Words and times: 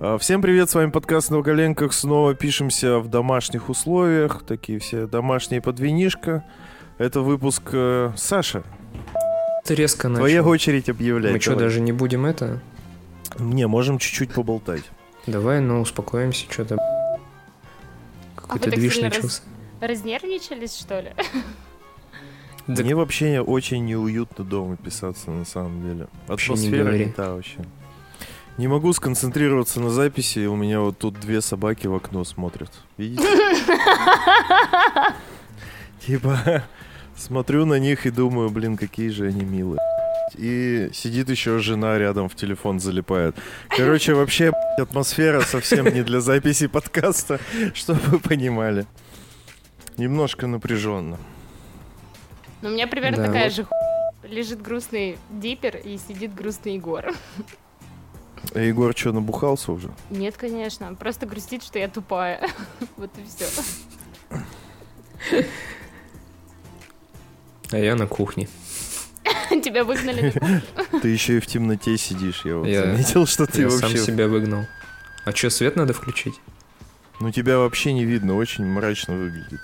А, 0.00 0.16
Всем 0.18 0.40
привет, 0.40 0.70
с 0.70 0.74
вами 0.74 0.90
подкаст 0.90 1.30
«На 1.30 1.42
коленках». 1.42 1.92
Снова 1.92 2.34
пишемся 2.34 2.98
в 2.98 3.08
домашних 3.08 3.68
условиях. 3.68 4.42
Такие 4.46 4.78
все 4.78 5.06
домашние 5.06 5.60
под 5.60 5.78
винишко. 5.78 6.44
Это 6.98 7.20
выпуск 7.20 7.62
э, 7.72 8.12
Саша. 8.16 8.62
Ты 9.64 9.74
резко 9.74 10.08
начал. 10.08 10.20
Твоя 10.20 10.42
очередь 10.42 10.88
объявлять. 10.88 11.32
Мы 11.34 11.40
что, 11.40 11.50
Давай. 11.50 11.64
даже 11.64 11.80
не 11.80 11.92
будем 11.92 12.24
это? 12.26 12.62
Не, 13.38 13.66
можем 13.66 13.98
чуть-чуть 13.98 14.32
поболтать. 14.32 14.84
Давай, 15.26 15.60
ну, 15.60 15.80
успокоимся, 15.80 16.46
что-то. 16.50 16.76
А 16.76 17.18
Какой-то 18.36 18.70
так 18.70 18.74
движ 18.78 18.94
сильно 18.94 19.08
раз- 19.08 19.16
начался. 19.16 19.42
Разнервничались, 19.80 20.78
что 20.78 21.00
ли? 21.00 21.12
Да 22.66 22.82
Мне 22.84 22.94
вообще 22.94 23.40
очень 23.40 23.84
неуютно 23.84 24.44
дома 24.44 24.76
писаться, 24.76 25.30
на 25.30 25.44
самом 25.44 25.82
деле. 25.82 26.06
Не 26.28 26.34
Атмосфера 26.34 26.84
говори. 26.84 27.06
не 27.06 27.12
та 27.12 27.34
вообще. 27.34 27.58
Не 28.60 28.68
могу 28.68 28.92
сконцентрироваться 28.92 29.80
на 29.80 29.88
записи, 29.88 30.44
у 30.44 30.54
меня 30.54 30.80
вот 30.80 30.98
тут 30.98 31.18
две 31.18 31.40
собаки 31.40 31.86
в 31.86 31.94
окно 31.94 32.24
смотрят. 32.24 32.70
Видите? 32.98 33.24
Типа, 36.06 36.62
смотрю 37.16 37.64
на 37.64 37.78
них 37.78 38.04
и 38.04 38.10
думаю, 38.10 38.50
блин, 38.50 38.76
какие 38.76 39.08
же 39.08 39.28
они 39.28 39.46
милые. 39.46 39.80
И 40.34 40.90
сидит 40.92 41.30
еще 41.30 41.58
жена 41.58 41.96
рядом 41.96 42.28
в 42.28 42.34
телефон 42.34 42.80
залипает. 42.80 43.34
Короче, 43.70 44.12
вообще 44.12 44.52
атмосфера 44.78 45.40
совсем 45.40 45.86
не 45.86 46.02
для 46.02 46.20
записи 46.20 46.66
подкаста, 46.66 47.40
чтобы 47.72 48.00
вы 48.08 48.18
понимали. 48.18 48.84
Немножко 49.96 50.46
напряженно. 50.46 51.16
Ну, 52.60 52.68
у 52.68 52.72
меня 52.72 52.86
примерно 52.86 53.16
Да, 53.16 53.26
такая 53.28 53.44
вот. 53.44 53.54
же 53.54 53.64
ху... 53.64 53.74
Лежит 54.24 54.60
грустный 54.60 55.16
диппер 55.30 55.78
и 55.78 55.96
сидит 55.96 56.34
грустный 56.34 56.74
Егор. 56.74 57.14
А 58.54 58.58
Егор 58.60 58.96
что, 58.96 59.12
набухался 59.12 59.72
уже? 59.72 59.90
Нет, 60.10 60.36
конечно, 60.36 60.86
он 60.86 60.96
просто 60.96 61.26
грустит, 61.26 61.62
что 61.62 61.78
я 61.78 61.88
тупая. 61.88 62.48
Вот 62.96 63.10
и 63.18 63.24
все. 63.24 63.46
А 67.70 67.76
я 67.76 67.94
на 67.94 68.06
кухне. 68.06 68.48
Тебя 69.50 69.84
выгнали 69.84 70.22
на 70.22 70.32
кухню. 70.32 71.00
Ты 71.00 71.08
еще 71.08 71.36
и 71.36 71.40
в 71.40 71.46
темноте 71.46 71.96
сидишь, 71.96 72.42
я 72.44 72.56
вот 72.56 72.66
Я- 72.66 72.82
заметил, 72.82 73.26
что 73.26 73.46
ты 73.46 73.62
я 73.62 73.68
вообще... 73.68 73.96
сам 73.96 74.06
себя 74.06 74.26
выгнал. 74.26 74.66
А 75.24 75.32
что, 75.32 75.50
свет 75.50 75.76
надо 75.76 75.92
включить? 75.92 76.34
Ну 77.20 77.30
тебя 77.30 77.58
вообще 77.58 77.92
не 77.92 78.04
видно, 78.04 78.34
очень 78.36 78.64
мрачно 78.64 79.14
выглядит. 79.14 79.60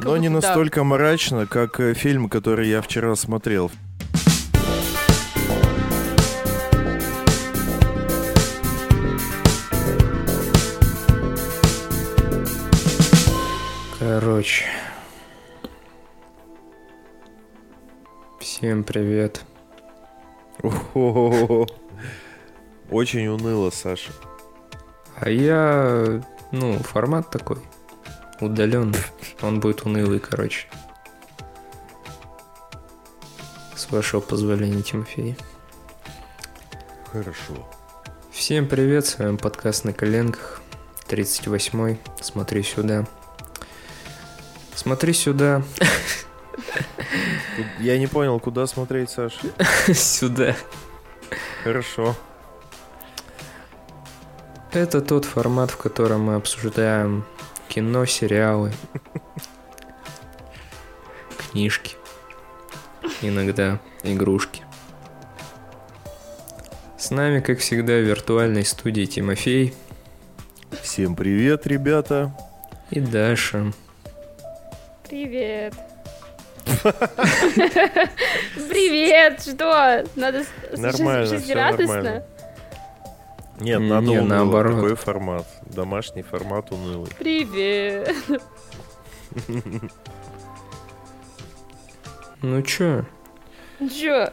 Но 0.00 0.16
не 0.16 0.28
настолько 0.28 0.84
мрачно, 0.84 1.46
как 1.46 1.80
э, 1.80 1.94
фильм, 1.94 2.28
который 2.28 2.68
я 2.68 2.82
вчера 2.82 3.14
смотрел. 3.16 3.70
Короче. 14.28 14.66
Всем 18.38 18.84
привет. 18.84 19.42
О-хо-хо-хо. 20.62 21.66
Очень 22.90 23.28
уныло, 23.28 23.70
Саша. 23.70 24.12
А 25.16 25.30
я, 25.30 26.22
ну, 26.52 26.78
формат 26.80 27.30
такой. 27.30 27.56
Удаленный. 28.42 28.98
Он 29.40 29.60
будет 29.60 29.86
унылый, 29.86 30.18
короче. 30.20 30.68
С 33.74 33.90
вашего 33.90 34.20
позволения, 34.20 34.82
Тимофей. 34.82 35.38
Хорошо. 37.10 37.66
Всем 38.30 38.68
привет, 38.68 39.06
с 39.06 39.18
вами 39.18 39.38
подкаст 39.38 39.86
на 39.86 39.94
коленках, 39.94 40.60
38-й, 41.08 41.98
смотри 42.20 42.62
сюда. 42.62 43.06
Смотри 44.78 45.12
сюда, 45.12 45.64
Я 47.80 47.98
не 47.98 48.06
понял, 48.06 48.38
куда 48.38 48.64
смотреть, 48.68 49.10
Саша. 49.10 49.40
сюда. 49.92 50.54
Хорошо. 51.64 52.14
Это 54.70 55.00
тот 55.00 55.24
формат, 55.24 55.72
в 55.72 55.78
котором 55.78 56.20
мы 56.20 56.36
обсуждаем 56.36 57.24
кино, 57.66 58.06
сериалы, 58.06 58.72
книжки, 61.50 61.96
иногда 63.20 63.80
игрушки. 64.04 64.62
С 66.96 67.10
нами, 67.10 67.40
как 67.40 67.58
всегда, 67.58 67.94
в 67.94 68.04
виртуальной 68.04 68.64
студии 68.64 69.06
Тимофей 69.06 69.74
Всем 70.82 71.16
привет, 71.16 71.66
ребята. 71.66 72.32
и 72.90 73.00
Даша. 73.00 73.72
Привет. 75.08 75.74
Привет, 78.68 79.40
что? 79.42 80.04
Надо 80.16 80.44
Нормально, 80.76 81.26
жизнерадостно? 81.26 82.24
Нет, 83.60 83.80
Не, 83.80 83.88
надо 83.88 84.10
уныло. 84.10 84.26
наоборот. 84.26 84.74
Такой 84.74 84.94
формат. 84.96 85.46
Домашний 85.66 86.22
формат 86.22 86.70
унылый. 86.72 87.10
Привет. 87.18 88.14
Ну 92.40 92.62
чё, 92.62 93.04
Чё? 93.80 94.32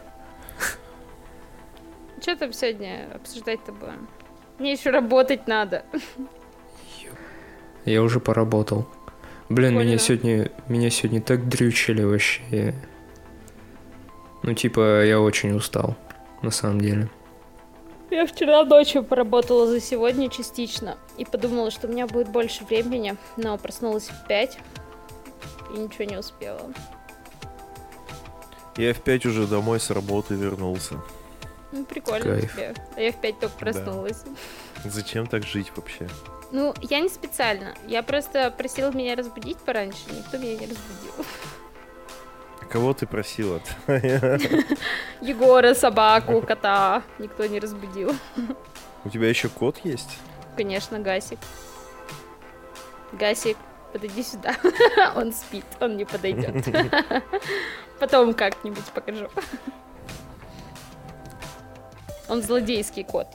Чё 2.22 2.35
там 2.35 2.53
сегодня 2.53 3.09
обсуждать-то 3.16 3.72
будем? 3.72 4.08
Мне 4.59 4.74
еще 4.74 4.91
работать 4.91 5.47
надо. 5.47 5.84
я 7.84 8.03
уже 8.03 8.19
поработал. 8.19 8.88
Блин, 9.50 9.74
меня 9.74 9.98
Прикольно. 9.98 10.00
сегодня, 10.00 10.52
меня 10.68 10.90
сегодня 10.90 11.22
так 11.22 11.48
дрючили 11.48 12.04
вообще. 12.04 12.74
Ну, 14.44 14.54
типа, 14.54 15.04
я 15.06 15.20
очень 15.20 15.54
устал, 15.56 15.96
на 16.42 16.52
самом 16.52 16.82
деле. 16.82 17.10
Я 18.12 18.26
вчера 18.26 18.64
ночью 18.64 19.04
поработала 19.04 19.68
за 19.68 19.80
сегодня 19.80 20.30
частично 20.30 20.98
и 21.18 21.26
подумала, 21.26 21.72
что 21.72 21.88
у 21.88 21.92
меня 21.92 22.08
будет 22.08 22.30
больше 22.30 22.64
времени, 22.64 23.16
но 23.38 23.58
проснулась 23.58 24.10
в 24.10 24.28
5 24.28 24.58
и 25.76 25.80
ничего 25.80 26.04
не 26.06 26.18
успела. 26.18 26.62
Я 28.78 28.94
в 28.94 29.02
5 29.02 29.26
уже 29.26 29.48
домой 29.48 29.80
с 29.80 29.90
работы 29.90 30.36
вернулся. 30.36 30.96
Ну, 31.75 31.84
прикольно 31.84 32.40
Кайф. 32.40 32.53
тебе. 32.53 32.74
А 32.96 33.02
я 33.02 33.12
в 33.12 33.19
5 33.19 33.40
только 33.40 33.58
проснулась. 33.58 34.24
Зачем 34.86 35.28
так 35.28 35.44
жить 35.44 35.72
вообще? 35.75 36.08
Ну, 36.52 36.74
я 36.81 37.02
не 37.02 37.09
специально. 37.09 37.75
Я 37.86 38.02
просто 38.02 38.50
просила 38.50 38.91
меня 38.91 39.16
разбудить 39.16 39.58
пораньше, 39.58 40.03
никто 40.09 40.38
меня 40.38 40.53
не 40.53 40.68
разбудил. 40.68 41.25
Кого 42.69 42.94
ты 42.94 43.06
просила? 43.08 43.59
Егора, 45.22 45.74
собаку, 45.74 46.41
кота 46.41 47.03
никто 47.19 47.46
не 47.46 47.59
разбудил. 47.59 48.16
У 49.03 49.09
тебя 49.09 49.28
еще 49.28 49.50
кот 49.50 49.80
есть? 49.84 50.18
Конечно, 50.56 51.00
Гасик. 51.00 51.40
Гасик, 53.12 53.58
подойди 53.91 54.24
сюда. 54.24 54.56
Он 55.16 55.34
спит, 55.34 55.66
он 55.81 55.97
не 55.97 56.06
подойдет. 56.06 56.66
Потом 58.00 58.34
как-нибудь 58.34 58.85
покажу. 58.94 59.30
Он 62.28 62.41
злодейский 62.41 63.03
кот. 63.03 63.28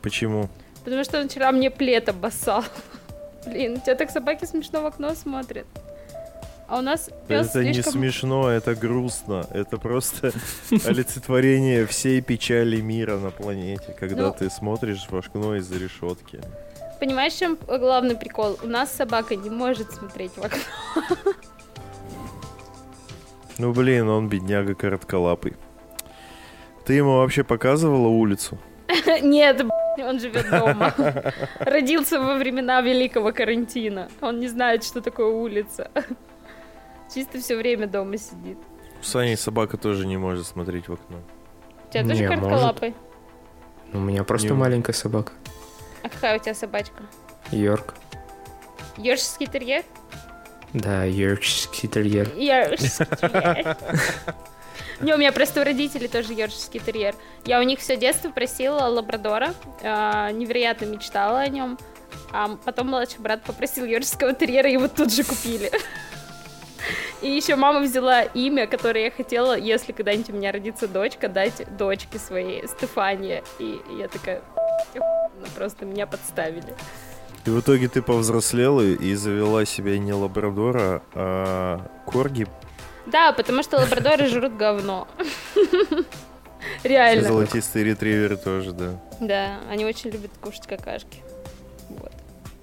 Почему? 0.00 0.48
Потому 0.84 1.04
что 1.04 1.20
он 1.20 1.28
вчера 1.28 1.52
мне 1.52 1.70
плед 1.70 2.08
обоссал. 2.08 2.64
Блин, 3.46 3.74
у 3.74 3.80
тебя 3.80 3.94
так 3.94 4.10
собаки 4.10 4.44
смешно 4.44 4.82
в 4.82 4.86
окно 4.86 5.14
смотрят. 5.14 5.66
А 6.68 6.78
у 6.78 6.80
нас 6.80 7.10
пес 7.28 7.50
это 7.50 7.64
не 7.64 7.74
слишком... 7.74 7.92
смешно, 7.92 8.50
это 8.50 8.74
грустно. 8.74 9.46
Это 9.50 9.76
просто 9.76 10.32
олицетворение 10.86 11.86
всей 11.86 12.22
печали 12.22 12.80
мира 12.80 13.18
на 13.18 13.30
планете, 13.30 13.94
когда 13.98 14.28
Ну. 14.28 14.32
ты 14.32 14.48
смотришь 14.48 15.06
в 15.10 15.14
окно 15.14 15.56
из-за 15.56 15.78
решетки. 15.78 16.40
Понимаешь, 16.98 17.34
чем 17.34 17.58
главный 17.66 18.16
прикол? 18.16 18.58
У 18.62 18.66
нас 18.66 18.90
собака 18.92 19.36
не 19.36 19.50
может 19.50 19.92
смотреть 19.92 20.32
в 20.36 20.42
окно. 20.44 20.60
Ну 23.58 23.72
блин, 23.74 24.08
он 24.08 24.28
бедняга 24.30 24.74
коротколапый. 24.74 25.52
Ты 26.84 26.94
ему 26.94 27.18
вообще 27.18 27.44
показывала 27.44 28.08
улицу? 28.08 28.58
Нет, 29.22 29.64
б***ь, 29.64 30.02
он 30.02 30.18
живет 30.18 30.50
дома. 30.50 30.92
Родился 31.60 32.18
во 32.20 32.34
времена 32.34 32.80
великого 32.80 33.32
карантина. 33.32 34.08
Он 34.20 34.40
не 34.40 34.48
знает, 34.48 34.84
что 34.84 35.00
такое 35.00 35.26
улица. 35.28 35.90
Чисто 37.14 37.38
все 37.38 37.56
время 37.56 37.86
дома 37.86 38.16
сидит. 38.16 38.58
У 39.00 39.04
Сани 39.04 39.34
собака 39.34 39.76
тоже 39.76 40.06
не 40.06 40.16
может 40.16 40.46
смотреть 40.46 40.88
в 40.88 40.94
окно. 40.94 41.18
У 41.88 41.92
тебя 41.92 42.04
тоже 42.04 42.26
коротколапый? 42.26 42.94
У 43.92 43.98
меня 43.98 44.24
просто 44.24 44.48
Не- 44.48 44.54
маленькая 44.54 44.92
собака. 44.94 45.32
А 46.02 46.08
какая 46.08 46.36
у 46.38 46.42
тебя 46.42 46.54
собачка? 46.54 47.02
Йорк. 47.50 47.94
Йоркширский 48.96 49.46
терьер? 49.46 49.82
Да, 50.72 51.04
йоркширский 51.04 51.88
терьер. 51.88 52.30
Йоркширский 52.34 53.06
терьер. 53.16 53.76
Не, 55.00 55.14
у 55.14 55.18
меня 55.18 55.32
просто 55.32 55.60
у 55.60 55.64
родителей 55.64 56.08
тоже 56.08 56.32
йоркширский 56.32 56.80
терьер. 56.80 57.14
Я 57.44 57.60
у 57.60 57.62
них 57.62 57.80
все 57.80 57.96
детство 57.96 58.30
просила 58.30 58.86
лабрадора, 58.86 59.54
э, 59.80 60.30
невероятно 60.32 60.86
мечтала 60.86 61.40
о 61.40 61.48
нем. 61.48 61.78
А 62.32 62.56
потом 62.64 62.88
младший 62.88 63.20
брат 63.20 63.42
попросил 63.42 63.84
йоркширского 63.84 64.34
терьера, 64.34 64.68
и 64.68 64.74
его 64.74 64.88
тут 64.88 65.12
же 65.12 65.24
купили. 65.24 65.70
И 67.20 67.30
еще 67.30 67.54
мама 67.54 67.80
взяла 67.80 68.22
имя, 68.22 68.66
которое 68.66 69.04
я 69.04 69.10
хотела, 69.12 69.56
если 69.56 69.92
когда-нибудь 69.92 70.30
у 70.30 70.32
меня 70.32 70.50
родится 70.50 70.88
дочка, 70.88 71.28
дать 71.28 71.64
дочке 71.76 72.18
своей 72.18 72.66
Стефания. 72.66 73.44
И 73.60 73.80
я 73.96 74.08
такая, 74.08 74.42
«Охуенно, 74.94 75.46
просто 75.54 75.84
меня 75.84 76.06
подставили. 76.06 76.74
И 77.44 77.50
в 77.50 77.60
итоге 77.60 77.88
ты 77.88 78.02
повзрослела 78.02 78.82
и 78.82 79.14
завела 79.14 79.64
себе 79.64 79.98
не 79.98 80.12
лабрадора, 80.12 81.02
а 81.14 81.80
корги 82.06 82.46
Да, 83.06 83.32
потому 83.32 83.62
что 83.62 83.78
лабрадоры 83.78 84.28
жрут 84.28 84.56
говно. 84.56 85.08
Реально. 86.84 87.28
золотистые 87.28 87.84
ретриверы 87.84 88.36
тоже, 88.36 88.72
да. 88.72 89.00
Да, 89.20 89.58
они 89.68 89.84
очень 89.84 90.10
любят 90.10 90.30
кушать 90.40 90.66
какашки. 90.66 91.18
Вот. 91.88 92.12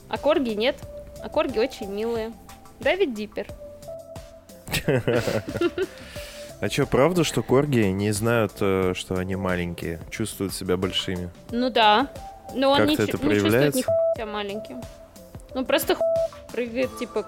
А 0.07 0.17
корги 0.17 0.51
нет. 0.51 0.77
А 1.21 1.29
корги 1.29 1.59
очень 1.59 1.91
милые. 1.91 2.31
Да, 2.79 2.95
ведь 2.95 3.13
Диппер. 3.13 3.47
А 6.61 6.69
что, 6.69 6.85
правда, 6.85 7.23
что 7.23 7.41
корги 7.41 7.79
не 7.79 8.11
знают, 8.11 8.51
э, 8.59 8.91
что 8.93 9.15
они 9.15 9.37
маленькие, 9.37 10.01
чувствуют 10.09 10.53
себя 10.53 10.75
большими? 10.75 11.29
Ну 11.51 11.69
да. 11.69 12.09
Но 12.53 12.71
он 12.71 12.85
не, 12.85 12.95
это 12.95 13.03
не 13.03 13.07
чувствует 13.07 13.75
ни 13.75 13.81
себя 13.81 14.25
маленьким. 14.25 14.81
Ну 15.53 15.63
просто 15.63 15.95
прыгает, 16.51 16.97
типа, 16.97 17.25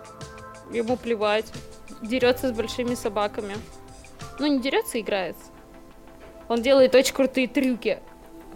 ему 0.73 0.97
плевать. 0.97 1.45
Дерется 2.01 2.49
с 2.49 2.51
большими 2.51 2.95
собаками. 2.95 3.55
Ну 4.39 4.47
не 4.47 4.59
дерется, 4.59 4.99
играется. 4.99 5.43
Он 6.47 6.61
делает 6.61 6.95
очень 6.95 7.13
крутые 7.13 7.47
трюки. 7.47 7.99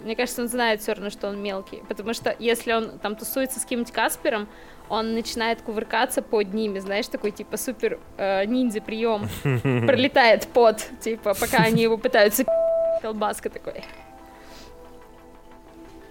Мне 0.04 0.16
кажется, 0.16 0.42
он 0.42 0.48
знает 0.48 0.82
все 0.82 0.94
равно, 0.94 1.10
что 1.10 1.30
он 1.30 1.42
мелкий. 1.42 1.82
Потому 1.88 2.14
что 2.14 2.36
если 2.38 2.74
он 2.74 3.00
там 3.00 3.16
тусуется 3.16 3.60
с 3.60 3.64
каким-нибудь 3.64 3.94
Каспером, 3.94 4.48
он 4.90 5.14
начинает 5.14 5.62
кувыркаться 5.62 6.22
под 6.22 6.54
ними, 6.54 6.80
знаешь, 6.80 7.08
такой 7.08 7.32
типа 7.32 7.58
супер 7.58 8.00
э, 8.18 8.46
ниндзя 8.46 8.82
прием. 8.82 9.28
Пролетает 9.88 10.48
под, 10.48 10.86
типа, 11.00 11.34
пока 11.34 11.60
они 11.60 11.84
его 11.84 11.98
пытаются 11.98 12.46
колбаска 13.02 13.50
такой. 13.50 13.84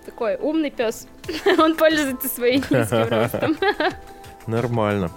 Такой 0.04 0.36
умный 0.36 0.70
пес. 0.70 1.06
Он 1.58 1.76
пользуется 1.76 2.28
своим 2.28 2.62
низким 2.70 3.08
ростом. 3.08 3.56
Нормально. 4.46 5.10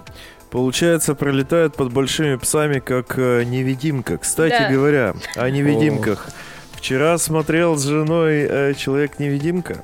Получается, 0.49 1.13
пролетают 1.13 1.75
под 1.75 1.91
большими 1.91 2.35
псами, 2.35 2.79
как 2.79 3.17
э, 3.17 3.43
невидимка. 3.43 4.17
Кстати 4.17 4.55
Да. 4.59 4.71
говоря, 4.71 5.13
о 5.35 5.49
невидимках. 5.49 6.27
Вчера 6.73 7.17
смотрел 7.17 7.75
с 7.75 7.83
женой 7.83 8.47
э, 8.49 8.73
«Человек-невидимка». 8.75 9.83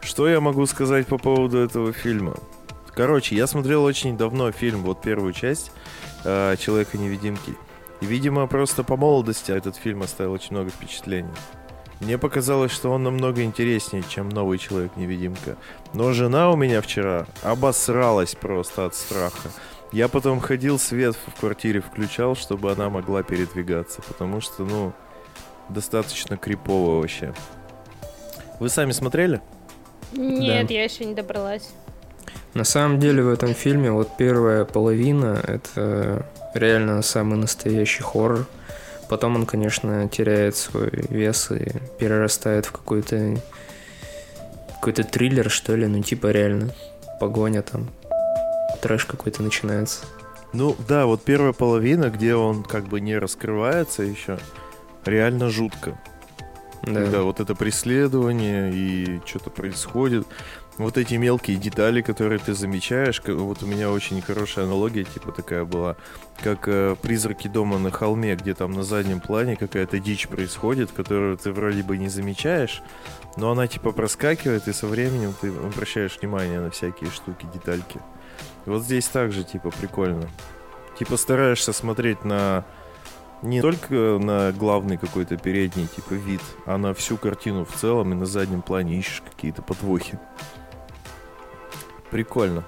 Что 0.00 0.28
я 0.28 0.40
могу 0.40 0.66
сказать 0.66 1.06
по 1.06 1.18
поводу 1.18 1.58
этого 1.58 1.92
фильма? 1.92 2.34
Короче, 2.94 3.36
я 3.36 3.46
смотрел 3.46 3.84
очень 3.84 4.16
давно 4.16 4.50
фильм, 4.50 4.82
вот 4.82 5.02
первую 5.02 5.32
часть 5.34 5.70
э, 6.24 6.56
«Человека-невидимки». 6.58 7.54
И, 8.00 8.06
видимо, 8.06 8.46
просто 8.46 8.82
по 8.82 8.96
молодости 8.96 9.52
этот 9.52 9.76
фильм 9.76 10.02
оставил 10.02 10.32
очень 10.32 10.52
много 10.52 10.70
впечатлений. 10.70 11.28
Мне 12.00 12.18
показалось, 12.18 12.72
что 12.72 12.90
он 12.90 13.04
намного 13.04 13.42
интереснее, 13.42 14.04
чем 14.08 14.28
новый 14.28 14.58
Человек-невидимка. 14.58 15.56
Но 15.94 16.12
жена 16.12 16.50
у 16.50 16.56
меня 16.56 16.82
вчера 16.82 17.26
обосралась 17.42 18.34
просто 18.34 18.86
от 18.86 18.94
страха. 18.94 19.48
Я 19.92 20.08
потом 20.08 20.40
ходил, 20.40 20.78
свет 20.78 21.16
в 21.16 21.40
квартире 21.40 21.80
включал, 21.80 22.36
чтобы 22.36 22.70
она 22.70 22.90
могла 22.90 23.22
передвигаться, 23.22 24.02
потому 24.02 24.40
что, 24.40 24.64
ну, 24.64 24.92
достаточно 25.68 26.36
крипово 26.36 27.00
вообще. 27.00 27.32
Вы 28.60 28.68
сами 28.68 28.92
смотрели? 28.92 29.40
Нет, 30.12 30.68
Да. 30.68 30.74
я 30.74 30.84
еще 30.84 31.04
не 31.04 31.14
добралась. 31.14 31.70
На 32.54 32.64
самом 32.64 32.98
деле 32.98 33.22
в 33.22 33.28
этом 33.28 33.54
фильме 33.54 33.90
вот 33.90 34.16
первая 34.16 34.64
половина 34.64 35.40
это 35.46 36.26
реально 36.54 37.02
самый 37.02 37.38
настоящий 37.38 38.02
хоррор. 38.02 38.46
Потом 39.08 39.36
он, 39.36 39.46
конечно, 39.46 40.08
теряет 40.08 40.56
свой 40.56 40.90
вес 41.08 41.50
и 41.52 41.70
перерастает 41.98 42.66
в 42.66 42.72
какой-то 42.72 43.36
какой-то 44.74 45.04
триллер, 45.04 45.50
что 45.50 45.74
ли, 45.74 45.86
ну 45.86 46.02
типа 46.02 46.30
реально 46.30 46.74
погоня 47.18 47.62
там, 47.62 47.88
трэш 48.82 49.04
какой-то 49.04 49.42
начинается. 49.42 50.06
Ну 50.52 50.76
да, 50.88 51.06
вот 51.06 51.22
первая 51.22 51.52
половина, 51.52 52.10
где 52.10 52.34
он 52.34 52.62
как 52.62 52.86
бы 52.86 53.00
не 53.00 53.18
раскрывается 53.18 54.02
еще, 54.02 54.38
реально 55.04 55.50
жутко. 55.50 55.98
Да. 56.82 57.02
Когда 57.02 57.22
вот 57.22 57.40
это 57.40 57.54
преследование 57.54 58.72
и 58.72 59.20
что-то 59.24 59.50
происходит. 59.50 60.26
Вот 60.78 60.98
эти 60.98 61.14
мелкие 61.14 61.56
детали, 61.56 62.02
которые 62.02 62.38
ты 62.38 62.52
замечаешь, 62.52 63.22
вот 63.26 63.62
у 63.62 63.66
меня 63.66 63.90
очень 63.90 64.20
хорошая 64.20 64.66
аналогия, 64.66 65.04
типа 65.04 65.32
такая 65.32 65.64
была, 65.64 65.96
как 66.42 66.68
э, 66.68 66.96
призраки 67.00 67.48
дома 67.48 67.78
на 67.78 67.90
холме, 67.90 68.36
где 68.36 68.52
там 68.52 68.72
на 68.72 68.82
заднем 68.82 69.20
плане 69.20 69.56
какая-то 69.56 69.98
дичь 69.98 70.28
происходит, 70.28 70.92
которую 70.92 71.38
ты 71.38 71.50
вроде 71.50 71.82
бы 71.82 71.96
не 71.96 72.08
замечаешь, 72.08 72.82
но 73.38 73.52
она 73.52 73.66
типа 73.68 73.92
проскакивает, 73.92 74.68
и 74.68 74.74
со 74.74 74.86
временем 74.86 75.34
ты 75.40 75.48
обращаешь 75.48 76.18
внимание 76.20 76.60
на 76.60 76.70
всякие 76.70 77.10
штуки, 77.10 77.46
детальки. 77.54 77.98
Вот 78.66 78.82
здесь 78.82 79.06
также 79.06 79.44
типа 79.44 79.70
прикольно. 79.70 80.28
Типа 80.98 81.16
стараешься 81.16 81.72
смотреть 81.72 82.22
на 82.24 82.66
не 83.42 83.60
только 83.60 83.94
на 83.94 84.52
главный 84.52 84.96
какой-то 84.98 85.36
передний 85.36 85.86
типа 85.86 86.14
вид, 86.14 86.40
а 86.66 86.76
на 86.76 86.92
всю 86.94 87.16
картину 87.16 87.64
в 87.64 87.72
целом 87.72 88.12
и 88.12 88.16
на 88.16 88.26
заднем 88.26 88.60
плане 88.60 88.98
ищешь 88.98 89.22
какие-то 89.22 89.62
подвохи. 89.62 90.18
Прикольно. 92.10 92.64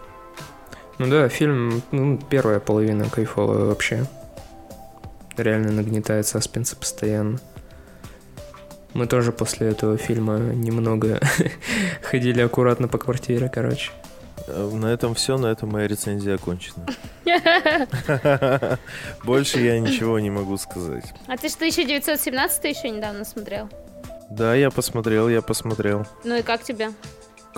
Ну 0.99 1.09
да, 1.09 1.29
фильм, 1.29 1.83
ну, 1.93 2.19
первая 2.19 2.59
половина 2.61 3.09
кайфовая 3.09 3.65
вообще. 3.65 4.05
Реально 5.37 5.71
нагнетает 5.73 6.27
саспенс 6.27 6.75
постоянно. 6.75 7.39
Мы 8.95 9.07
тоже 9.07 9.31
после 9.33 9.69
этого 9.69 9.97
фильма 9.97 10.39
немного 10.39 11.21
ходили 12.03 12.41
аккуратно 12.41 12.89
по 12.89 12.99
квартире, 12.99 13.49
короче. 13.49 13.93
Э, 14.49 14.69
На 14.73 14.87
этом 14.87 15.15
все, 15.15 15.39
на 15.39 15.47
этом 15.47 15.69
моя 15.69 15.87
рецензия 15.87 16.35
окончена. 16.35 16.87
Больше 19.25 19.61
я 19.61 19.79
ничего 19.79 20.19
не 20.19 20.31
могу 20.31 20.57
сказать. 20.57 21.05
А 21.29 21.37
ты 21.37 21.49
что, 21.49 21.65
еще 21.65 21.85
917 21.85 22.65
еще 22.65 22.91
недавно 22.91 23.25
смотрел? 23.25 23.69
Да, 24.31 24.55
я 24.55 24.71
посмотрел, 24.71 25.29
я 25.29 25.43
посмотрел. 25.43 26.07
Ну 26.25 26.35
и 26.37 26.43
как 26.43 26.63
тебе? 26.65 26.91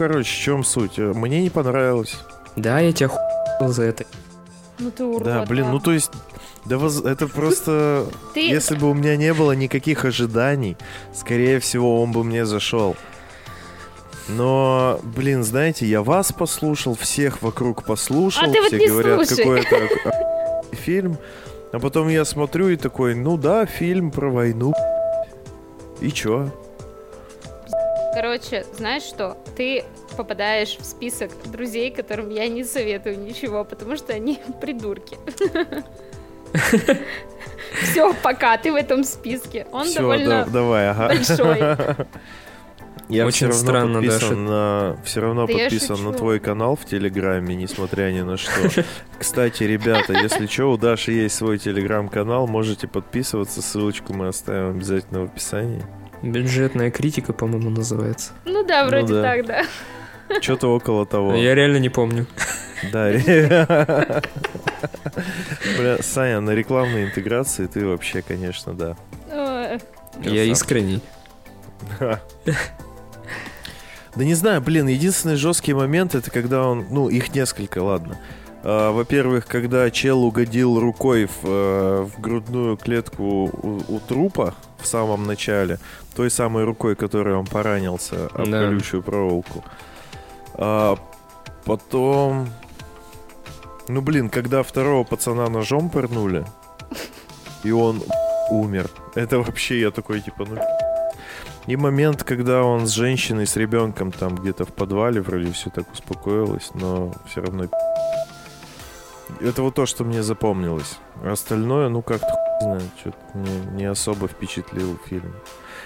Короче, 0.01 0.31
в 0.33 0.39
чем 0.39 0.65
суть? 0.65 0.99
Э, 0.99 1.13
Мне 1.13 1.43
не 1.43 1.51
понравилось. 1.51 2.17
Да, 2.57 2.81
я 2.81 2.91
тебя 2.91 3.09
хуй 3.09 3.69
за 3.69 3.83
это. 3.83 4.07
Ну 4.79 4.91
ты 4.91 5.05
урод. 5.05 5.25
Да, 5.25 5.45
блин, 5.45 5.67
ну 5.67 5.73
ладно. 5.75 5.81
то 5.85 5.93
есть, 5.93 6.11
да 6.65 6.79
воз- 6.79 7.05
это 7.05 7.27
просто... 7.27 8.07
Ты... 8.35 8.49
Если 8.49 8.77
бы 8.77 8.89
у 8.89 8.95
меня 8.95 9.19
не 9.19 9.35
было 9.35 9.53
никаких 9.53 10.07
ожиданий, 10.07 10.79
скорее 11.15 11.61
всего, 11.61 12.03
он 12.03 12.13
бы 12.13 12.25
мне 12.25 12.47
зашел. 12.47 12.97
Но, 14.27 14.99
блин, 15.03 15.45
знаете, 15.45 15.85
я 15.85 16.01
вас 16.03 16.33
послушал, 16.33 16.95
всех 16.95 17.43
вокруг 17.43 17.85
послушал, 17.85 18.45
А 18.45 18.51
ты 18.51 18.59
вот 18.59 18.69
все 18.69 18.79
не 18.79 18.87
говорят, 18.89 19.29
слушай. 19.29 19.43
какой 19.45 19.61
это 19.61 20.65
фильм. 20.73 21.19
А 21.75 21.79
потом 21.79 22.09
я 22.09 22.25
смотрю 22.25 22.71
и 22.71 22.77
такой, 22.77 23.15
ну 23.15 23.37
да, 23.37 23.67
фильм 23.67 24.11
про 24.11 24.31
войну. 24.31 24.73
И 26.01 26.11
чё? 26.11 26.51
Короче, 28.13 28.65
знаешь 28.77 29.03
что? 29.05 29.37
Ты 29.57 29.85
попадаешь 30.17 30.77
в 30.79 30.85
список 30.85 31.31
друзей, 31.51 31.91
которым 31.91 32.31
я 32.31 32.49
не 32.49 32.65
советую 32.65 33.19
ничего, 33.21 33.65
потому 33.65 33.97
что 33.97 34.13
они 34.13 34.39
придурки. 34.61 35.17
Все, 37.83 38.13
пока, 38.23 38.57
ты 38.59 38.73
в 38.73 38.75
этом 38.75 39.05
списке. 39.05 39.67
Он 39.73 39.85
Всё, 39.85 40.01
довольно 40.01 40.45
да- 40.45 40.47
давай, 40.47 40.89
ага. 40.91 41.09
большой. 41.09 41.59
Я 43.09 43.27
Очень 43.27 43.51
все 43.51 43.67
равно 43.67 43.69
странно, 43.73 43.95
подписан 44.01 44.21
Даша. 44.21 44.37
на 44.37 44.97
все 45.05 45.21
равно 45.21 45.47
Да 45.47 45.53
подписан 45.53 46.05
на 46.05 46.13
твой 46.13 46.39
канал 46.39 46.77
в 46.77 46.85
Телеграме, 46.85 47.57
несмотря 47.57 48.13
ни 48.13 48.21
на 48.21 48.37
что. 48.37 48.53
Кстати, 49.19 49.65
ребята, 49.65 50.13
если 50.13 50.47
что, 50.47 50.71
у 50.71 50.77
Даши 50.77 51.11
есть 51.13 51.35
свой 51.35 51.59
Телеграм-канал, 51.59 52.47
можете 52.47 52.87
подписываться, 52.87 53.63
ссылочку 53.63 54.13
мы 54.13 54.29
оставим 54.29 54.71
обязательно 54.77 55.23
в 55.23 55.25
описании. 55.25 55.83
Бюджетная 56.23 56.91
критика, 56.91 57.33
по-моему, 57.33 57.71
называется. 57.71 58.33
Ну 58.45 58.65
да, 58.65 58.85
Ну 58.85 58.91
вроде 58.91 59.15
да. 59.15 59.23
так, 59.23 59.47
да. 59.47 59.65
Что-то 60.41 60.75
около 60.75 61.07
того. 61.07 61.35
Я 61.35 61.55
реально 61.55 61.79
не 61.79 61.89
помню. 61.89 62.27
Да. 62.93 63.13
Бля, 65.79 66.03
Саня, 66.03 66.41
на 66.41 66.51
рекламной 66.51 67.07
интеграции 67.07 67.67
ты 67.67 67.87
вообще, 67.87 68.23
конечно, 68.23 68.75
да. 68.75 68.97
Я 70.23 70.45
искренний. 70.45 71.01
Да 71.99 74.25
не 74.25 74.35
знаю, 74.35 74.61
блин, 74.61 74.89
единственный 74.89 75.37
жесткий 75.37 75.73
момент 75.73 76.15
это 76.15 76.31
когда 76.31 76.67
он, 76.67 76.87
ну, 76.91 77.09
их 77.09 77.35
несколько, 77.35 77.83
ладно. 77.83 78.19
А, 78.63 78.93
Во-первых, 78.93 79.47
когда 79.47 79.91
чел 79.91 80.23
угодил 80.25 80.79
рукой 80.79 81.27
в, 81.27 81.45
э, 81.45 82.03
в 82.03 82.21
грудную 82.21 82.77
клетку 82.77 83.23
у, 83.23 83.83
у 83.89 84.01
трупа 84.01 84.55
в 84.79 84.87
самом 84.87 85.27
начале, 85.27 85.79
той 86.15 86.31
самой 86.31 86.65
рукой, 86.65 86.95
которой 86.97 87.35
он 87.35 87.47
поранился 87.47 88.27
об 88.35 88.51
Да. 88.51 88.65
колючую 88.67 89.03
проволоку. 89.03 89.65
А 90.55 90.97
потом... 91.65 92.49
Ну, 93.89 94.03
блин, 94.03 94.29
когда 94.31 94.63
второго 94.63 95.05
пацана 95.05 95.49
ножом 95.49 95.91
пырнули, 95.91 96.45
и 97.65 97.73
он 97.73 98.03
умер. 98.51 98.89
Это 99.15 99.39
вообще 99.39 99.81
я 99.81 99.91
такой, 99.91 100.21
типа, 100.21 100.47
ну... 100.49 100.61
И 101.67 101.77
момент, 101.77 102.25
когда 102.25 102.63
он 102.63 102.87
с 102.87 102.91
женщиной, 102.91 103.47
с 103.47 103.57
ребенком 103.57 104.13
там 104.13 104.35
где-то 104.35 104.65
в 104.65 104.73
подвале, 104.73 105.21
вроде 105.21 105.53
все 105.53 105.71
так 105.71 105.91
успокоилось, 105.93 106.71
но 106.75 107.13
все 107.29 107.43
равно 107.43 107.65
это 109.41 109.63
вот 109.63 109.75
то, 109.75 109.87
что 109.87 110.05
мне 110.05 110.23
запомнилось. 110.23 110.99
Остальное, 111.25 111.89
ну 111.89 112.03
как-то 112.03 112.29
хуй 112.29 112.61
знает, 112.63 112.91
что-то 112.99 113.19
не, 113.35 113.77
не 113.77 113.85
особо 113.85 114.29
впечатлил 114.29 114.99
фильм. 115.07 115.35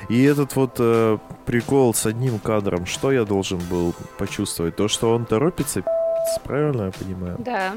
И 0.08 0.22
этот 0.24 0.56
вот 0.56 0.76
э, 0.78 1.18
прикол 1.46 1.94
с 1.94 2.06
одним 2.06 2.38
кадром, 2.38 2.86
что 2.86 3.12
я 3.12 3.24
должен 3.24 3.58
был 3.58 3.94
почувствовать? 4.18 4.76
То, 4.76 4.88
что 4.88 5.14
он 5.14 5.24
торопится, 5.24 5.82
пи***ц, 5.82 6.40
правильно 6.42 6.86
я 6.86 6.92
понимаю? 6.92 7.36
Да. 7.38 7.74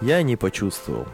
Я 0.00 0.22
не 0.22 0.36
почувствовал. 0.36 1.06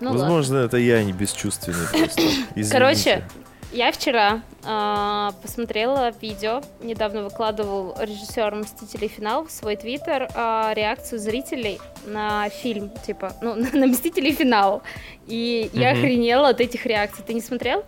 Ну 0.00 0.10
ладно. 0.10 0.18
Возможно, 0.22 0.56
это 0.58 0.76
я 0.78 1.04
не 1.04 1.12
бесчувственный 1.12 1.86
просто. 1.90 2.22
Извините. 2.54 2.72
Короче, 2.72 3.28
Я 3.72 3.92
вчера 3.92 4.42
а, 4.64 5.32
посмотрела 5.42 6.12
видео, 6.20 6.60
недавно 6.82 7.22
выкладывал 7.22 7.94
режиссер 8.00 8.52
«Мстителей. 8.56 9.06
Финал» 9.06 9.44
в 9.44 9.50
свой 9.52 9.76
твиттер 9.76 10.28
а, 10.34 10.72
реакцию 10.74 11.20
зрителей 11.20 11.78
на 12.04 12.48
фильм, 12.48 12.90
типа, 13.06 13.32
ну, 13.40 13.54
на 13.72 13.86
«Мстителей. 13.86 14.32
Финал». 14.32 14.82
И 15.28 15.70
я 15.72 15.90
Мгм. 15.92 15.98
охренела 16.00 16.48
от 16.48 16.60
этих 16.60 16.84
реакций. 16.84 17.22
Ты 17.24 17.32
не 17.32 17.40
смотрел? 17.40 17.84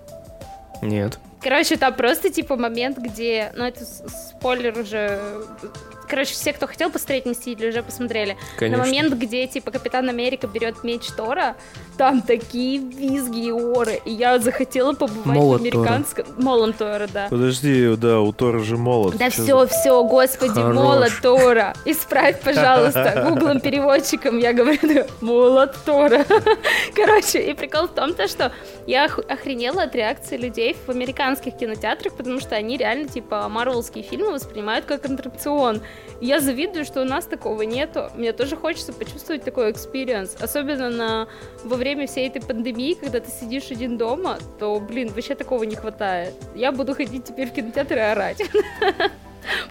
Нет. 0.83 1.19
Короче, 1.41 1.77
там 1.77 1.95
просто, 1.95 2.31
типа, 2.31 2.57
момент, 2.57 2.99
где... 2.99 3.53
Ну, 3.57 3.65
это 3.65 3.85
спойлер 3.85 4.79
уже... 4.79 5.21
Короче, 6.13 6.35
все, 6.35 6.53
кто 6.53 6.67
хотел 6.67 6.91
посмотреть 6.91 7.25
«Мстители», 7.25 7.71
уже 7.71 7.83
посмотрели. 7.83 8.37
Конечно. 8.59 8.77
На 8.77 8.85
момент, 8.85 9.15
где, 9.15 9.47
типа, 9.47 9.71
Капитан 9.71 10.11
Америка 10.11 10.47
берет 10.47 10.85
меч 10.85 11.07
Тора, 11.17 11.57
там 11.97 12.21
такие 12.21 12.77
визги 12.77 13.47
и 13.47 13.51
оры. 13.51 13.99
И 14.05 14.13
я 14.13 14.39
захотела 14.39 14.93
побывать 14.93 15.25
Молот 15.25 15.61
в 15.61 15.63
американском... 15.63 16.27
Молот 16.37 16.77
Тора, 16.77 17.09
да. 17.11 17.29
Подожди, 17.31 17.97
да, 17.97 18.21
у 18.21 18.31
Тора 18.35 18.59
же 18.59 18.77
молот. 18.77 19.17
Да 19.17 19.31
все, 19.31 19.67
все, 19.67 20.05
господи, 20.05 20.53
Хорош. 20.53 20.75
молот 20.75 21.13
Тора. 21.23 21.73
Исправь, 21.87 22.43
пожалуйста, 22.43 23.27
гуглом 23.31 23.61
переводчиком 23.61 24.37
я 24.37 24.53
говорю, 24.53 24.81
да, 24.83 25.07
молот 25.23 25.75
Тора. 25.87 26.27
Короче, 26.95 27.41
и 27.41 27.55
прикол 27.55 27.87
в 27.87 27.95
том, 27.95 28.13
то, 28.13 28.29
что 28.29 28.53
я 28.87 29.07
ох- 29.07 29.25
охренела 29.31 29.85
от 29.85 29.95
реакции 29.95 30.37
людей 30.37 30.77
в 30.87 30.91
американских 30.91 31.57
кинотеатрах, 31.57 32.13
потому 32.15 32.39
что 32.39 32.55
они 32.55 32.77
реально, 32.77 33.09
типа, 33.09 33.49
марвелские 33.49 34.05
фильмы 34.05 34.33
воспринимают 34.33 34.85
как 34.85 35.07
аттракцион. 35.07 35.81
Я 36.21 36.41
завидую, 36.41 36.85
что 36.85 37.03
у 37.03 37.05
нас 37.05 37.27
такого 37.27 37.63
нету. 37.63 38.11
Мне 38.15 38.33
тоже 38.33 38.57
хочется 38.57 38.93
почувствовать 38.93 39.45
такой 39.45 39.73
experience. 39.73 40.37
Особенно 40.41 40.89
на, 40.89 41.29
во 41.65 41.77
время 41.77 42.07
всей 42.07 42.29
этой 42.29 42.41
пандемии, 42.41 42.95
когда 42.95 43.21
ты 43.21 43.31
сидишь 43.31 43.71
один 43.71 43.99
дома, 43.99 44.39
то, 44.59 44.79
блин, 44.79 45.09
вообще 45.09 45.35
такого 45.35 45.65
не 45.65 45.75
хватает. 45.75 46.35
Я 46.55 46.71
буду 46.71 46.95
ходить 46.95 47.25
теперь 47.25 47.49
в 47.49 47.53
кинотеатр 47.53 47.97
и 47.97 48.01
орать. 48.01 48.43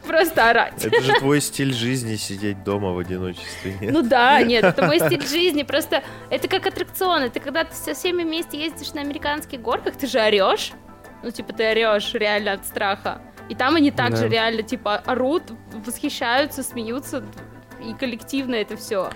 Просто 0.05 0.49
орать. 0.49 0.83
Это 0.83 1.01
же 1.01 1.13
твой 1.13 1.39
стиль 1.41 1.73
жизни 1.73 2.15
сидеть 2.15 2.63
дома 2.63 2.91
в 2.91 2.99
одиночестве. 2.99 3.77
нет? 3.79 3.93
Ну 3.93 4.01
да, 4.01 4.41
нет, 4.41 4.63
это 4.63 4.85
мой 4.85 4.99
стиль 4.99 5.25
жизни. 5.25 5.63
Просто 5.63 6.03
это 6.29 6.47
как 6.47 6.67
аттракцион. 6.67 7.23
Это 7.23 7.39
когда 7.39 7.63
ты 7.63 7.73
со 7.73 7.93
всеми 7.93 8.23
вместе 8.23 8.59
ездишь 8.59 8.93
на 8.93 9.01
американских 9.01 9.61
горках, 9.61 9.95
ты 9.95 10.07
же 10.07 10.19
орешь. 10.19 10.71
Ну, 11.23 11.31
типа, 11.31 11.53
ты 11.53 11.63
орешь 11.63 12.13
реально 12.13 12.53
от 12.53 12.65
страха. 12.65 13.21
И 13.51 13.55
там 13.55 13.75
они 13.75 13.91
также 13.91 14.23
Да. 14.23 14.27
реально, 14.29 14.63
типа, 14.63 14.95
орут, 14.95 15.43
восхищаются, 15.85 16.63
смеются. 16.63 17.21
И 17.85 17.93
коллективно 17.93 18.55
это 18.55 18.77
все. 18.77 19.09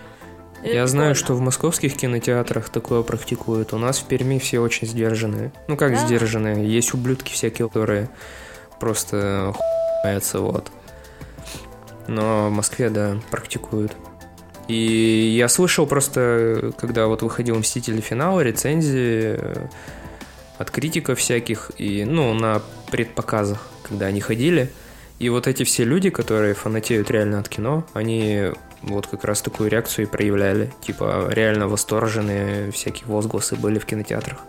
Я 0.61 0.87
знаю, 0.87 1.15
что 1.15 1.35
в 1.35 1.39
московских 1.39 1.95
кинотеатрах 1.95 2.67
такое 2.67 3.01
практикуют. 3.03 3.71
У 3.71 3.77
нас 3.77 3.99
в 3.99 4.07
Перми 4.07 4.37
все 4.39 4.59
очень 4.59 4.87
сдержанные. 4.87 5.53
Ну 5.69 5.77
как 5.77 5.93
Да. 5.93 6.05
сдержанные? 6.05 6.67
Есть 6.67 6.93
ублюдки 6.93 7.31
всякие, 7.31 7.69
которые 7.69 8.09
просто 8.77 9.53
хуятся, 10.01 10.41
вот. 10.41 10.69
Но 12.07 12.49
в 12.49 12.51
Москве, 12.51 12.89
да, 12.89 13.15
практикуют. 13.31 13.93
И 14.67 15.33
я 15.37 15.47
слышал 15.47 15.87
просто, 15.87 16.73
когда 16.77 17.07
вот 17.07 17.21
выходил 17.21 17.55
«Мстители. 17.57 18.01
Финал», 18.01 18.41
рецензии 18.41 19.37
э, 19.37 19.67
от 20.57 20.71
критиков 20.71 21.19
всяких, 21.19 21.71
и, 21.77 22.03
ну, 22.03 22.33
на 22.33 22.61
предпоказах, 22.91 23.67
когда 23.87 24.07
они 24.07 24.21
ходили. 24.21 24.71
И 25.19 25.29
вот 25.29 25.47
эти 25.47 25.63
все 25.63 25.85
люди, 25.85 26.09
которые 26.09 26.53
фанатеют 26.53 27.09
реально 27.09 27.39
от 27.39 27.47
кино, 27.47 27.85
они 27.93 28.51
вот 28.81 29.07
как 29.07 29.23
раз 29.23 29.41
такую 29.41 29.69
реакцию 29.69 30.05
и 30.05 30.09
проявляли. 30.09 30.73
Типа 30.81 31.27
реально 31.29 31.67
восторженные 31.67 32.71
всякие 32.71 33.07
возгласы 33.07 33.55
были 33.55 33.79
в 33.79 33.85
кинотеатрах. 33.85 34.39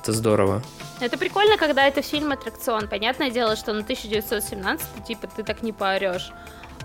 Это 0.00 0.12
здорово. 0.12 0.62
Это 1.00 1.18
прикольно, 1.18 1.56
когда 1.56 1.86
это 1.86 2.02
фильм-аттракцион. 2.02 2.88
Понятное 2.88 3.30
дело, 3.30 3.56
что 3.56 3.72
на 3.72 3.80
1917 3.80 5.04
типа 5.06 5.26
ты 5.26 5.42
так 5.42 5.62
не 5.62 5.72
поорешь. 5.72 6.30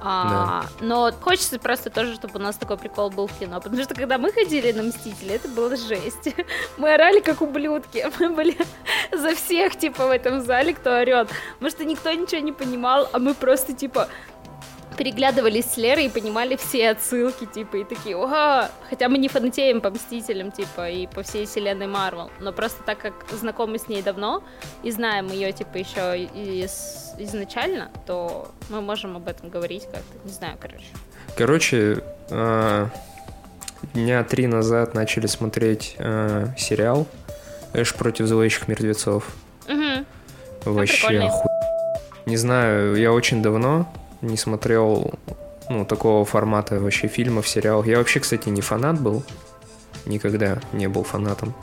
А, 0.01 0.65
Но 0.79 1.12
хочется 1.12 1.60
просто 1.60 1.89
тоже, 1.89 2.15
чтобы 2.15 2.39
у 2.39 2.41
нас 2.41 2.56
такой 2.56 2.77
прикол 2.77 3.10
был 3.10 3.27
в 3.27 3.38
кино. 3.38 3.60
Потому 3.60 3.84
что 3.84 3.94
когда 3.94 4.18
мы 4.18 4.32
ходили 4.32 4.72
на 4.72 4.84
Мстители, 4.84 5.36
это 5.36 5.48
было 5.50 5.75
жесть. 5.75 6.34
Мы 6.77 6.94
орали 6.94 7.20
как 7.20 7.41
ублюдки. 7.41 8.06
Мы 8.20 8.29
были 8.29 8.58
за 9.12 9.36
всех, 9.36 9.77
типа, 9.77 10.08
в 10.08 10.12
этом 10.12 10.41
зале, 10.41 10.74
кто 10.74 10.98
орет. 10.98 11.29
Потому 11.53 11.72
что 11.72 11.86
никто 11.86 12.12
ничего 12.12 12.41
не 12.41 12.53
понимал, 12.53 13.10
а 13.12 13.20
мы 13.20 13.34
просто, 13.34 13.74
типа, 13.74 14.08
переглядывались 15.00 15.65
с 15.65 15.77
Лерой 15.77 16.08
и 16.08 16.10
понимали 16.10 16.58
все 16.58 16.89
отсылки, 16.89 17.46
типа, 17.46 17.77
и 17.77 17.84
такие, 17.86 18.22
ага, 18.22 18.70
хотя 18.89 19.08
мы 19.08 19.18
не 19.18 19.29
фанатеем 19.29 19.79
по 19.79 19.89
Мстителям, 19.91 20.51
типа, 20.51 20.89
и 20.89 21.08
по 21.08 21.24
всей 21.24 21.46
вселенной 21.46 21.88
Марвел, 21.88 22.29
но 22.41 22.51
просто 22.51 22.84
так 22.84 22.98
как 22.98 23.13
знакомы 23.32 23.79
с 23.79 23.88
ней 23.88 24.01
давно 24.01 24.44
и 24.84 24.91
знаем 24.91 25.27
ее, 25.27 25.53
типа, 25.53 25.77
еще 25.77 26.25
из- 26.25 27.13
изначально, 27.18 27.91
то 28.06 28.51
мы 28.70 28.82
можем 28.82 29.15
об 29.15 29.29
этом 29.29 29.50
говорить 29.50 29.86
как-то, 29.86 30.18
не 30.25 30.32
знаю, 30.34 30.58
короче. 30.60 30.88
Короче, 31.38 32.03
а, 32.29 32.89
дня 33.94 34.25
три 34.25 34.48
назад 34.48 34.96
начали 34.96 35.27
смотреть 35.27 35.96
а, 35.98 36.48
сериал 36.58 37.08
Эш 37.72 37.96
против 37.96 38.25
зловещих 38.25 38.68
мертвецов. 38.68 39.29
Мгм. 39.65 40.06
Вообще 40.65 41.20
оху... 41.20 41.48
Не 42.25 42.36
знаю, 42.36 42.98
я 42.98 43.13
очень 43.13 43.41
давно 43.41 43.89
не 44.22 44.38
смотрел 44.38 45.14
ну, 45.70 45.86
такого 45.86 46.26
формата 46.26 46.80
вообще 46.80 47.08
фильмов, 47.08 47.48
сериалов. 47.48 47.86
Я 47.86 47.98
вообще, 47.98 48.20
кстати, 48.20 48.50
не 48.50 48.62
фанат 48.62 49.00
был. 49.00 49.24
Никогда 50.06 50.60
не 50.74 50.88
был 50.88 51.04
фанатом 51.04 51.54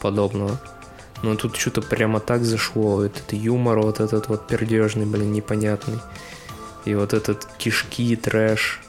подобного. 0.00 0.60
Но 1.22 1.34
тут 1.34 1.56
что-то 1.56 1.80
прямо 1.82 2.20
так 2.20 2.44
зашло. 2.44 3.02
Этот 3.04 3.32
юмор 3.32 3.80
вот 3.80 4.00
этот 4.00 4.28
вот 4.28 4.46
пердежный, 4.46 5.06
блин, 5.06 5.32
непонятный. 5.32 5.98
И 6.84 6.94
вот 6.94 7.14
этот 7.14 7.46
кишки, 7.58 8.14
трэш. 8.16 8.82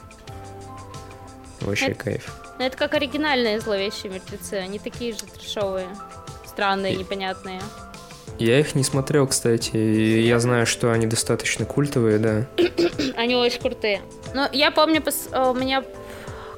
Вообще 1.60 1.86
Это- 1.86 2.04
кайф. 2.04 2.34
Ну, 2.58 2.64
это 2.64 2.76
как 2.76 2.94
оригинальные 2.94 3.60
зловещие 3.60 4.12
мертвецы, 4.12 4.54
они 4.54 4.78
такие 4.80 5.12
же 5.12 5.20
трешовые, 5.20 5.88
странные, 6.44 6.94
И- 6.94 6.96
непонятные. 6.98 7.60
Я 8.38 8.60
их 8.60 8.74
не 8.74 8.84
смотрел, 8.84 9.26
кстати. 9.26 9.76
И 9.76 10.20
я 10.20 10.38
знаю, 10.38 10.66
что 10.66 10.92
они 10.92 11.06
достаточно 11.06 11.64
культовые, 11.64 12.18
да. 12.18 12.46
Они 13.16 13.34
очень 13.34 13.60
крутые. 13.60 14.00
Ну, 14.32 14.46
я 14.52 14.70
помню, 14.70 15.02
э, 15.32 15.50
у 15.50 15.54
меня, 15.54 15.82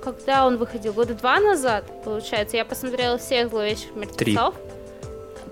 когда 0.02 0.46
он 0.46 0.58
выходил, 0.58 0.92
года 0.92 1.14
два 1.14 1.40
назад, 1.40 1.84
получается, 2.04 2.58
я 2.58 2.66
посмотрела 2.66 3.16
всех 3.16 3.48
зловещих 3.48 3.94
мертвецов. 3.94 4.54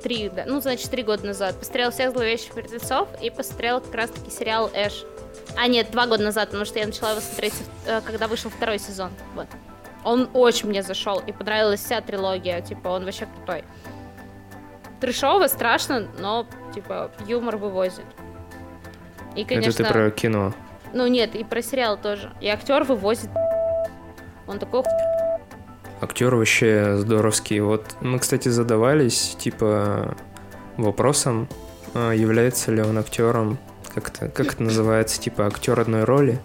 Три, 0.02 0.28
да. 0.28 0.44
Ну, 0.46 0.60
значит, 0.60 0.90
три 0.90 1.02
года 1.02 1.26
назад. 1.26 1.56
Посмотрела 1.58 1.90
всех 1.90 2.12
зловещих 2.12 2.54
мертвецов 2.54 3.08
и 3.22 3.30
посмотрела 3.30 3.80
как 3.80 3.94
раз-таки 3.94 4.30
сериал 4.30 4.70
Эш. 4.74 5.04
А, 5.56 5.66
нет, 5.66 5.90
два 5.90 6.06
года 6.06 6.22
назад, 6.22 6.48
потому 6.48 6.66
что 6.66 6.78
я 6.78 6.86
начала 6.86 7.12
его 7.12 7.20
смотреть, 7.20 7.54
э, 7.86 8.00
когда 8.04 8.28
вышел 8.28 8.50
второй 8.50 8.78
сезон. 8.78 9.10
Вот. 9.34 9.46
Он 10.04 10.28
очень 10.34 10.68
мне 10.68 10.82
зашел, 10.82 11.20
и 11.26 11.32
понравилась 11.32 11.80
вся 11.80 12.00
трилогия. 12.00 12.60
Типа, 12.60 12.88
он 12.88 13.04
вообще 13.04 13.26
крутой. 13.26 13.64
Трешово, 15.00 15.46
страшно, 15.46 16.08
но, 16.18 16.46
типа, 16.74 17.10
юмор 17.26 17.56
вывозит. 17.56 18.04
И, 19.36 19.44
конечно... 19.44 19.82
Это 19.82 19.84
ты 19.84 19.92
про 19.92 20.10
кино. 20.10 20.54
Ну 20.92 21.06
нет, 21.06 21.34
и 21.34 21.44
про 21.44 21.62
сериал 21.62 21.96
тоже. 21.96 22.32
И 22.40 22.48
актер 22.48 22.84
вывозит. 22.84 23.30
Он 24.46 24.58
такой 24.58 24.82
Актер 26.00 26.34
вообще 26.34 26.96
здоровский. 26.96 27.60
Вот 27.60 27.96
мы, 28.00 28.18
кстати, 28.18 28.48
задавались, 28.48 29.36
типа, 29.38 30.16
вопросом, 30.76 31.48
а, 31.94 32.12
является 32.12 32.72
ли 32.72 32.80
он 32.80 32.98
актером, 32.98 33.58
как 33.94 34.08
это, 34.08 34.28
как 34.28 34.54
это 34.54 34.62
называется, 34.62 35.20
типа, 35.20 35.46
актер 35.46 35.78
одной 35.78 36.04
роли. 36.04 36.40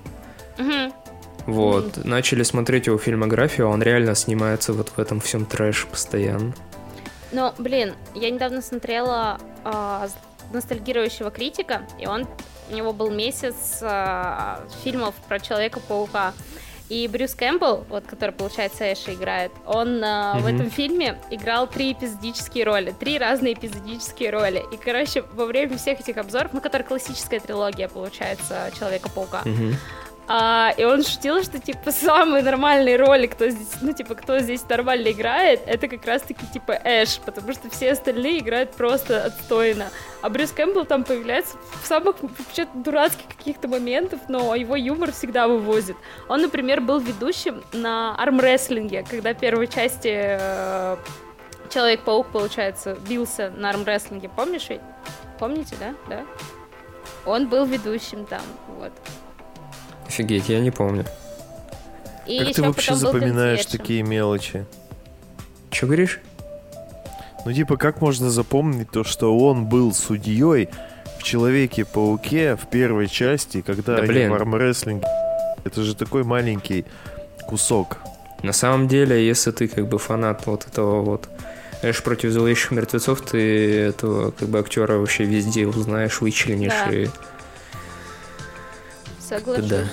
Вот, 1.45 2.05
начали 2.05 2.43
смотреть 2.43 2.87
его 2.87 2.97
фильмографию, 2.97 3.67
он 3.67 3.83
реально 3.83 4.15
снимается 4.15 4.71
вот 4.71 4.89
в 4.95 4.99
этом 4.99 5.19
всем 5.19 5.45
трэш 5.45 5.87
постоянно. 5.87 6.53
Ну, 7.33 7.51
блин, 7.57 7.95
я 8.13 8.29
недавно 8.29 8.61
смотрела 8.61 9.39
а, 9.63 10.07
ностальгирующего 10.53 11.31
критика, 11.31 11.87
и 11.99 12.05
он 12.05 12.27
у 12.69 12.75
него 12.75 12.93
был 12.93 13.09
месяц 13.09 13.79
а, 13.81 14.63
фильмов 14.83 15.15
про 15.27 15.39
Человека-паука. 15.39 16.33
И 16.89 17.07
Брюс 17.07 17.33
Кэмпбелл, 17.33 17.85
вот, 17.89 18.05
который, 18.05 18.31
получается, 18.31 18.83
Эша 18.91 19.13
играет, 19.13 19.51
он 19.65 20.03
э, 20.03 20.33
в 20.39 20.45
этом 20.45 20.69
фильме 20.69 21.17
играл 21.31 21.65
три 21.65 21.93
эпизодические 21.93 22.65
роли, 22.65 22.93
три 22.99 23.17
разные 23.17 23.53
эпизодические 23.53 24.29
роли. 24.29 24.63
И, 24.71 24.77
короче, 24.77 25.23
во 25.33 25.45
время 25.45 25.77
всех 25.77 26.01
этих 26.01 26.17
обзоров, 26.17 26.51
ну, 26.53 26.61
которая 26.61 26.87
классическая 26.87 27.39
трилогия, 27.39 27.87
получается, 27.87 28.69
Человека-паука, 28.77 29.43
а, 30.27 30.73
и 30.77 30.83
он 30.83 31.03
шутил, 31.03 31.43
что, 31.43 31.59
типа, 31.59 31.91
самый 31.91 32.41
нормальный 32.41 32.95
роли, 32.95 33.27
кто 33.27 33.49
здесь, 33.49 33.81
ну, 33.81 33.93
типа, 33.93 34.15
кто 34.15 34.39
здесь 34.39 34.67
нормально 34.69 35.11
играет, 35.11 35.61
это 35.65 35.87
как 35.87 36.05
раз-таки, 36.05 36.45
типа, 36.47 36.79
Эш, 36.83 37.19
потому 37.19 37.51
что 37.53 37.69
все 37.69 37.91
остальные 37.91 38.39
играют 38.39 38.71
просто 38.71 39.25
отстойно. 39.25 39.89
А 40.21 40.29
Брюс 40.29 40.51
Кэмпбелл 40.51 40.85
там 40.85 41.03
появляется 41.03 41.57
в 41.81 41.85
самых 41.85 42.15
вообще 42.21 42.67
дурацких 42.73 43.27
каких-то 43.37 43.67
моментах, 43.67 44.21
но 44.29 44.55
его 44.55 44.75
юмор 44.75 45.11
всегда 45.11 45.47
вывозит. 45.47 45.97
Он, 46.29 46.41
например, 46.41 46.79
был 46.79 46.99
ведущим 46.99 47.63
на 47.73 48.15
армрестлинге, 48.15 49.05
когда 49.09 49.33
первой 49.33 49.67
части 49.67 50.09
э, 50.13 50.97
Человек-паук, 51.73 52.27
получается, 52.27 52.95
бился 53.09 53.49
на 53.49 53.71
армрестлинге. 53.71 54.29
Помнишь 54.29 54.69
ведь? 54.69 54.81
Помните, 55.39 55.75
да? 55.79 55.95
Да? 56.07 56.23
Он 57.25 57.47
был 57.47 57.65
ведущим 57.65 58.25
там, 58.25 58.43
вот. 58.67 58.91
Офигеть, 60.13 60.47
я 60.49 60.59
не 60.59 60.69
помню. 60.69 61.05
И 62.27 62.37
Как 62.39 62.53
ты 62.53 62.61
вообще 62.61 62.93
запоминаешь 62.93 63.65
такие 63.65 64.03
мелочи? 64.03 64.65
Че 65.71 65.87
говоришь? 65.87 66.19
Ну, 67.45 67.51
типа, 67.51 67.77
как 67.77 67.99
можно 67.99 68.29
запомнить 68.29 68.91
то, 68.91 69.03
что 69.03 69.35
он 69.37 69.65
был 69.65 69.91
судьей 69.91 70.69
в 71.19 71.23
Человеке-пауке 71.23 72.55
в 72.55 72.67
первой 72.69 73.07
части, 73.07 73.61
когда 73.61 73.95
Да 73.95 74.03
они 74.03 74.07
блин. 74.07 74.29
в 74.31 74.35
армрестлинге? 74.35 75.07
Это 75.65 75.81
же 75.81 75.95
такой 75.95 76.23
маленький 76.23 76.85
кусок. 77.47 77.97
На 78.43 78.53
самом 78.53 78.87
деле, 78.87 79.25
если 79.25 79.49
ты 79.51 79.67
как 79.67 79.87
бы 79.87 79.97
фанат 79.97 80.45
вот 80.45 80.67
этого 80.67 81.01
вот 81.01 81.27
Эш 81.81 82.03
против 82.03 82.31
зловещих 82.31 82.71
мертвецов, 82.71 83.21
ты 83.21 83.79
этого 83.79 84.29
как 84.31 84.47
бы 84.47 84.59
актера 84.59 84.97
вообще 84.99 85.23
везде 85.25 85.65
узнаешь, 85.65 86.21
вычленишь 86.21 86.71
Да. 86.85 86.93
и 86.93 87.07
Соглашусь. 89.33 89.65
да. 89.65 89.83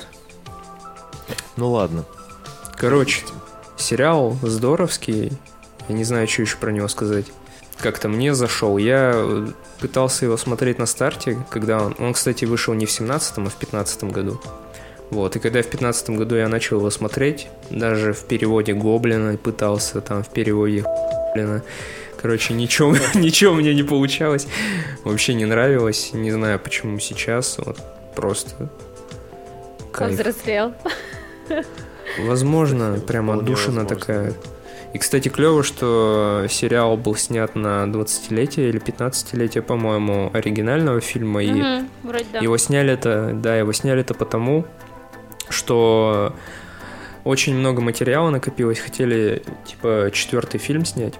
Ну 1.56 1.70
ладно. 1.70 2.04
Короче, 2.76 3.22
сериал 3.76 4.36
здоровский. 4.42 5.32
Я 5.88 5.94
не 5.94 6.04
знаю, 6.04 6.28
что 6.28 6.42
еще 6.42 6.56
про 6.56 6.70
него 6.70 6.88
сказать. 6.88 7.26
Как-то 7.78 8.08
мне 8.08 8.34
зашел. 8.34 8.76
Я 8.76 9.46
пытался 9.80 10.26
его 10.26 10.36
смотреть 10.36 10.78
на 10.78 10.86
старте, 10.86 11.38
когда 11.50 11.82
он... 11.82 11.96
Он, 11.98 12.12
кстати, 12.12 12.44
вышел 12.44 12.74
не 12.74 12.86
в 12.86 12.90
17-м, 12.90 13.46
а 13.46 13.50
в 13.50 13.54
15 13.54 14.04
году. 14.04 14.40
Вот, 15.10 15.34
и 15.36 15.38
когда 15.40 15.62
в 15.62 15.66
15 15.66 16.10
году 16.10 16.36
я 16.36 16.48
начал 16.48 16.78
его 16.78 16.90
смотреть, 16.90 17.48
даже 17.70 18.12
в 18.12 18.24
переводе 18.26 18.74
Гоблина 18.74 19.36
пытался, 19.36 20.00
там, 20.00 20.22
в 20.22 20.28
переводе 20.28 20.82
Гоблина. 20.82 21.62
Короче, 22.20 22.54
ничего, 22.54 22.94
ничего 23.14 23.54
мне 23.54 23.74
не 23.74 23.82
получалось. 23.82 24.46
Вообще 25.04 25.34
не 25.34 25.46
нравилось. 25.46 26.10
Не 26.12 26.30
знаю, 26.30 26.60
почему 26.60 26.98
сейчас. 26.98 27.56
Вот, 27.58 27.78
просто... 28.14 28.70
Кайф. 29.92 30.16
Повзрослел. 30.16 30.74
Возможно, 32.26 32.98
прям 33.06 33.30
отдушина 33.30 33.80
возможно. 33.82 33.86
такая. 34.00 34.34
И, 34.92 34.98
кстати, 34.98 35.28
клево, 35.28 35.62
что 35.62 36.46
сериал 36.48 36.96
был 36.96 37.14
снят 37.14 37.54
на 37.54 37.84
20-летие 37.84 38.68
или 38.70 38.80
15-летие, 38.80 39.62
по-моему, 39.62 40.30
оригинального 40.32 41.00
фильма. 41.00 41.42
И 41.44 41.50
Мгм, 41.52 41.88
Вроде 42.02 42.26
да. 42.32 42.38
его 42.40 42.56
сняли 42.56 42.92
это, 42.92 43.30
да, 43.32 43.56
его 43.56 43.72
сняли 43.72 44.00
это 44.00 44.14
потому, 44.14 44.64
что 45.48 46.34
очень 47.22 47.54
много 47.54 47.80
материала 47.82 48.30
накопилось. 48.30 48.80
Хотели, 48.80 49.44
типа, 49.64 50.10
четвертый 50.12 50.58
фильм 50.58 50.84
снять. 50.84 51.14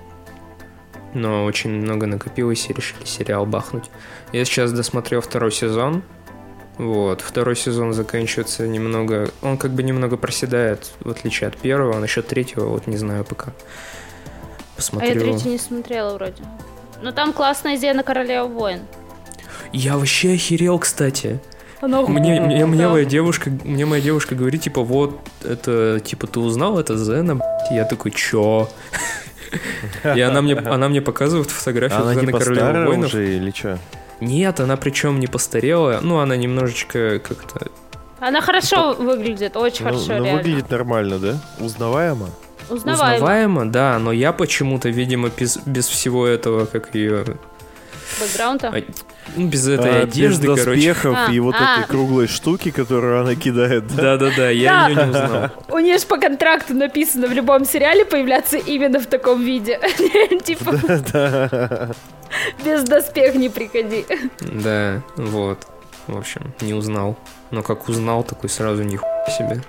Но 1.14 1.44
очень 1.44 1.70
много 1.70 2.06
накопилось 2.06 2.68
и 2.68 2.72
решили 2.72 3.04
сериал 3.04 3.46
бахнуть. 3.46 3.84
Я 4.32 4.44
сейчас 4.44 4.72
досмотрел 4.72 5.20
второй 5.20 5.52
сезон. 5.52 6.02
Вот, 6.80 7.20
второй 7.20 7.56
сезон 7.56 7.92
заканчивается 7.92 8.66
немного... 8.66 9.28
Он 9.42 9.58
как 9.58 9.70
бы 9.72 9.82
немного 9.82 10.16
проседает, 10.16 10.92
в 11.00 11.10
отличие 11.10 11.48
от 11.48 11.56
первого. 11.58 11.96
А 11.98 12.00
насчет 12.00 12.26
третьего, 12.26 12.68
вот 12.68 12.86
не 12.86 12.96
знаю 12.96 13.22
пока. 13.24 13.50
А 13.50 14.24
я 14.24 14.76
Посмотрю. 14.76 15.20
третий 15.20 15.50
не 15.50 15.58
смотрела 15.58 16.14
вроде. 16.14 16.42
Но 17.02 17.12
там 17.12 17.34
классная 17.34 17.76
Зена 17.76 18.02
Королева 18.02 18.46
Воин. 18.46 18.80
Я 19.74 19.98
вообще 19.98 20.32
охерел, 20.32 20.78
кстати. 20.78 21.38
Она 21.82 22.00
Мне, 22.00 22.40
мне, 22.40 22.64
мне 22.64 22.84
Да. 22.84 22.90
моя 22.92 23.04
девушка, 23.04 23.50
мне 23.50 23.84
моя 23.84 24.00
девушка 24.00 24.34
говорит, 24.34 24.62
типа, 24.62 24.82
вот, 24.82 25.20
это, 25.44 26.00
типа, 26.00 26.26
ты 26.28 26.40
узнал, 26.40 26.78
это 26.78 26.96
Зена, 26.96 27.36
б***ь?» 27.36 27.74
Я 27.74 27.84
такой, 27.84 28.10
чё? 28.10 28.70
И 30.16 30.20
она 30.20 30.40
мне, 30.40 30.54
она 30.54 30.88
мне 30.88 31.02
показывает 31.02 31.50
фотографию 31.50 32.00
типа 32.18 32.38
Королевы 32.38 32.54
старая 32.54 32.86
Воинов. 32.86 33.06
уже 33.08 33.36
или 33.36 33.50
что? 33.50 33.78
Нет, 34.20 34.60
она 34.60 34.76
причем 34.76 35.20
не 35.20 35.26
постарела. 35.26 36.00
Ну, 36.02 36.18
она 36.18 36.36
немножечко 36.36 37.18
как-то... 37.18 37.68
Она 38.18 38.40
хорошо 38.42 38.92
выглядит, 38.94 39.56
очень 39.56 39.84
Ну, 39.86 39.92
хорошо, 39.92 40.18
ну, 40.18 40.24
реально. 40.24 40.42
выглядит 40.42 40.70
нормально, 40.70 41.18
да? 41.18 41.38
Узнаваемо? 41.58 42.28
Узнаваемо. 42.68 43.14
Узнаваема, 43.16 43.66
да, 43.72 43.98
но 43.98 44.12
я 44.12 44.32
почему-то, 44.32 44.90
видимо, 44.90 45.30
без, 45.30 45.56
без 45.64 45.88
всего 45.88 46.26
этого, 46.26 46.66
как 46.66 46.94
ее... 46.94 47.24
Бэкграунда. 48.20 48.84
А, 49.36 49.40
Ну, 49.40 49.48
без 49.48 49.68
этой 49.68 50.00
А, 50.00 50.02
одежды, 50.02 50.46
без 50.48 50.58
короче. 50.60 50.76
доспехов 50.92 51.16
А, 51.28 51.32
и 51.32 51.38
вот 51.40 51.54
а. 51.58 51.80
этой 51.80 51.88
круглой 51.88 52.26
штуки, 52.26 52.70
которую 52.70 53.20
она 53.20 53.34
кидает, 53.34 53.86
да? 53.88 54.16
Да-да-да, 54.16 54.50
я 54.50 54.70
Да. 54.70 54.88
ее 54.88 54.94
не 54.96 55.10
узнал. 55.10 55.50
У 55.68 55.78
нее 55.78 55.98
же 55.98 56.06
по 56.06 56.16
контракту 56.18 56.74
написано 56.74 57.26
в 57.26 57.32
любом 57.32 57.64
сериале 57.64 58.04
появляться 58.04 58.56
именно 58.58 58.98
в 59.00 59.06
таком 59.06 59.42
виде. 59.42 59.78
Типа, 60.44 60.74
Да. 61.12 61.90
без 62.64 62.84
доспех 62.84 63.34
не 63.34 63.48
приходи. 63.48 64.04
Да, 64.40 65.02
вот. 65.16 65.58
В 66.06 66.16
общем, 66.16 66.52
не 66.60 66.74
узнал. 66.74 67.16
Но 67.50 67.62
как 67.62 67.88
узнал, 67.88 68.24
такой 68.24 68.48
сразу 68.48 68.82
ни 68.82 68.98
себе. 69.38 69.62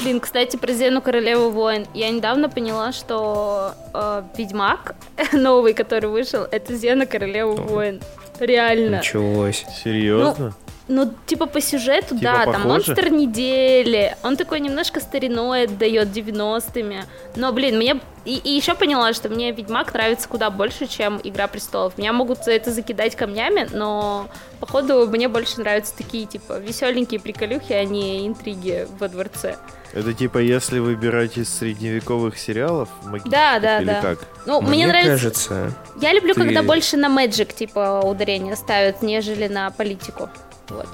Блин, 0.00 0.20
кстати, 0.20 0.56
про 0.56 0.72
Зену 0.72 1.02
Королеву 1.02 1.50
Воин. 1.50 1.86
Я 1.92 2.08
недавно 2.10 2.48
поняла, 2.48 2.92
что 2.92 3.72
э, 3.92 4.22
Ведьмак 4.38 4.94
новый, 5.32 5.74
который 5.74 6.08
вышел, 6.08 6.46
это 6.50 6.74
Зена 6.74 7.04
Королева 7.04 7.52
Воин. 7.52 8.00
Реально. 8.40 8.98
Началось. 8.98 9.64
Серьезно? 9.82 10.54
Ну, 10.88 11.14
типа 11.26 11.46
по 11.46 11.60
сюжету, 11.60 12.08
Типа 12.18 12.22
да, 12.22 12.44
там 12.44 12.54
похоже? 12.54 12.68
монстр 12.68 13.08
недели. 13.08 14.16
Он 14.22 14.36
такой 14.36 14.60
немножко 14.60 15.00
стариной 15.00 15.64
отдает 15.64 16.08
90-ми. 16.08 17.02
Но, 17.36 17.52
блин, 17.52 17.76
мне... 17.76 18.00
И, 18.24 18.36
и 18.36 18.50
еще 18.50 18.74
поняла, 18.74 19.12
что 19.12 19.28
мне 19.28 19.52
Ведьмак 19.52 19.94
нравится 19.94 20.28
куда 20.28 20.50
больше, 20.50 20.86
чем 20.86 21.20
Игра 21.22 21.46
Престолов. 21.46 21.96
Меня 21.98 22.12
могут 22.12 22.44
за 22.44 22.52
это 22.52 22.70
закидать 22.70 23.16
камнями, 23.16 23.68
но, 23.72 24.28
походу, 24.60 25.06
мне 25.08 25.28
больше 25.28 25.60
нравятся 25.60 25.96
такие, 25.96 26.26
типа, 26.26 26.58
веселенькие 26.58 27.20
приколюхи, 27.20 27.72
а 27.72 27.84
не 27.84 28.26
интриги 28.26 28.86
во 28.98 29.08
дворце. 29.08 29.56
Это 29.92 30.14
типа 30.14 30.38
если 30.38 30.78
выбирать 30.78 31.36
из 31.36 31.52
средневековых 31.52 32.38
сериалов 32.38 32.88
магических 33.04 33.30
Да, 33.30 33.60
да, 33.60 33.78
или 33.80 33.86
да. 33.86 34.00
как? 34.00 34.18
Ну, 34.46 34.60
мне, 34.60 34.70
Мне 34.70 34.86
нравится... 34.86 35.10
кажется, 35.10 35.72
Я 36.00 36.12
люблю, 36.14 36.34
ты- 36.34 36.40
когда 36.40 36.62
больше 36.62 36.96
на 36.96 37.06
Magic, 37.06 37.54
типа, 37.54 38.00
ударение 38.02 38.56
ставят, 38.56 39.02
нежели 39.02 39.48
на 39.48 39.70
политику. 39.70 40.30
Вот. 40.68 40.88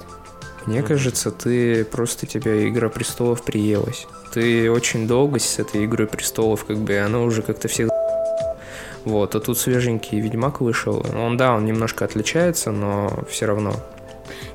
мне 0.65 0.83
кажется, 0.83 1.31
ты 1.31 1.85
просто 1.85 2.25
тебя 2.25 2.67
Игра 2.67 2.89
престолов 2.89 3.43
приелась. 3.43 4.05
Ты 4.33 4.69
очень 4.69 5.07
долго 5.07 5.39
с 5.39 5.57
этой 5.59 5.85
Игрой 5.85 6.07
престолов, 6.07 6.65
как 6.65 6.77
бы, 6.77 6.93
и 6.93 6.97
она 6.97 7.21
уже 7.21 7.41
как-то 7.41 7.67
всех 7.67 7.89
вот, 9.05 9.33
а 9.33 9.39
тут 9.39 9.57
свеженький 9.57 10.19
Ведьмак 10.19 10.61
вышел. 10.61 11.05
Он, 11.15 11.37
да, 11.37 11.55
он 11.55 11.65
немножко 11.65 12.05
отличается, 12.05 12.71
но 12.71 13.23
все 13.29 13.45
равно. 13.45 13.73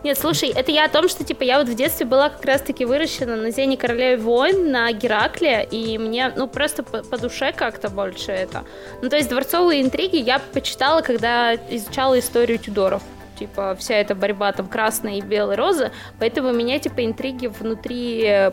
Нет, 0.02 0.18
слушай, 0.18 0.50
это 0.50 0.72
я 0.72 0.84
о 0.84 0.88
том, 0.88 1.08
что, 1.08 1.24
типа, 1.24 1.42
я 1.42 1.58
вот 1.58 1.68
в 1.68 1.74
детстве 1.74 2.06
была 2.06 2.28
как 2.28 2.44
раз-таки 2.44 2.84
выращена 2.84 3.36
на 3.36 3.50
Зене 3.50 3.76
Королеве 3.76 4.16
Войн, 4.16 4.70
на 4.70 4.92
Геракле, 4.92 5.66
и 5.70 5.98
мне, 5.98 6.32
ну, 6.36 6.46
просто 6.48 6.82
по, 6.82 7.02
по 7.02 7.18
душе 7.18 7.52
как-то 7.52 7.88
больше 7.88 8.32
это. 8.32 8.64
Ну, 9.02 9.08
то 9.08 9.16
есть 9.16 9.28
дворцовые 9.28 9.82
интриги 9.82 10.16
я 10.16 10.38
почитала, 10.38 11.00
когда 11.00 11.54
изучала 11.54 12.18
историю 12.18 12.58
Тюдоров. 12.58 13.02
Типа, 13.38 13.76
вся 13.78 13.96
эта 13.96 14.14
борьба 14.14 14.52
там 14.52 14.68
красной 14.68 15.18
и 15.18 15.20
белой 15.20 15.56
розы, 15.56 15.90
поэтому 16.20 16.52
меня, 16.52 16.78
типа, 16.78 17.04
интриги 17.04 17.48
внутри 17.48 18.24
э, 18.24 18.52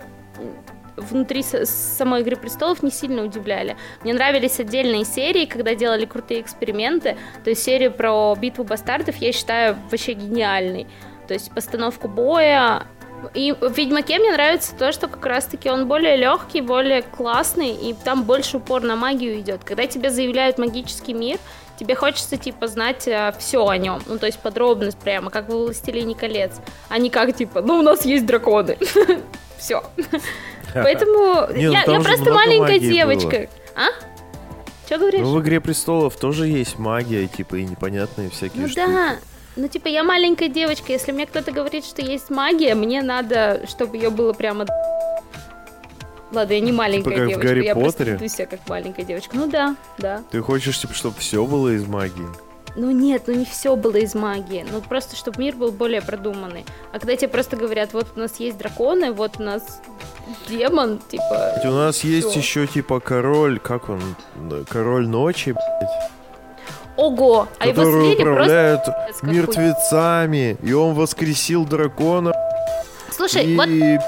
внутри 0.97 1.43
самой 1.43 2.21
Игры 2.21 2.35
Престолов 2.35 2.83
не 2.83 2.91
сильно 2.91 3.23
удивляли. 3.23 3.75
Мне 4.03 4.13
нравились 4.13 4.59
отдельные 4.59 5.05
серии, 5.05 5.45
когда 5.45 5.75
делали 5.75 6.05
крутые 6.05 6.41
эксперименты. 6.41 7.17
То 7.43 7.49
есть 7.49 7.63
серию 7.63 7.91
про 7.91 8.35
битву 8.35 8.63
бастардов 8.63 9.15
я 9.17 9.31
считаю 9.31 9.77
вообще 9.89 10.13
гениальной. 10.13 10.87
То 11.31 11.35
есть 11.35 11.49
постановку 11.49 12.09
боя 12.09 12.85
И 13.35 13.53
в 13.53 13.71
Ведьмаке 13.71 14.19
мне 14.19 14.33
нравится 14.33 14.75
то, 14.75 14.91
что 14.91 15.07
как 15.07 15.25
раз-таки 15.25 15.69
он 15.69 15.87
более 15.87 16.17
легкий, 16.17 16.59
более 16.59 17.03
классный, 17.03 17.69
и 17.69 17.93
там 17.93 18.23
больше 18.23 18.57
упор 18.57 18.81
на 18.81 18.97
магию 18.97 19.39
идет. 19.39 19.63
Когда 19.63 19.87
тебе 19.87 20.09
заявляют 20.09 20.57
магический 20.57 21.13
мир, 21.13 21.37
тебе 21.79 21.95
хочется, 21.95 22.35
типа, 22.35 22.67
знать 22.67 23.07
э, 23.07 23.33
все 23.39 23.65
о 23.65 23.77
нем. 23.77 24.01
Ну, 24.07 24.17
то 24.19 24.25
есть 24.25 24.39
подробность 24.39 24.97
прямо, 24.97 25.29
как 25.31 25.47
в 25.47 25.53
«Властелине 25.53 26.15
колец». 26.15 26.51
А 26.89 26.97
не 26.97 27.09
как, 27.09 27.33
типа, 27.33 27.61
ну, 27.61 27.79
у 27.79 27.81
нас 27.81 28.03
есть 28.03 28.25
драконы. 28.25 28.77
Все. 29.57 29.81
Поэтому 30.73 31.47
ну 31.49 31.71
я 31.71 31.83
просто 31.85 32.33
маленькая 32.33 32.77
девочка. 32.77 33.47
А? 33.73 33.87
Что 34.85 34.97
говоришь? 34.97 35.21
Ну, 35.21 35.33
в 35.33 35.41
«Игре 35.41 35.61
престолов» 35.61 36.17
тоже 36.17 36.47
есть 36.47 36.77
магия, 36.77 37.25
типа, 37.25 37.55
и 37.55 37.63
непонятные 37.63 38.29
всякие 38.29 38.63
Ну 38.63 38.67
штуки. 38.67 38.85
да, 38.85 39.15
ну 39.55 39.67
типа 39.67 39.87
я 39.87 40.03
маленькая 40.03 40.49
девочка, 40.49 40.91
если 40.91 41.11
мне 41.11 41.25
кто-то 41.25 41.51
говорит, 41.51 41.85
что 41.85 42.01
есть 42.01 42.29
магия, 42.29 42.75
мне 42.75 43.01
надо, 43.01 43.65
чтобы 43.67 43.97
ее 43.97 44.09
было 44.09 44.33
прямо... 44.33 44.65
Ладно, 46.31 46.53
я 46.53 46.59
не 46.61 46.71
маленькая 46.71 47.15
как 47.15 47.25
в 47.25 47.27
девочка, 47.27 47.55
я 47.59 47.75
просто 47.75 47.97
Поттере? 47.99 48.17
веду 48.17 48.27
себя 48.29 48.45
как 48.45 48.59
маленькая 48.69 49.03
девочка. 49.03 49.35
Ну 49.35 49.47
да, 49.47 49.75
да. 49.97 50.23
Ты 50.31 50.41
хочешь, 50.41 50.79
типа, 50.79 50.93
чтобы 50.93 51.17
все 51.19 51.45
было 51.45 51.69
из 51.75 51.85
магии? 51.85 52.27
Ну 52.77 52.89
нет, 52.91 53.23
ну 53.27 53.33
не 53.33 53.43
все 53.43 53.75
было 53.75 53.97
из 53.97 54.15
магии, 54.15 54.65
ну 54.71 54.79
просто 54.79 55.17
чтобы 55.17 55.41
мир 55.41 55.55
был 55.57 55.71
более 55.71 56.01
продуманный. 56.01 56.65
А 56.93 56.99
когда 56.99 57.17
тебе 57.17 57.27
просто 57.27 57.57
говорят, 57.57 57.91
вот 57.91 58.07
у 58.15 58.19
нас 58.19 58.39
есть 58.39 58.57
драконы, 58.57 59.11
вот 59.11 59.39
у 59.39 59.43
нас 59.43 59.81
демон, 60.47 61.01
типа... 61.09 61.55
Ведь 61.57 61.65
у 61.65 61.75
нас 61.75 62.01
есть 62.05 62.29
Всё. 62.29 62.39
еще, 62.39 62.67
типа, 62.67 63.01
король, 63.01 63.59
как 63.59 63.89
он, 63.89 64.01
король 64.69 65.07
ночи, 65.07 65.51
блядь, 65.51 66.11
Ого! 67.01 67.47
А 67.57 67.67
его 67.67 67.83
слили 67.83 68.23
просто... 68.23 68.83
пиздец 69.07 69.21
какой. 69.21 69.35
мертвецами, 69.35 70.57
и 70.61 70.73
он 70.73 70.93
воскресил 70.93 71.65
дракона, 71.65 72.31
Слушай, 73.09 73.45
и 73.45 73.99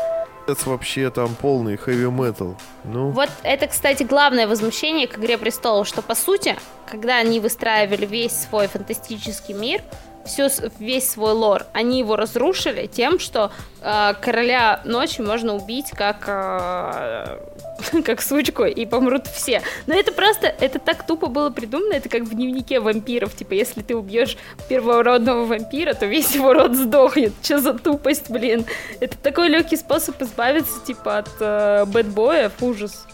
вот 0.48 0.66
вообще 0.66 1.10
там 1.10 1.36
полный 1.36 1.78
хэви 1.78 2.10
метал. 2.12 2.56
Ну, 2.84 3.10
Вот 3.10 3.30
это, 3.44 3.68
кстати, 3.68 4.04
главное 4.04 4.48
возмущение 4.48 5.08
к 5.08 5.18
«Игре 5.18 5.38
престолов», 5.38 5.88
что, 5.88 6.02
по 6.02 6.16
сути, 6.16 6.56
когда 6.90 7.18
они 7.18 7.40
выстраивали 7.40 8.06
весь 8.06 8.34
свой 8.34 8.68
фантастический 8.68 9.54
мир, 9.54 9.82
всю, 10.26 10.48
весь 10.80 11.10
свой 11.10 11.34
лор, 11.34 11.66
они 11.74 12.00
его 12.00 12.16
разрушили 12.16 12.88
тем, 12.88 13.20
что 13.20 13.52
э, 13.82 14.14
короля 14.22 14.82
ночи 14.86 15.22
можно 15.22 15.56
убить 15.56 15.92
как, 15.92 16.24
э, 16.28 18.02
как 18.06 18.22
сучку, 18.22 18.64
и 18.64 18.86
помрут 18.86 19.28
все. 19.28 19.62
Но 19.88 19.94
это 19.94 20.12
просто, 20.12 20.48
это 20.48 20.80
так 20.80 21.06
тупо 21.06 21.28
было 21.28 21.50
придумано, 21.50 21.94
это 21.94 22.10
как 22.10 22.24
в 22.24 22.34
дневнике 22.34 22.80
вампиров, 22.80 23.36
типа, 23.36 23.54
если 23.54 23.82
ты 23.82 23.96
убьешь 23.96 24.38
первородного 24.70 25.46
вампира, 25.46 25.94
то 25.94 26.06
весь 26.06 26.34
его 26.36 26.54
род 26.54 26.76
сдохнет. 26.76 27.34
Че 27.42 27.60
за 27.60 27.74
тупость, 27.74 28.30
блин? 28.30 28.66
Это 29.00 29.18
такой 29.18 29.50
легкий 29.50 29.78
способ 29.78 30.22
избавиться, 30.22 30.80
типа, 30.86 31.20
от 31.20 31.30
э, 31.40 31.86
бэтбоев, 31.86 32.52
ужас. 32.62 33.06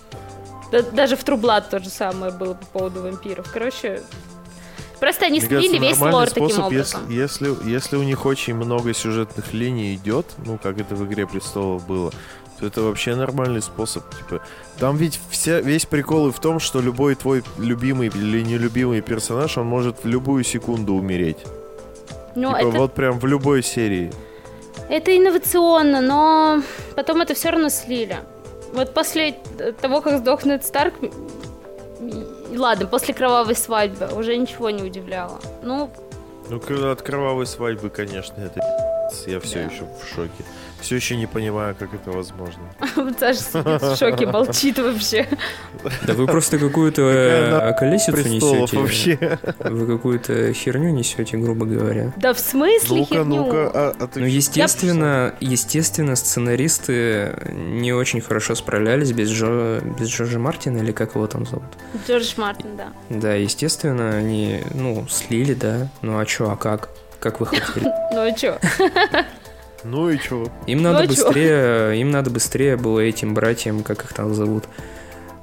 Да- 0.72 0.84
даже 0.84 1.16
в 1.16 1.24
Трублат 1.24 1.70
то 1.70 1.80
же 1.80 1.90
самое 1.90 2.32
было 2.32 2.54
по 2.54 2.66
поводу 2.66 3.02
вампиров. 3.02 3.52
Короче, 3.52 4.04
просто 5.00 5.26
они 5.26 5.42
слили 5.42 5.78
весь 5.78 6.00
лор 6.00 6.30
таким 6.30 6.50
способ, 6.50 6.72
если, 6.72 6.98
образом. 6.98 7.10
если, 7.10 7.70
если 7.70 7.96
у 7.96 8.04
них 8.04 8.26
очень 8.26 8.56
много 8.56 8.94
сюжетных 8.94 9.54
линий 9.54 9.96
идет, 9.96 10.26
ну, 10.46 10.58
как 10.62 10.80
это 10.80 10.96
в 10.96 11.06
«Игре 11.06 11.26
престолов» 11.26 11.86
было, 11.88 12.12
то 12.60 12.66
это 12.66 12.82
вообще 12.82 13.16
нормальный 13.16 13.62
способ. 13.62 14.04
Типа, 14.16 14.42
там 14.80 14.98
ведь 14.98 15.20
вся, 15.30 15.62
весь 15.62 15.86
прикол 15.86 16.28
и 16.28 16.32
в 16.32 16.40
том, 16.40 16.60
что 16.60 16.82
любой 16.82 17.16
твой 17.16 17.44
любимый 17.58 18.08
или 18.08 18.42
нелюбимый 18.42 19.02
персонаж, 19.02 19.58
он 19.58 19.66
может 19.66 20.04
в 20.04 20.08
любую 20.08 20.44
секунду 20.44 20.94
умереть. 20.94 21.38
Ну, 22.36 22.50
типа, 22.56 22.68
это, 22.68 22.78
вот 22.78 22.94
прям 22.94 23.20
в 23.20 23.26
любой 23.26 23.64
серии. 23.64 24.12
это 24.90 25.16
инновационно, 25.16 26.02
но 26.02 26.62
потом 26.96 27.22
это 27.22 27.34
все 27.34 27.52
равно 27.52 27.70
слили. 27.70 28.18
Вот 28.74 28.94
после 28.94 29.36
того, 29.82 30.02
как 30.02 30.20
сдох 30.20 30.46
Нед 30.46 30.64
Старк, 30.66 30.94
ладно, 32.58 32.86
после 32.88 33.14
кровавой 33.14 33.56
свадьбы 33.56 34.10
уже 34.16 34.36
ничего 34.38 34.70
не 34.70 34.84
удивляло. 34.84 35.40
Ну, 35.62 35.90
Ну, 36.50 36.92
от 36.92 37.02
кровавой 37.02 37.46
свадьбы, 37.46 37.90
конечно, 37.90 38.42
это 38.42 38.62
я 39.28 39.40
все 39.40 39.66
Да. 39.66 39.74
еще 39.74 39.84
в 39.86 40.08
шоке. 40.16 40.44
Все 40.82 40.96
еще 40.96 41.16
не 41.18 41.26
понимаю, 41.28 41.76
как 41.78 41.94
это 41.94 42.12
возможно. 42.12 42.62
Саша 43.20 43.40
сидит 43.40 43.82
в 43.82 43.96
шоке, 43.98 44.26
молчит 44.28 44.78
вообще. 44.80 45.28
Да 46.06 46.14
вы 46.14 46.26
просто 46.26 46.58
какую-то 46.58 47.02
э, 47.02 47.74
колесицу 47.78 48.14
Престолов 48.14 48.74
несете. 48.74 48.78
вообще. 48.78 49.40
Вы 49.60 49.86
какую-то 49.88 50.54
херню 50.54 50.90
несете, 50.92 51.38
грубо 51.38 51.66
говоря. 51.66 52.14
Да 52.18 52.34
в 52.34 52.40
смысле 52.40 53.04
херню? 53.06 53.46
а, 53.52 53.96
а 54.00 54.10
Ну, 54.16 54.26
естественно, 54.26 55.34
естественно, 55.40 56.16
сценаристы 56.16 57.36
не 57.54 57.94
очень 57.94 58.22
хорошо 58.22 58.56
справлялись 58.56 59.12
без, 59.12 59.30
Джо, 59.30 59.82
без 60.00 60.08
Джорджа 60.10 60.40
Мартина, 60.40 60.80
или 60.80 60.92
как 60.92 61.16
его 61.16 61.28
там 61.28 61.46
зовут. 61.46 61.66
Джордж 62.08 62.34
Мартин, 62.38 62.78
да. 62.78 62.94
Да, 63.10 63.34
естественно, 63.34 64.12
они, 64.12 64.62
ну, 64.74 65.06
слили, 65.10 65.54
да. 65.54 65.90
Ну, 66.02 66.20
а 66.20 66.26
чё, 66.26 66.50
а 66.50 66.56
как? 66.56 66.90
Как 67.20 67.40
вы 67.40 67.46
хотели? 67.48 67.86
Ну 68.12 68.22
а 68.22 68.32
чё? 68.32 68.58
Ну 69.84 70.10
и 70.10 70.18
чё? 70.20 70.48
Им 70.68 70.82
надо 70.82 71.00
Ну, 71.00 71.04
а 71.04 71.08
чё? 71.08 71.26
быстрее, 71.26 72.00
им 72.02 72.12
надо 72.12 72.30
быстрее 72.30 72.76
было 72.78 73.00
этим 73.00 73.34
братьям, 73.34 73.84
как 73.84 74.04
их 74.04 74.14
там 74.14 74.34
зовут, 74.34 74.66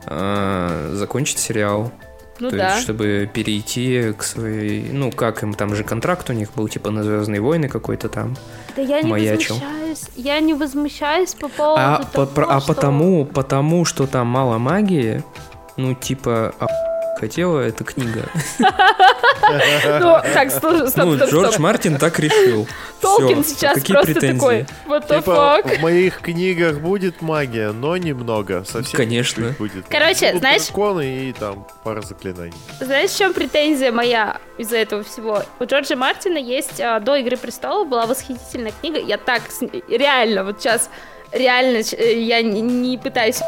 а, 0.07 0.90
закончить 0.94 1.38
сериал. 1.38 1.90
Ну 2.38 2.51
То 2.51 2.57
да. 2.59 2.72
есть, 2.72 2.83
чтобы 2.83 3.31
перейти 3.33 4.12
к 4.12 4.22
своей... 4.22 4.90
Ну, 4.92 5.11
как 5.11 5.42
им, 5.42 5.55
там 5.55 5.75
же 5.75 5.85
контракт 5.85 6.29
у 6.29 6.35
них 6.35 6.51
был, 6.55 6.68
типа, 6.68 6.90
на 6.90 7.03
Звездные 7.03 7.40
войны 7.40 7.66
какой-то 7.68 8.11
там. 8.11 8.37
Да 8.77 8.83
я 8.83 9.01
не 9.01 9.11
маячил. 9.11 9.55
возмущаюсь. 9.55 10.03
Я 10.16 10.38
не 10.40 10.53
возмущаюсь 10.53 11.33
по 11.35 11.49
поводу 11.49 11.81
А, 11.83 11.96
того, 12.12 12.27
по- 12.27 12.35
про- 12.35 12.46
а 12.51 12.61
что- 12.61 12.75
потому, 12.75 13.25
потому, 13.25 13.87
что 13.87 14.07
там 14.07 14.27
мало 14.27 14.59
магии, 14.59 15.25
ну, 15.79 15.94
типа, 15.94 16.55
а 16.61 16.66
хотела 17.18 17.61
эта 17.61 17.85
книга. 17.85 18.24
Ну, 18.59 20.18
так, 20.35 20.50
стоп, 20.50 20.88
стоп, 20.88 21.05
Ну, 21.05 21.16
стоп, 21.16 21.31
Джордж. 21.31 21.59
Мартин 21.59 21.96
так 21.98 22.18
решил. 22.18 22.66
Толкин 23.00 23.44
сейчас 23.44 23.83
просто 23.85 24.14
такой, 24.14 24.66
what 24.87 25.07
the 25.09 25.18
Типа, 25.20 25.61
fuck? 25.64 25.79
в 25.79 25.83
моих 25.83 26.20
книгах 26.20 26.81
будет 26.81 27.22
магия, 27.22 27.72
но 27.72 27.96
немного. 27.96 28.64
Совсем 28.64 28.96
Конечно. 28.96 29.55
будет. 29.59 29.85
Короче, 29.88 30.26
Будут 30.29 30.40
знаешь- 30.40 30.66
драконы 30.66 31.29
и 31.29 31.33
там 31.33 31.66
пара 31.85 32.00
заклинаний. 32.02 32.55
Знаешь, 32.81 33.11
в 33.11 33.18
чем 33.18 33.33
претензия 33.35 33.92
моя 33.92 34.38
из-за 34.59 34.76
этого 34.79 35.02
всего? 35.05 35.42
У 35.61 35.64
Джорджа 35.64 35.96
Мартина 35.96 36.38
есть 36.38 36.81
а, 36.81 37.00
до 37.00 37.16
Игры 37.16 37.37
престолов 37.37 37.88
была 37.88 38.07
восхитительная 38.07 38.72
книга. 38.81 38.98
Я 38.98 39.18
так 39.18 39.42
реально 39.88 40.44
вот 40.44 40.61
сейчас 40.61 40.90
реально 41.33 41.83
э, 41.92 42.20
я 42.20 42.42
не 42.42 42.98
пытаюсь. 42.98 43.40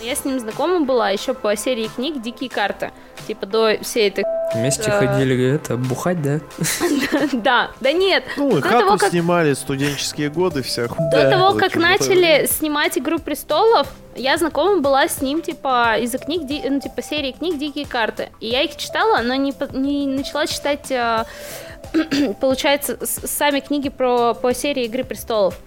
Я 0.00 0.14
с 0.14 0.24
ним 0.24 0.38
знакома 0.38 0.80
была 0.84 1.10
еще 1.10 1.34
по 1.34 1.54
серии 1.56 1.88
книг 1.88 2.22
Дикие 2.22 2.48
карты. 2.48 2.92
Типа 3.26 3.46
до 3.46 3.78
всей 3.82 4.08
этой. 4.08 4.24
Вместе 4.54 4.90
ходили, 4.90 5.54
это, 5.54 5.76
бухать, 5.76 6.22
да? 6.22 6.40
Да, 7.32 7.70
да 7.80 7.92
нет. 7.92 8.24
Ну, 8.36 8.60
как- 8.60 9.10
снимали, 9.10 9.52
студенческие 9.54 10.30
годы, 10.30 10.62
хуйня. 10.62 11.10
До 11.10 11.30
того, 11.30 11.58
как 11.58 11.74
начали 11.76 12.46
снимать 12.46 12.96
Игру 12.96 13.18
престолов, 13.18 13.88
я 14.14 14.36
знакома 14.38 14.80
была 14.80 15.08
с 15.08 15.20
ним, 15.20 15.42
типа, 15.42 15.98
из-за 15.98 16.18
книг, 16.18 16.42
ну, 16.68 16.80
типа, 16.80 17.02
серии 17.02 17.32
книг 17.32 17.58
Дикие 17.58 17.86
карты. 17.86 18.30
И 18.40 18.46
я 18.46 18.62
их 18.62 18.76
читала, 18.76 19.20
но 19.22 19.34
не, 19.34 19.52
не 19.72 20.06
начала 20.06 20.46
читать, 20.46 20.90
а, 20.90 21.26
получается, 22.40 22.98
сами 23.04 23.60
книги 23.60 23.88
про, 23.88 24.34
по 24.34 24.54
серии 24.54 24.84
Игры 24.84 25.04
престолов. 25.04 25.58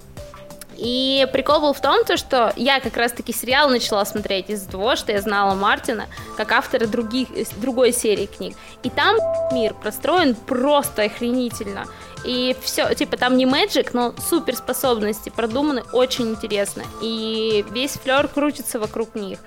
И 0.81 1.27
прикол 1.31 1.61
был 1.61 1.73
в 1.73 1.81
том, 1.81 2.03
то, 2.05 2.17
что 2.17 2.53
я 2.55 2.79
как 2.79 2.97
раз-таки 2.97 3.31
сериал 3.31 3.69
начала 3.69 4.03
смотреть 4.03 4.49
из-за 4.49 4.67
того, 4.67 4.95
что 4.95 5.11
я 5.11 5.21
знала 5.21 5.53
Мартина 5.53 6.07
как 6.37 6.51
автора 6.51 6.87
других, 6.87 7.27
другой 7.57 7.93
серии 7.93 8.25
книг. 8.25 8.55
И 8.81 8.89
там 8.89 9.15
мир 9.51 9.75
простроен 9.75 10.33
просто 10.33 11.03
охренительно. 11.03 11.85
И 12.25 12.55
все, 12.63 12.91
типа, 12.95 13.15
там 13.15 13.37
не 13.37 13.45
мэджик, 13.45 13.93
но 13.93 14.15
суперспособности 14.27 15.29
продуманы 15.29 15.83
очень 15.93 16.31
интересно. 16.31 16.81
И 16.99 17.63
весь 17.69 17.91
флер 17.91 18.27
крутится 18.27 18.79
вокруг 18.79 19.13
них. 19.13 19.37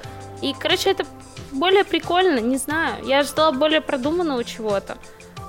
И, 0.41 0.55
короче, 0.57 0.91
это 0.91 1.05
более 1.51 1.83
прикольно, 1.83 2.39
не 2.39 2.59
знаю. 2.59 3.05
Я 3.05 3.25
ждала 3.25 3.51
более 3.51 3.81
продуманного 3.81 4.45
чего-то. 4.45 4.97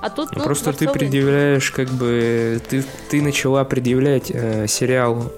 А 0.02 0.10
тут, 0.10 0.36
Ну, 0.36 0.44
просто 0.44 0.74
ты 0.74 0.88
предъявляешь, 0.88 1.70
как 1.70 1.90
бы, 1.90 2.60
ты, 2.70 2.84
ты 3.10 3.22
начала 3.22 3.64
предъявлять 3.64 4.32
э, 4.32 4.66
сериалу. 4.68 5.32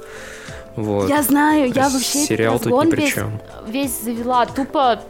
Вот. 0.77 1.09
Я 1.09 1.23
знаю, 1.23 1.71
я 1.73 1.89
вообще 1.89 2.19
этот 2.19 2.27
Сериал 2.27 2.59
тут 2.59 2.85
ни 2.85 2.91
при 2.91 3.01
весь, 3.01 3.13
чем. 3.13 3.41
весь 3.65 3.99
завела 3.99 4.45
тупо 4.45 5.01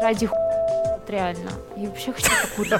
ради 0.00 0.26
ху... 0.26 0.34
вот 0.34 1.10
реально. 1.10 1.50
Я 1.76 1.88
вообще 1.90 2.12
хочу 2.12 2.30
покурить. 2.42 2.72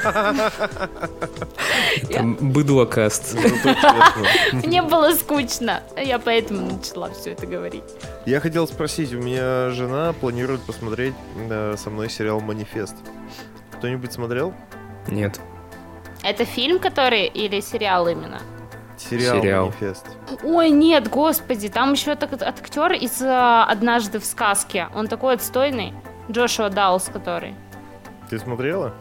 Там 2.11 2.37
быдлокаст. 2.41 3.35
Ну. 3.35 4.61
Мне 4.67 4.81
было 4.83 5.13
скучно. 5.15 5.83
Я 5.95 6.19
поэтому 6.19 6.73
начала 6.73 7.11
все 7.11 7.33
это 7.33 7.47
говорить. 7.47 7.85
Я 8.25 8.41
хотел 8.41 8.67
спросить, 8.67 9.13
у 9.13 9.19
меня 9.19 9.69
жена 9.71 10.15
планирует 10.15 10.63
посмотреть 10.63 11.15
со 11.77 11.91
мной 11.91 12.09
сериал 12.09 12.41
«Манифест». 12.41 12.97
Кто-нибудь 13.77 14.11
смотрел? 14.13 14.55
Нет. 15.07 15.39
Это 16.23 16.47
фильм, 16.47 16.79
который 16.79 17.27
или 17.27 17.61
сериал 17.61 18.09
именно? 18.09 18.41
Сериал, 19.11 19.41
Сериал. 19.41 19.65
«Манифест». 19.67 20.07
Ой, 20.43 20.71
нет, 20.71 21.09
господи, 21.09 21.69
там 21.69 21.93
еще 21.93 22.13
от, 22.13 22.23
от 22.23 22.43
актер 22.43 22.93
из 22.93 23.21
а, 23.23 23.65
«Однажды 23.65 24.19
в 24.19 24.25
сказке». 24.25 24.89
Он 24.95 25.09
такой 25.09 25.35
отстойный. 25.35 25.93
Джошуа 26.31 26.71
Даус, 26.71 27.05
который. 27.13 27.55
Ты 28.31 28.39
смотрела? 28.39 28.95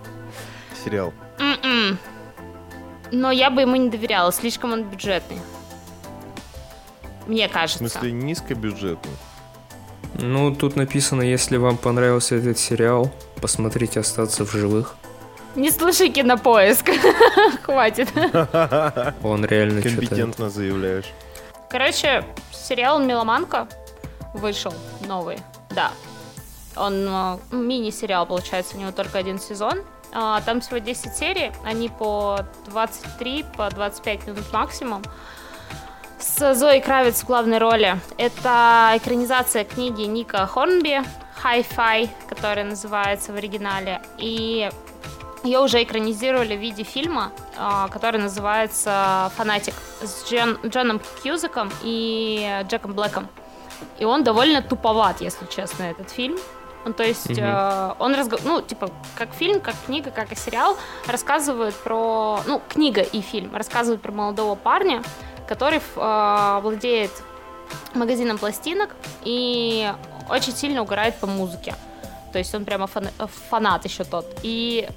Сериал. 0.84 1.14
М-м. 1.40 1.98
Но 3.12 3.32
я 3.32 3.50
бы 3.50 3.62
ему 3.62 3.76
не 3.76 3.90
доверяла, 3.90 4.32
слишком 4.32 4.74
он 4.74 4.84
бюджетный. 4.84 5.40
Мне 7.28 7.48
В 7.48 7.52
кажется. 7.52 7.78
смысле, 7.80 8.12
низкобюджетный. 8.12 9.12
Ну, 10.16 10.54
тут 10.54 10.76
написано, 10.76 11.22
если 11.22 11.58
вам 11.58 11.78
понравился 11.78 12.36
этот 12.36 12.58
сериал, 12.60 13.12
посмотрите 13.42 14.00
«Остаться 14.00 14.46
в 14.46 14.52
живых». 14.52 14.96
Не 15.56 15.70
слушай 15.72 16.10
кинопоиск. 16.10 16.90
Хватит. 17.64 18.10
Он 19.24 19.46
реально. 19.46 19.82
Компетентно 19.82 20.50
заявляешь. 20.50 21.06
Короче, 21.70 22.26
сериал 22.52 23.00
«Меломанка» 23.00 23.68
вышел 24.34 24.74
новый. 25.08 25.40
Да. 25.70 25.92
Он 26.76 27.06
э, 27.08 27.38
мини-сериал, 27.52 28.26
получается, 28.26 28.78
у 28.78 28.80
него 28.80 28.92
только 28.92 29.18
один 29.18 29.40
сезон. 29.40 29.82
А, 30.14 30.42
Там 30.42 30.62
всего 30.62 30.78
10 30.78 31.14
серий, 31.16 31.52
они 31.66 31.90
по 31.90 32.46
23, 32.68 33.46
по 33.58 33.70
25 33.70 34.28
минут 34.28 34.54
максимум. 34.54 35.04
С 36.20 36.54
Зоей 36.54 36.82
Кравец 36.82 37.22
в 37.22 37.26
главной 37.28 37.58
роли. 37.58 37.98
Это 38.18 38.94
экранизация 38.96 39.64
книги 39.64 40.04
Ника 40.04 40.46
Хорнби 40.46 41.02
«Hi-Fi», 41.44 42.10
которая 42.30 42.66
называется 42.66 43.34
в 43.34 43.36
оригинале. 43.38 44.02
И 44.18 44.70
ее 45.44 45.60
уже 45.60 45.82
экранизировали 45.84 46.56
в 46.56 46.60
виде 46.60 46.84
фильма, 46.84 47.32
а, 47.58 47.88
который 47.88 48.20
называется 48.22 49.32
«Фанатик» 49.36 49.74
с 50.02 50.32
Джон- 50.32 50.60
Джоном 50.66 51.02
Кьюзаком 51.24 51.70
и 51.84 52.64
Джеком 52.70 52.94
Блэком. 52.94 53.28
И 53.98 54.06
он 54.06 54.24
довольно 54.24 54.62
туповат, 54.62 55.22
если 55.22 55.46
честно, 55.48 55.84
этот 55.84 56.10
фильм. 56.12 56.38
Ну, 56.86 56.94
то 56.94 57.04
есть 57.04 57.30
Мгм. 57.30 57.40
э, 57.44 57.94
он, 58.00 58.14
разго- 58.16 58.42
ну, 58.44 58.62
типа, 58.62 58.90
как 59.16 59.34
фильм, 59.34 59.60
как 59.62 59.76
книга, 59.86 60.10
как 60.12 60.32
и 60.32 60.36
сериал, 60.36 60.78
рассказывает 61.08 61.76
про, 61.76 62.40
ну, 62.48 62.62
книга 62.70 63.02
и 63.02 63.22
фильм 63.22 63.56
рассказывают 63.56 64.02
про 64.02 64.12
молодого 64.12 64.56
парня, 64.56 65.04
который 65.48 65.80
э, 65.96 66.60
владеет 66.64 67.12
магазином 67.94 68.38
пластинок 68.38 68.96
и 69.24 69.92
очень 70.30 70.54
сильно 70.56 70.82
угорает 70.82 71.16
по 71.18 71.28
музыке. 71.28 71.76
То 72.34 72.40
есть 72.40 72.54
он 72.56 72.66
прямо 72.66 72.86
фана- 72.88 73.12
фанат 73.50 73.86
еще 73.86 74.04
тот. 74.04 74.26
И 74.42 74.88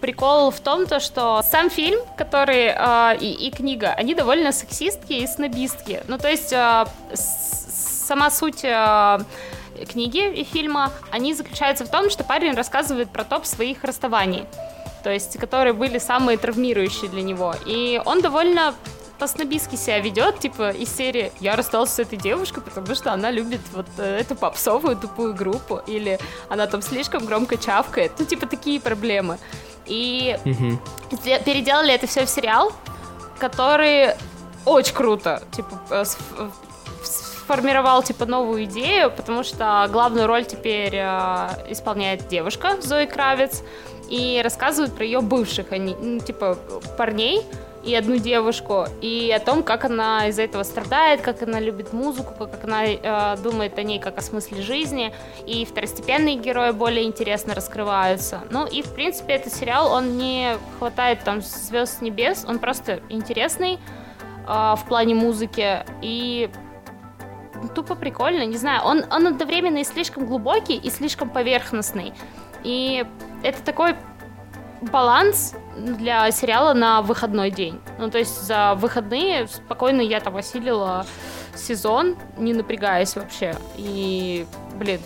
прикол 0.00 0.50
в 0.50 0.60
том, 0.60 0.86
то, 0.86 1.00
что 1.00 1.42
сам 1.42 1.70
фильм, 1.70 2.00
который 2.16 2.72
э, 2.74 3.18
и, 3.20 3.48
и 3.48 3.50
книга, 3.50 3.92
они 3.92 4.14
довольно 4.14 4.52
сексистские 4.52 5.20
и 5.20 5.26
снобистские. 5.26 6.02
Ну, 6.08 6.18
то 6.18 6.28
есть 6.28 6.52
э, 6.52 6.84
сама 7.14 8.30
суть 8.30 8.64
э, 8.64 9.18
книги 9.90 10.40
и 10.40 10.44
фильма, 10.44 10.92
они 11.10 11.34
заключаются 11.34 11.84
в 11.84 11.90
том, 11.90 12.10
что 12.10 12.24
парень 12.24 12.54
рассказывает 12.54 13.10
про 13.10 13.24
топ 13.24 13.46
своих 13.46 13.84
расставаний. 13.84 14.44
То 15.02 15.10
есть, 15.10 15.38
которые 15.38 15.72
были 15.72 15.98
самые 15.98 16.36
травмирующие 16.36 17.10
для 17.10 17.22
него. 17.22 17.54
И 17.66 18.00
он 18.04 18.20
довольно 18.20 18.74
по-снобистски 19.18 19.76
себя 19.76 20.00
ведет, 20.00 20.40
типа, 20.40 20.70
из 20.70 20.94
серии 20.94 21.30
«Я 21.40 21.54
расстался 21.54 21.96
с 21.96 21.98
этой 21.98 22.16
девушкой, 22.16 22.62
потому 22.62 22.94
что 22.94 23.12
она 23.12 23.30
любит 23.30 23.60
вот 23.72 23.86
э, 23.98 24.18
эту 24.18 24.34
попсовую 24.34 24.96
тупую 24.96 25.34
группу», 25.34 25.80
или 25.86 26.18
«Она 26.48 26.66
там 26.66 26.80
слишком 26.80 27.26
громко 27.26 27.58
чавкает». 27.58 28.12
Ну, 28.18 28.24
типа, 28.24 28.46
такие 28.46 28.80
проблемы. 28.80 29.38
И. 29.90 30.38
Сдел- 31.10 31.42
переделали 31.44 31.92
это 31.92 32.06
все 32.06 32.24
в 32.24 32.28
сериал, 32.30 32.72
который 33.38 34.14
очень 34.64 34.94
круто, 34.94 35.42
типа, 35.50 35.80
э, 35.90 36.02
сф- 36.02 36.50
сформировал, 37.02 38.02
типа, 38.02 38.26
новую 38.26 38.64
идею, 38.64 39.10
потому 39.10 39.42
что 39.42 39.88
главную 39.90 40.26
роль 40.28 40.44
теперь 40.44 40.94
э, 40.94 41.48
исполняет 41.68 42.28
девушка 42.28 42.80
Зои 42.80 43.06
Кравец, 43.06 43.62
и 44.08 44.40
рассказывают 44.44 44.94
про 44.94 45.04
ее 45.04 45.20
бывших, 45.20 45.72
они, 45.72 45.94
ну, 46.00 46.20
типа, 46.20 46.56
парней, 46.96 47.42
и 47.82 47.94
одну 47.94 48.16
девушку, 48.16 48.86
и 49.00 49.32
о 49.34 49.40
том, 49.40 49.62
как 49.62 49.84
она 49.84 50.28
из-за 50.28 50.42
этого 50.42 50.62
страдает, 50.62 51.22
как 51.22 51.42
она 51.42 51.60
любит 51.60 51.92
музыку, 51.92 52.34
как 52.38 52.64
она 52.64 52.84
э, 52.84 53.36
думает 53.42 53.78
о 53.78 53.82
ней 53.82 53.98
как 53.98 54.18
о 54.18 54.22
смысле 54.22 54.62
жизни, 54.62 55.12
и 55.46 55.64
второстепенные 55.64 56.36
герои 56.36 56.72
более 56.72 57.04
интересно 57.04 57.54
раскрываются. 57.54 58.42
Ну 58.50 58.66
и, 58.66 58.82
в 58.82 58.92
принципе, 58.94 59.34
этот 59.34 59.54
сериал, 59.54 59.92
он 59.92 60.18
не 60.18 60.56
хватает 60.78 61.24
там 61.24 61.40
звезд 61.40 61.98
с 61.98 62.00
небес, 62.02 62.44
он 62.46 62.58
просто 62.58 63.00
интересный 63.08 63.74
э, 63.74 63.78
в 64.46 64.84
плане 64.86 65.14
музыки, 65.14 65.84
и 66.02 66.50
тупо 67.74 67.94
прикольно, 67.94 68.44
не 68.44 68.56
знаю, 68.56 68.82
он, 68.84 69.04
он 69.10 69.26
одновременно 69.26 69.78
и 69.78 69.84
слишком 69.84 70.26
глубокий, 70.26 70.76
и 70.76 70.90
слишком 70.90 71.30
поверхностный, 71.30 72.12
и 72.62 73.06
это 73.42 73.62
такой 73.62 73.94
баланс 74.80 75.54
для 75.76 76.30
сериала 76.30 76.74
на 76.74 77.02
выходной 77.02 77.50
день. 77.50 77.80
Ну, 77.98 78.10
то 78.10 78.18
есть 78.18 78.42
за 78.42 78.74
выходные 78.76 79.46
спокойно 79.46 80.00
я 80.00 80.20
там 80.20 80.36
осилила 80.36 81.06
сезон, 81.54 82.16
не 82.38 82.54
напрягаясь 82.54 83.16
вообще. 83.16 83.54
И, 83.76 84.46
блин, 84.74 85.00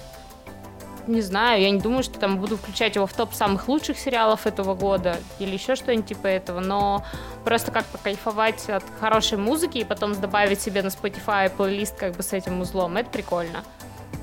не 1.07 1.21
знаю, 1.21 1.61
я 1.61 1.71
не 1.71 1.81
думаю, 1.81 2.03
что 2.03 2.19
там 2.19 2.39
буду 2.39 2.57
включать 2.57 2.97
его 2.97 3.07
в 3.07 3.13
топ 3.13 3.35
самых 3.35 3.69
лучших 3.69 3.99
сериалов 3.99 4.47
этого 4.47 4.75
года 4.75 5.17
или 5.39 5.53
еще 5.53 5.77
что-нибудь 5.77 6.07
типа 6.07 6.27
этого, 6.27 6.61
но 6.61 7.05
просто 7.45 7.73
как 7.73 7.85
покайфовать 7.87 8.69
от 8.71 8.85
хорошей 9.01 9.39
музыки 9.39 9.79
и 9.79 9.85
потом 9.85 10.19
добавить 10.19 10.61
себе 10.61 10.83
на 10.83 10.89
Spotify 10.89 11.51
плейлист 11.51 11.97
как 11.97 12.15
бы 12.15 12.23
с 12.23 12.33
этим 12.33 12.61
узлом, 12.61 12.97
это 12.97 13.11
прикольно. 13.11 13.63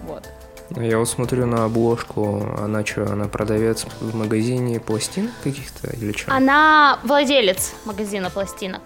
Вот. 0.03 0.27
Я 0.75 0.97
вот 0.99 1.10
смотрю 1.10 1.45
на 1.45 1.65
обложку, 1.65 2.43
она 2.57 2.86
что, 2.86 3.12
она 3.12 3.25
продавец 3.27 3.86
в 3.99 4.15
магазине 4.15 4.79
пластин 4.79 5.29
каких-то 5.43 5.89
или 5.95 6.12
что? 6.15 6.31
Она 6.31 6.99
владелец 7.03 7.73
магазина 7.86 8.29
пластинок. 8.29 8.81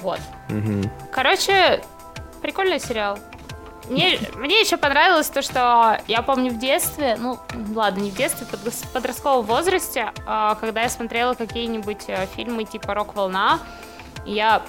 Вот. 0.00 0.20
Мгм. 0.48 0.90
Короче, 1.12 1.82
прикольный 2.42 2.80
сериал. 2.80 3.18
Мне, 3.88 4.18
мне 4.36 4.60
еще 4.60 4.76
понравилось 4.76 5.28
то, 5.28 5.42
что 5.42 6.00
я 6.08 6.22
помню 6.22 6.50
в 6.52 6.58
детстве, 6.58 7.16
ну, 7.18 7.38
ладно, 7.74 8.00
не 8.00 8.10
в 8.10 8.16
детстве, 8.16 8.46
в 8.46 8.52
подрос- 8.52 8.86
подростковом 8.92 9.44
возрасте, 9.44 10.12
а, 10.26 10.54
когда 10.56 10.82
я 10.82 10.88
смотрела 10.88 11.34
какие-нибудь 11.34 12.04
э, 12.08 12.26
фильмы 12.34 12.64
типа 12.64 12.94
«Рок-волна», 12.94 13.60
я 14.26 14.62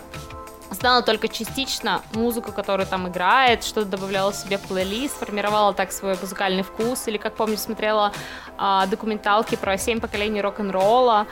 знала 0.71 1.01
только 1.01 1.27
частично 1.27 2.01
музыку, 2.13 2.51
которую 2.51 2.87
там 2.87 3.07
играет, 3.07 3.63
что 3.63 3.85
добавляла 3.85 4.33
себе 4.33 4.57
в 4.57 4.61
плейлист, 4.61 5.17
формировала 5.17 5.73
так 5.73 5.91
свой 5.91 6.15
музыкальный 6.19 6.63
вкус, 6.63 7.07
или, 7.07 7.17
как 7.17 7.35
помню, 7.35 7.57
смотрела 7.57 8.13
а, 8.57 8.85
документалки 8.87 9.55
про 9.55 9.77
семь 9.77 9.99
поколений 9.99 10.41
рок-н-ролла, 10.41 11.27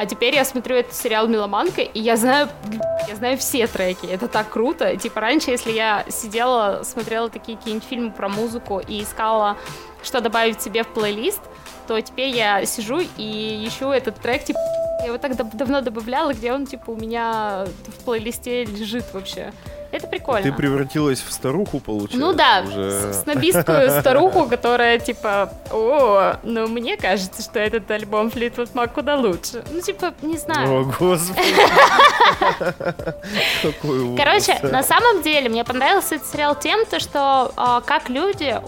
а 0.00 0.06
теперь 0.06 0.34
я 0.34 0.46
смотрю 0.46 0.76
этот 0.76 0.94
сериал 0.94 1.28
«Меломанка», 1.28 1.82
и 1.82 2.00
я 2.00 2.16
знаю, 2.16 2.48
я 3.06 3.14
знаю 3.16 3.36
все 3.36 3.66
треки. 3.66 4.06
Это 4.06 4.28
так 4.28 4.48
круто. 4.48 4.96
Типа 4.96 5.20
раньше, 5.20 5.50
если 5.50 5.72
я 5.72 6.06
сидела, 6.08 6.80
смотрела 6.84 7.28
такие 7.28 7.58
какие-нибудь 7.58 7.86
фильмы 7.86 8.10
про 8.10 8.30
музыку 8.30 8.80
и 8.80 9.02
искала, 9.02 9.58
что 10.02 10.22
добавить 10.22 10.62
себе 10.62 10.84
в 10.84 10.88
плейлист, 10.88 11.42
то 11.86 12.00
теперь 12.00 12.34
я 12.34 12.64
сижу 12.64 13.00
и 13.18 13.66
ищу 13.68 13.90
этот 13.90 14.16
трек, 14.22 14.44
типа, 14.44 14.58
я 15.00 15.06
его 15.06 15.18
так 15.18 15.36
дав- 15.36 15.52
давно 15.54 15.80
добавляла, 15.80 16.32
где 16.32 16.52
он, 16.52 16.66
типа, 16.66 16.90
у 16.90 16.96
меня 16.96 17.66
в 17.98 18.04
плейлисте 18.04 18.64
лежит 18.64 19.04
вообще. 19.12 19.52
Это 19.92 20.06
прикольно. 20.06 20.42
Ты 20.48 20.52
превратилась 20.52 21.20
в 21.20 21.32
старуху, 21.32 21.80
получается? 21.80 22.18
Ну 22.24 22.32
да, 22.32 22.62
уже. 22.64 23.12
с- 23.12 23.22
снобистскую 23.24 23.90
старуху, 24.00 24.46
которая 24.46 25.00
типа, 25.00 25.52
о, 25.72 26.36
ну 26.44 26.68
мне 26.68 26.96
кажется, 26.96 27.42
что 27.42 27.58
этот 27.58 27.90
альбом 27.90 28.28
Fleetwood 28.28 28.72
Mac 28.72 28.92
куда 28.94 29.16
лучше. 29.16 29.64
Ну 29.68 29.80
типа, 29.80 30.14
не 30.22 30.38
знаю. 30.38 30.82
О, 30.82 30.84
господи. 30.84 31.42
Короче, 34.16 34.58
на 34.62 34.82
самом 34.82 35.22
деле 35.22 35.48
мне 35.48 35.64
понравился 35.64 36.16
этот 36.16 36.28
сериал 36.28 36.54
тем, 36.58 36.84
то, 36.86 37.00
что 37.00 37.52
а, 37.56 37.80
как 37.80 38.08
люди 38.08 38.60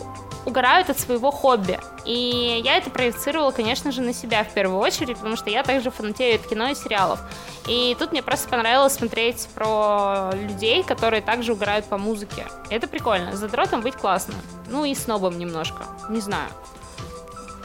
угорают 0.45 0.91
от 0.91 0.99
своего 0.99 1.31
хобби. 1.31 1.79
И 2.05 2.61
я 2.65 2.77
это 2.77 2.91
проецировала, 2.91 3.51
конечно 3.53 3.93
же, 3.93 4.01
на 4.03 4.13
себя 4.13 4.45
в 4.45 4.53
первую 4.53 4.79
очередь, 4.81 5.17
потому 5.17 5.37
что 5.37 5.51
я 5.51 5.63
также 5.63 5.91
фанатею 5.91 6.37
от 6.37 6.47
кино 6.47 6.69
и 6.69 6.75
сериалов. 6.75 7.21
И 7.69 7.97
тут 7.99 8.13
мне 8.13 8.23
просто 8.23 8.49
понравилось 8.49 8.95
смотреть 8.95 9.49
про 9.55 10.31
людей, 10.35 10.83
которые 10.83 11.23
также 11.23 11.53
угорают 11.53 11.85
по 11.87 11.97
музыке. 11.97 12.47
Это 12.71 12.89
прикольно. 12.89 13.37
Задротом 13.37 13.83
быть 13.83 13.95
классно. 13.95 14.35
Ну 14.69 14.85
и 14.85 14.95
снобом 14.95 15.39
немножко. 15.39 15.85
Не 16.11 16.21
знаю. 16.21 16.49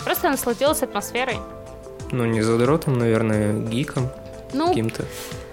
Просто 0.03 0.29
насладилась 0.29 0.83
атмосферой. 0.83 1.37
Ну, 2.11 2.25
не 2.25 2.41
задротом, 2.41 2.97
наверное, 2.97 3.53
гиком 3.53 4.09
Ну, 4.53 4.67
каким-то. 4.69 5.03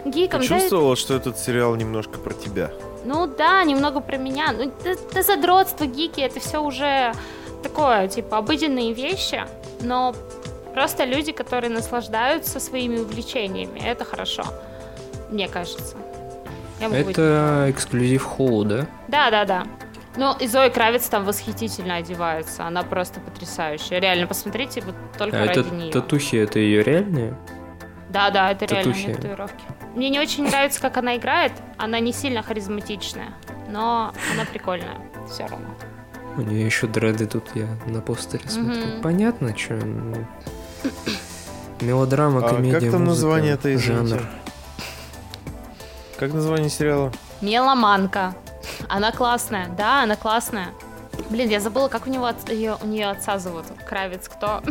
гиком, 0.04 0.40
да, 0.40 0.46
Почувствовала, 0.46 0.94
что 0.94 1.14
этот 1.14 1.38
сериал 1.38 1.74
немножко 1.74 2.18
про 2.18 2.32
тебя? 2.34 2.70
Ну 3.04 3.26
да, 3.26 3.62
немного 3.64 4.00
про 4.00 4.16
меня. 4.16 4.52
Ну, 4.52 4.64
это, 4.64 4.90
это 4.90 5.22
задротство, 5.22 5.84
гики, 5.86 6.20
это 6.20 6.40
все 6.40 6.58
уже 6.62 7.12
такое, 7.62 8.08
типа, 8.08 8.38
обыденные 8.38 8.92
вещи, 8.92 9.42
но 9.80 10.14
просто 10.72 11.04
люди, 11.04 11.32
которые 11.32 11.70
наслаждаются 11.70 12.60
своими 12.60 12.98
увлечениями. 12.98 13.80
Это 13.84 14.04
хорошо, 14.04 14.44
мне 15.30 15.48
кажется. 15.48 15.96
Могу 16.80 16.94
быть- 17.04 17.10
Это 17.10 17.66
эксклюзив 17.68 18.26
Hulu, 18.38 18.64
да? 18.64 18.86
Да, 19.08 19.30
да, 19.30 19.44
да. 19.44 19.66
Ну, 20.16 20.34
и 20.38 20.46
Зои 20.46 20.68
Кравец 20.68 21.08
там 21.08 21.24
восхитительно 21.24 21.96
одевается. 21.96 22.64
Она 22.64 22.82
просто 22.84 23.20
потрясающая. 23.20 23.98
Реально, 23.98 24.26
посмотрите, 24.28 24.80
вот 24.82 24.94
только 25.18 25.42
А 25.42 25.46
ради 25.46 25.60
это 25.60 25.70
нее. 25.74 25.92
татухи, 25.92 26.36
это 26.36 26.58
ее 26.58 26.82
реальные? 26.82 27.36
Да, 28.10 28.30
да, 28.30 28.52
это 28.52 28.66
Татухи. 28.66 29.12
татуировки. 29.12 29.64
Мне 29.94 30.10
не 30.10 30.18
очень 30.20 30.44
нравится, 30.46 30.80
как 30.80 30.96
она 30.96 31.16
играет. 31.16 31.52
Она 31.78 32.00
не 32.00 32.12
сильно 32.12 32.42
харизматичная, 32.42 33.32
но 33.68 34.12
она 34.32 34.44
прикольная. 34.44 34.96
Все 35.30 35.46
равно. 35.46 35.68
У 36.36 36.40
нее 36.40 36.66
еще 36.66 36.86
дреды 36.88 37.26
тут 37.26 37.48
я 37.54 37.68
на 37.86 38.00
постере 38.00 38.48
смотрю. 38.48 38.86
Мгм. 38.86 39.02
Понятно, 39.02 39.56
что... 39.56 39.74
Мелодрама, 41.80 42.44
А 42.44 42.48
комедия, 42.48 42.80
как 42.80 42.90
там 42.90 43.04
музыка, 43.04 43.08
название 43.26 43.54
это 43.54 43.78
жанр. 43.78 44.22
Как 46.18 46.32
название 46.32 46.70
сериала? 46.70 47.12
Меломанка. 47.40 48.34
Она 48.88 49.12
классная. 49.12 49.68
Да, 49.76 50.02
она 50.02 50.16
классная. 50.16 50.68
Блин, 51.30 51.48
я 51.50 51.60
забыла, 51.60 51.88
как 51.88 52.06
у 52.06 52.10
него 52.10 52.26
от- 52.26 52.48
её- 52.48 52.78
у 52.82 52.86
нее 52.86 53.08
отца 53.10 53.38
зовут. 53.38 53.64
Кравец 53.86 54.28
кто? 54.28 54.62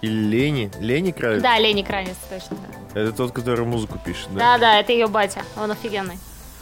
Или 0.00 0.12
Лени? 0.12 0.70
Лени 0.80 1.10
Кравец? 1.10 1.42
Да, 1.42 1.58
Лени 1.58 1.82
Кравец, 1.82 2.16
точно. 2.28 2.56
Это 2.94 3.12
тот, 3.12 3.32
который 3.32 3.64
музыку 3.64 3.98
пишет, 4.04 4.28
да? 4.32 4.38
Да, 4.38 4.58
да, 4.58 4.80
это 4.80 4.92
ее 4.92 5.06
батя. 5.06 5.42
Он 5.56 5.70
офигенный. 5.70 6.18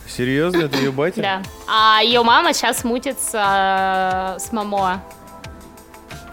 Серьезно, 0.09 0.62
это 0.62 0.79
ее 0.79 0.91
батя? 0.91 1.21
Да. 1.21 1.43
А 1.69 2.01
ее 2.03 2.23
мама 2.23 2.53
сейчас 2.53 2.83
мутится 2.83 4.37
э, 4.37 4.41
с 4.41 4.53
Мамоа. 4.53 5.03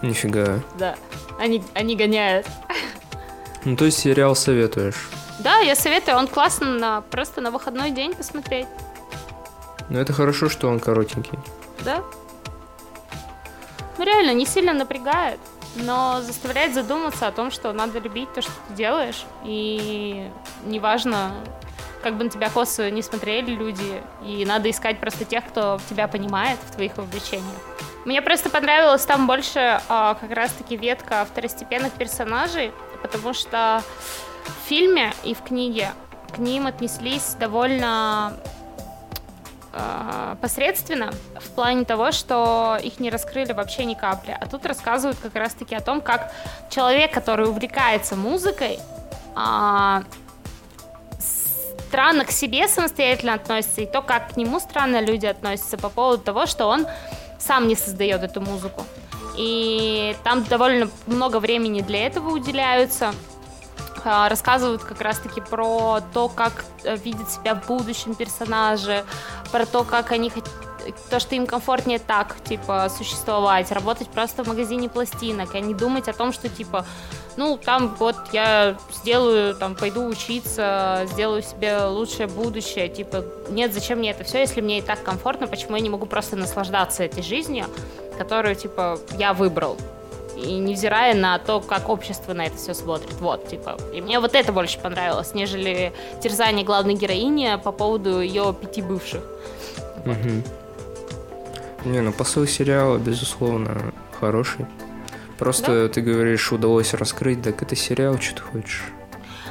Нифига. 0.02 0.60
Да. 0.78 0.96
Они, 1.38 1.62
они 1.74 1.96
гоняют. 1.96 2.46
Ну, 3.64 3.76
то 3.76 3.84
есть 3.84 3.98
сериал 3.98 4.34
советуешь. 4.34 5.08
Да, 5.40 5.58
я 5.58 5.76
советую, 5.76 6.16
он 6.16 6.28
классно 6.28 6.78
на, 6.78 7.00
просто 7.02 7.40
на 7.40 7.50
выходной 7.50 7.90
день 7.90 8.14
посмотреть. 8.14 8.66
Но 9.88 10.00
это 10.00 10.12
хорошо, 10.12 10.48
что 10.48 10.68
он 10.68 10.80
коротенький. 10.80 11.38
Да? 11.84 12.02
Ну 13.98 14.04
реально, 14.04 14.34
не 14.34 14.46
сильно 14.46 14.72
напрягает, 14.72 15.40
но 15.76 16.20
заставляет 16.22 16.74
задуматься 16.74 17.26
о 17.26 17.32
том, 17.32 17.50
что 17.50 17.72
надо 17.72 17.98
любить 17.98 18.32
то, 18.32 18.42
что 18.42 18.52
ты 18.68 18.74
делаешь. 18.74 19.24
И 19.44 20.28
неважно, 20.64 21.32
как 22.02 22.16
бы 22.16 22.24
на 22.24 22.30
тебя 22.30 22.50
косо 22.50 22.90
не 22.90 23.02
смотрели 23.02 23.52
люди, 23.52 24.02
и 24.24 24.44
надо 24.44 24.70
искать 24.70 24.98
просто 25.00 25.24
тех, 25.24 25.44
кто 25.46 25.80
тебя 25.88 26.08
понимает 26.08 26.58
в 26.66 26.74
твоих 26.74 26.96
увлечениях. 26.98 27.60
Мне 28.04 28.22
просто 28.22 28.50
понравилось 28.50 29.04
там 29.04 29.26
больше 29.26 29.80
а, 29.88 30.14
как 30.14 30.30
раз-таки 30.30 30.76
ветка 30.76 31.24
второстепенных 31.24 31.92
персонажей, 31.92 32.72
потому 33.02 33.34
что 33.34 33.82
в 34.44 34.68
фильме 34.68 35.12
и 35.24 35.34
в 35.34 35.42
книге 35.42 35.90
к 36.32 36.38
ним 36.38 36.66
отнеслись 36.66 37.34
довольно 37.40 38.34
э, 39.76 40.36
посредственно 40.40 41.12
в 41.40 41.50
плане 41.50 41.84
того, 41.84 42.12
что 42.12 42.78
их 42.82 42.98
не 43.00 43.10
раскрыли 43.10 43.52
вообще 43.52 43.84
ни 43.84 43.94
капли. 43.94 44.36
А 44.38 44.46
тут 44.46 44.66
рассказывают 44.66 45.18
как 45.20 45.34
раз-таки 45.34 45.74
о 45.74 45.80
том, 45.80 46.00
как 46.00 46.32
человек, 46.70 47.12
который 47.12 47.48
увлекается 47.48 48.16
музыкой, 48.16 48.78
а, 49.34 50.02
странно 51.18 52.24
к 52.24 52.30
себе 52.30 52.68
самостоятельно 52.68 53.34
относится, 53.34 53.82
и 53.82 53.86
то, 53.86 54.02
как 54.02 54.34
к 54.34 54.36
нему 54.36 54.60
странно 54.60 55.00
люди 55.00 55.26
относятся 55.26 55.76
по 55.76 55.88
поводу 55.88 56.22
того, 56.22 56.46
что 56.46 56.66
он 56.66 56.86
сам 57.38 57.68
не 57.68 57.76
создает 57.76 58.22
эту 58.22 58.40
музыку. 58.40 58.84
И 59.36 60.16
там 60.24 60.44
довольно 60.44 60.90
много 61.06 61.38
времени 61.40 61.82
для 61.82 62.06
этого 62.06 62.30
уделяются. 62.30 63.14
А, 64.06 64.28
Рассказывают 64.28 64.84
как 64.84 65.00
раз-таки 65.00 65.40
про 65.40 66.00
то, 66.14 66.28
как 66.28 66.64
э, 66.84 66.96
видят 66.96 67.28
себя 67.30 67.56
в 67.56 67.66
будущем 67.66 68.14
персонажи, 68.14 69.04
про 69.50 69.66
то, 69.66 69.82
как 69.82 70.12
они 70.12 70.28
хот- 70.30 70.48
то, 71.10 71.18
что 71.18 71.34
им 71.34 71.46
комфортнее 71.46 71.98
так, 71.98 72.36
типа, 72.44 72.88
существовать, 72.88 73.72
работать 73.72 74.08
просто 74.08 74.44
в 74.44 74.46
магазине 74.46 74.88
пластинок, 74.88 75.54
а 75.54 75.60
не 75.60 75.74
думать 75.74 76.08
о 76.08 76.12
том, 76.12 76.32
что, 76.32 76.48
типа, 76.48 76.86
ну, 77.36 77.58
там 77.58 77.96
вот 77.98 78.16
я 78.32 78.76
сделаю, 78.92 79.56
там, 79.56 79.74
пойду 79.74 80.06
учиться, 80.06 81.02
сделаю 81.10 81.42
себе 81.42 81.84
лучшее 81.84 82.28
будущее, 82.28 82.88
типа, 82.88 83.24
нет, 83.48 83.74
зачем 83.74 83.98
мне 83.98 84.12
это 84.12 84.22
все, 84.22 84.38
если 84.38 84.60
мне 84.60 84.78
и 84.78 84.82
так 84.82 85.02
комфортно, 85.02 85.48
почему 85.48 85.74
я 85.74 85.82
не 85.82 85.90
могу 85.90 86.06
просто 86.06 86.36
наслаждаться 86.36 87.02
этой 87.02 87.24
жизнью, 87.24 87.66
которую, 88.16 88.54
типа, 88.54 88.98
я 89.18 89.34
выбрал, 89.34 89.76
и 90.36 90.58
невзирая 90.58 91.14
на 91.14 91.38
то, 91.38 91.60
как 91.60 91.88
общество 91.88 92.32
на 92.32 92.46
это 92.46 92.56
все 92.56 92.74
смотрит. 92.74 93.14
Вот, 93.20 93.48
типа. 93.48 93.76
И 93.92 94.00
мне 94.00 94.20
вот 94.20 94.34
это 94.34 94.52
больше 94.52 94.78
понравилось, 94.78 95.34
нежели 95.34 95.92
терзание 96.22 96.64
главной 96.64 96.94
героини 96.94 97.58
по 97.62 97.72
поводу 97.72 98.20
ее 98.20 98.54
пяти 98.60 98.82
бывших. 98.82 99.22
Мгм. 100.04 100.42
Не, 101.84 102.00
ну 102.00 102.12
посыл 102.12 102.46
сериала, 102.46 102.98
безусловно, 102.98 103.92
хороший. 104.20 104.66
Просто 105.38 105.88
ты 105.88 106.00
говоришь, 106.00 106.50
удалось 106.52 106.94
раскрыть, 106.94 107.42
так 107.42 107.62
это 107.62 107.76
сериал, 107.76 108.18
что 108.18 108.36
ты 108.36 108.42
хочешь. 108.42 108.84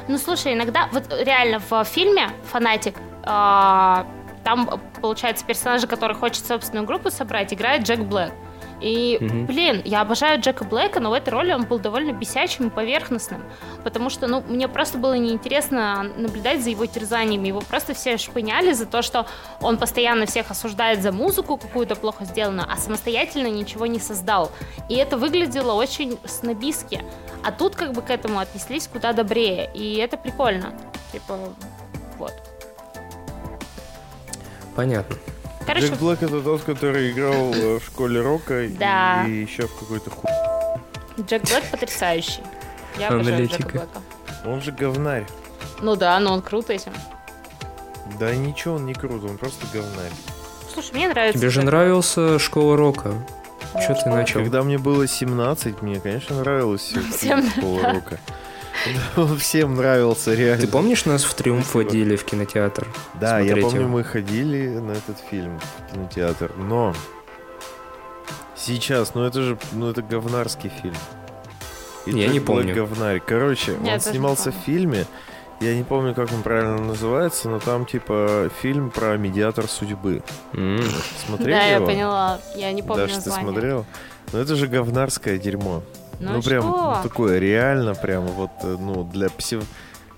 Ну, 0.07 0.17
слушай, 0.17 0.53
иногда, 0.53 0.89
вот 0.91 1.03
реально 1.19 1.59
в 1.59 1.83
фильме 1.85 2.29
«Фанатик», 2.51 2.95
а, 3.23 4.05
там, 4.43 4.79
получается, 5.01 5.45
персонажи, 5.45 5.87
который 5.87 6.15
хочет 6.15 6.45
собственную 6.45 6.85
группу 6.85 7.09
собрать, 7.09 7.53
играет 7.53 7.83
Джек 7.83 7.99
Блэк. 7.99 8.31
И, 8.81 9.17
Мгм. 9.21 9.45
блин, 9.45 9.81
я 9.85 10.01
обожаю 10.01 10.39
Джека 10.41 10.63
Блэка, 10.65 10.99
но 10.99 11.09
в 11.09 11.13
этой 11.13 11.29
роли 11.29 11.53
он 11.53 11.63
был 11.63 11.79
довольно 11.79 12.11
бесячим 12.11 12.67
и 12.67 12.69
поверхностным. 12.69 13.43
Потому 13.83 14.09
что, 14.09 14.27
ну, 14.27 14.43
мне 14.47 14.67
просто 14.67 14.97
было 14.97 15.13
неинтересно 15.13 16.03
наблюдать 16.17 16.61
за 16.63 16.69
его 16.71 16.85
терзаниями. 16.85 17.47
Его 17.47 17.61
просто 17.61 17.93
все 17.93 18.17
шпыняли 18.17 18.73
за 18.73 18.85
то, 18.85 19.01
что 19.01 19.27
он 19.61 19.77
постоянно 19.77 20.25
всех 20.25 20.51
осуждает 20.51 21.01
за 21.01 21.11
музыку 21.11 21.57
какую-то 21.57 21.95
плохо 21.95 22.25
сделанную, 22.25 22.67
а 22.69 22.77
самостоятельно 22.77 23.47
ничего 23.47 23.85
не 23.85 23.99
создал. 23.99 24.51
И 24.89 24.95
это 24.95 25.17
выглядело 25.17 25.73
очень 25.73 26.17
снобистски. 26.25 27.01
А 27.43 27.51
тут 27.51 27.75
как 27.75 27.93
бы 27.93 28.01
к 28.01 28.09
этому 28.09 28.39
отнеслись 28.39 28.87
куда 28.87 29.13
добрее. 29.13 29.69
И 29.73 29.95
это 29.97 30.17
прикольно. 30.17 30.73
Типа, 31.11 31.37
вот. 32.17 32.33
Понятно. 34.75 35.15
Короче, 35.65 35.87
Джек 35.87 35.99
Блэк 35.99 36.23
это 36.23 36.41
тот, 36.41 36.61
который 36.63 37.11
играл 37.11 37.53
э, 37.53 37.79
в 37.79 37.83
школе 37.85 38.21
рока 38.21 38.67
Да. 38.79 39.25
и 39.27 39.31
еще 39.31 39.67
в 39.67 39.75
какой-то 39.79 40.09
ху... 40.11 40.27
Джек 41.19 41.43
Блэк 41.43 41.63
потрясающий. 41.71 42.41
Я 42.97 43.09
обожаю 43.09 43.47
Джека. 43.47 43.63
Блэка. 43.69 44.01
Он 44.45 44.61
же 44.61 44.71
говнарь. 44.71 45.25
Ну 45.81 45.95
да, 45.95 46.19
но 46.19 46.33
он 46.33 46.41
крут 46.41 46.69
этим. 46.69 46.93
Да 48.19 48.33
ничего, 48.35 48.75
он 48.75 48.85
не 48.85 48.93
крут, 48.93 49.23
он 49.23 49.37
просто 49.37 49.65
говнарь. 49.73 50.11
Слушай, 50.71 50.91
мне 50.93 51.07
нравится. 51.09 51.39
Тебе 51.39 51.49
же 51.49 51.61
Джек 51.61 51.65
нравился 51.67 52.37
«Школа 52.39 52.77
рока». 52.77 53.13
Да, 53.73 53.81
Что 53.81 53.93
ты 53.95 54.09
начал? 54.09 54.39
Когда 54.41 54.61
мне 54.63 54.77
было 54.77 55.07
17, 55.07 55.81
мне, 55.81 55.99
конечно, 55.99 56.37
нравилось 56.39 56.93
школа 57.57 57.93
рока. 57.93 58.19
Всем 59.39 59.75
нравился, 59.75 60.33
реально. 60.33 60.61
Ты 60.61 60.67
помнишь, 60.67 61.05
нас 61.05 61.23
в 61.23 61.33
«Триумф» 61.33 61.65
Спасибо. 61.65 61.83
водили 61.87 62.15
в 62.15 62.23
кинотеатр? 62.23 62.87
Да, 63.19 63.39
я 63.39 63.55
помню, 63.57 63.81
его? 63.81 63.89
мы 63.89 64.03
ходили 64.03 64.67
на 64.67 64.91
этот 64.91 65.17
фильм 65.29 65.59
в 65.59 65.91
кинотеатр, 65.93 66.51
но 66.57 66.93
сейчас, 68.55 69.15
ну 69.15 69.23
это 69.23 69.41
же, 69.41 69.57
ну 69.73 69.89
это 69.89 70.01
говнарский 70.01 70.71
фильм. 70.81 70.95
И 72.05 72.11
Я 72.11 72.27
не 72.27 72.39
помню. 72.39 72.75
говнарь. 72.75 73.19
Короче, 73.25 73.73
он 73.73 73.99
снимался 73.99 74.51
в 74.51 74.55
фильме, 74.65 75.05
я 75.61 75.75
не 75.75 75.83
помню, 75.83 76.13
как 76.13 76.31
он 76.33 76.43
правильно 76.43 76.77
называется, 76.77 77.49
но 77.49 77.59
там 77.59 77.85
типа 77.85 78.49
фильм 78.61 78.91
про 78.91 79.17
медиатор 79.17 79.67
судьбы. 79.67 80.21
М, 80.53 80.81
Смотрели 81.25 81.51
Да, 81.51 81.63
я 81.65 81.79
поняла. 81.81 82.39
Я 82.55 82.71
не 82.73 82.83
помню 82.83 83.07
ты 83.07 83.15
название. 83.15 83.43
смотрел? 83.49 83.85
Ну 84.33 84.39
это 84.39 84.55
же 84.55 84.67
говнарское 84.67 85.37
дерьмо. 85.37 85.81
Ну, 86.19 86.33
Ну, 86.33 86.41
прям 86.41 86.61
что? 86.63 86.95
ну, 86.97 87.03
такое 87.03 87.39
реально 87.39 87.95
прям 87.95 88.25
вот, 88.25 88.51
э, 88.63 88.77
ну, 88.79 89.03
для 89.03 89.29
псев... 89.29 89.63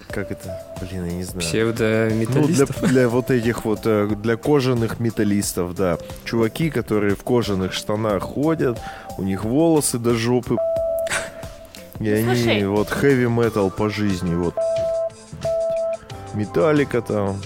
Как 0.10 0.32
это? 0.32 0.58
Блин, 0.80 1.06
я 1.06 1.12
не 1.12 1.24
знаю. 1.24 1.36
Ну, 1.36 1.74
для, 1.74 1.74
Псевдометаллистов? 1.74 2.82
для 2.88 3.10
вот 3.10 3.30
этих 3.30 3.66
вот, 3.66 3.82
э, 3.86 4.08
для 4.08 4.38
кожаных 4.38 5.00
металлистов, 5.00 5.76
да. 5.76 5.98
Чуваки, 6.24 6.70
которые 6.70 7.16
в 7.16 7.24
кожаных 7.24 7.74
штанах 7.74 8.24
ходят, 8.24 8.80
у 9.18 9.24
них 9.24 9.44
волосы 9.44 9.98
до 10.00 10.14
жопы. 10.14 10.58
И 12.00 12.10
они 12.10 12.36
слушай. 12.36 12.66
вот 12.68 12.88
heavy 12.90 13.28
metal 13.28 13.70
по 13.70 13.90
жизни, 13.90 14.34
вот. 14.34 14.56
Металлика 16.34 17.02
там. 17.02 17.42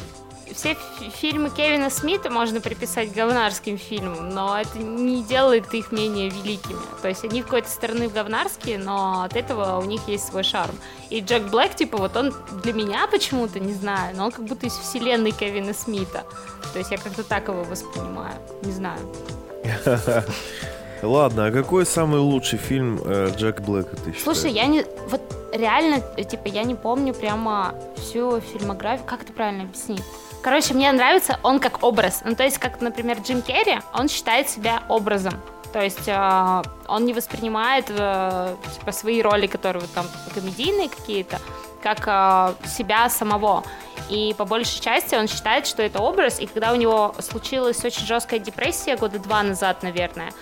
Все 0.53 0.75
фи- 0.99 1.09
фильмы 1.09 1.49
Кевина 1.49 1.89
Смита 1.89 2.29
можно 2.29 2.61
приписать 2.61 3.13
говнарским 3.13 3.77
фильмам, 3.77 4.29
но 4.29 4.59
это 4.59 4.77
не 4.79 5.23
делает 5.23 5.73
их 5.73 5.91
менее 5.91 6.29
великими. 6.29 6.79
То 7.01 7.07
есть 7.07 7.23
они 7.23 7.41
в 7.41 7.45
какой-то 7.45 7.69
стороны 7.69 8.07
говнарские, 8.07 8.77
но 8.77 9.23
от 9.23 9.35
этого 9.35 9.79
у 9.79 9.85
них 9.85 10.01
есть 10.07 10.27
свой 10.27 10.43
шарм. 10.43 10.75
И 11.09 11.19
Джек 11.19 11.43
Блэк, 11.43 11.75
типа, 11.75 11.97
вот 11.97 12.15
он 12.15 12.33
для 12.63 12.73
меня 12.73 13.07
почему-то, 13.07 13.59
не 13.59 13.73
знаю, 13.73 14.15
но 14.15 14.25
он 14.25 14.31
как 14.31 14.45
будто 14.45 14.65
из 14.65 14.73
вселенной 14.73 15.31
Кевина 15.31 15.73
Смита. 15.73 16.23
То 16.73 16.79
есть 16.79 16.91
я 16.91 16.97
как-то 16.97 17.23
так 17.23 17.47
его 17.47 17.63
воспринимаю. 17.63 18.35
Не 18.63 18.71
знаю. 18.71 18.99
Ладно, 21.01 21.47
а 21.47 21.51
какой 21.51 21.85
самый 21.85 22.19
лучший 22.19 22.59
фильм 22.59 22.99
э, 23.03 23.31
Джек 23.35 23.61
Блэка 23.61 23.95
ты 23.95 24.11
считаешь? 24.13 24.23
Слушай, 24.23 24.51
я 24.51 24.67
не... 24.67 24.85
Вот 25.09 25.21
реально, 25.51 26.03
э, 26.15 26.23
типа, 26.23 26.47
я 26.47 26.63
не 26.63 26.75
помню 26.75 27.13
прямо 27.13 27.73
всю 27.97 28.39
фильмографию. 28.39 29.05
Как 29.07 29.23
это 29.23 29.33
правильно 29.33 29.63
объяснить? 29.63 30.03
Короче, 30.41 30.73
мне 30.73 30.91
нравится 30.91 31.39
он 31.43 31.59
как 31.59 31.83
образ. 31.83 32.21
Ну, 32.25 32.35
то 32.35 32.43
есть, 32.43 32.57
как, 32.57 32.81
например, 32.81 33.19
Джим 33.19 33.41
Керри, 33.41 33.79
он 33.93 34.09
считает 34.09 34.49
себя 34.49 34.81
образом. 34.89 35.33
То 35.71 35.81
есть 35.81 36.07
э, 36.07 36.61
он 36.87 37.05
не 37.05 37.13
воспринимает 37.13 37.85
э, 37.89 38.55
типа 38.77 38.91
свои 38.91 39.21
роли, 39.21 39.47
которые 39.47 39.85
там 39.93 40.05
комедийные 40.33 40.89
какие-то, 40.89 41.39
как 41.81 42.07
э, 42.07 42.67
себя 42.67 43.07
самого. 43.09 43.63
И 44.09 44.35
по 44.37 44.43
большей 44.45 44.81
части 44.81 45.15
он 45.15 45.27
считает, 45.27 45.67
что 45.67 45.81
это 45.83 45.99
образ. 45.99 46.39
И 46.39 46.47
когда 46.47 46.73
у 46.73 46.75
него 46.75 47.15
случилась 47.19 47.85
очень 47.85 48.05
жесткая 48.05 48.39
депрессия 48.39 48.97
года 48.97 49.19
два 49.19 49.43
назад, 49.43 49.83
наверное, 49.83 50.33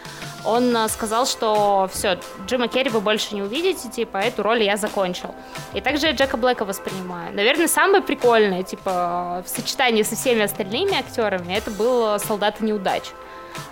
он 0.45 0.75
э, 0.75 0.87
сказал, 0.89 1.25
что 1.25 1.89
все, 1.91 2.19
Джима 2.47 2.67
Керри 2.67 2.89
вы 2.89 3.01
больше 3.01 3.35
не 3.35 3.41
увидите, 3.41 3.89
типа, 3.89 4.17
эту 4.17 4.43
роль 4.43 4.63
я 4.63 4.77
закончил. 4.77 5.33
И 5.73 5.81
также 5.81 6.07
я 6.07 6.13
Джека 6.13 6.37
Блэка 6.37 6.65
воспринимаю. 6.65 7.33
Наверное, 7.33 7.67
самое 7.67 8.01
прикольное, 8.01 8.63
типа, 8.63 9.43
в 9.45 9.49
сочетании 9.49 10.03
со 10.03 10.15
всеми 10.15 10.41
остальными 10.41 10.97
актерами, 10.97 11.53
это 11.53 11.71
был 11.71 12.19
«Солдаты 12.19 12.65
неудач», 12.65 13.03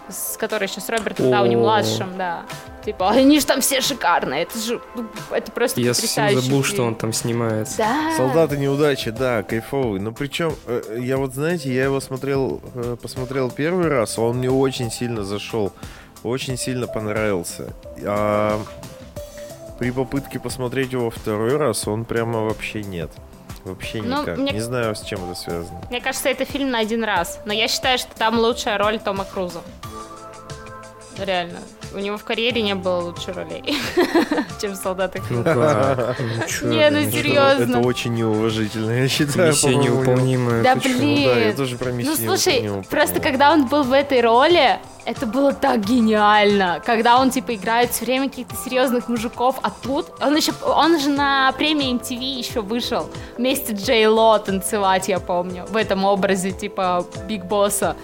с 0.10 0.38
которой 0.38 0.68
сейчас 0.68 0.90
Робертом 0.90 1.30
Дауни 1.32 1.56
младшим, 1.56 2.18
да. 2.18 2.44
Типа, 2.84 3.10
они 3.10 3.40
же 3.42 3.46
там 3.46 3.60
все 3.60 3.82
шикарные, 3.82 4.44
это 4.44 4.58
же, 4.58 4.82
ну, 4.96 5.06
это 5.32 5.52
просто 5.52 5.82
Я 5.82 5.94
совсем 5.94 6.30
забыл, 6.30 6.42
фильм. 6.42 6.64
что 6.64 6.84
он 6.84 6.96
там 6.96 7.12
снимается. 7.12 7.80
Да. 7.80 8.14
Солдаты 8.16 8.56
неудачи, 8.58 9.12
да, 9.12 9.44
кайфовый. 9.44 10.00
Но 10.00 10.14
причем, 10.14 10.56
э, 10.68 10.98
я 11.02 11.18
вот, 11.18 11.34
знаете, 11.34 11.74
я 11.74 11.84
его 11.84 12.00
смотрел, 12.00 12.62
э, 12.76 12.96
посмотрел 13.02 13.52
первый 13.52 13.90
раз, 13.90 14.18
он 14.18 14.38
мне 14.38 14.50
очень 14.50 14.90
сильно 14.90 15.26
зашел, 15.26 15.74
очень 16.24 16.58
сильно 16.58 16.88
понравился. 16.88 17.74
А 18.06 18.60
при 19.80 19.92
попытке 19.92 20.40
посмотреть 20.40 20.92
его 20.94 21.10
второй 21.10 21.58
раз, 21.58 21.88
он 21.88 22.06
прямо 22.06 22.42
вообще 22.42 22.84
нет. 22.84 23.12
Вообще 23.64 24.02
Ну, 24.02 24.22
никак. 24.22 24.38
мне- 24.38 24.54
Не 24.54 24.62
знаю, 24.62 24.96
с 24.96 25.02
чем 25.02 25.24
это 25.30 25.36
связано. 25.40 25.82
Мне 25.90 26.00
кажется, 26.02 26.30
это 26.30 26.46
фильм 26.46 26.72
на 26.72 26.80
один 26.80 27.04
раз. 27.04 27.40
Но 27.46 27.52
я 27.54 27.68
считаю, 27.68 27.98
что 27.98 28.10
там 28.18 28.40
лучшая 28.40 28.78
роль 28.78 28.98
Тома 29.00 29.26
Круза. 29.26 29.62
Реально. 31.20 31.60
У 31.94 32.00
него 32.00 32.18
в 32.18 32.24
карьере 32.24 32.62
не 32.62 32.76
было 32.76 33.00
лучшей 33.00 33.34
ролей, 33.34 33.64
чем 34.62 34.74
в 34.74 34.76
«Солдатах». 34.76 35.24
Ну 35.30 35.44
как? 35.44 36.18
Ну 36.62 36.70
Не, 36.70 36.90
ну 36.90 37.10
серьезно. 37.10 37.78
Это 37.78 37.80
очень 37.80 38.14
неуважительно, 38.14 38.92
я 38.92 39.08
считаю. 39.08 39.50
Миссия 39.50 39.72
по-моему, 39.72 39.96
невыполнимая. 39.96 40.64
Да 40.64 40.76
блин. 40.76 40.98
Ну 41.00 41.26
да, 41.26 41.40
я 41.40 41.54
тоже 41.54 41.78
про 41.78 41.90
Ну 41.92 41.96
миссию 41.98 42.18
слушай, 42.18 42.72
просто 42.90 43.20
когда 43.20 43.52
он 43.52 43.68
был 43.68 43.84
в 43.84 43.94
этой 43.94 44.22
роли, 44.22 44.80
это 45.06 45.26
было 45.26 45.54
так 45.54 45.86
гениально. 45.86 46.82
Когда 46.86 47.20
он 47.20 47.30
типа 47.32 47.56
играет 47.56 47.92
все 47.92 48.06
время 48.06 48.30
каких-то 48.30 48.56
серьезных 48.56 49.08
мужиков, 49.08 49.56
а 49.62 49.70
тут 49.70 50.08
он 50.22 50.36
еще, 50.36 50.52
он 50.64 51.00
же 51.00 51.10
на 51.10 51.52
премии 51.54 51.94
MTV 51.94 52.38
еще 52.38 52.62
вышел 52.62 53.10
вместе 53.38 53.76
с 53.76 53.80
Джей 53.82 54.08
Ло 54.08 54.38
танцевать, 54.40 55.08
я 55.08 55.20
помню, 55.20 55.66
в 55.70 55.78
этом 55.78 56.04
образе 56.04 56.52
типа 56.52 57.06
Биг 57.28 57.46
Босса. 57.46 57.96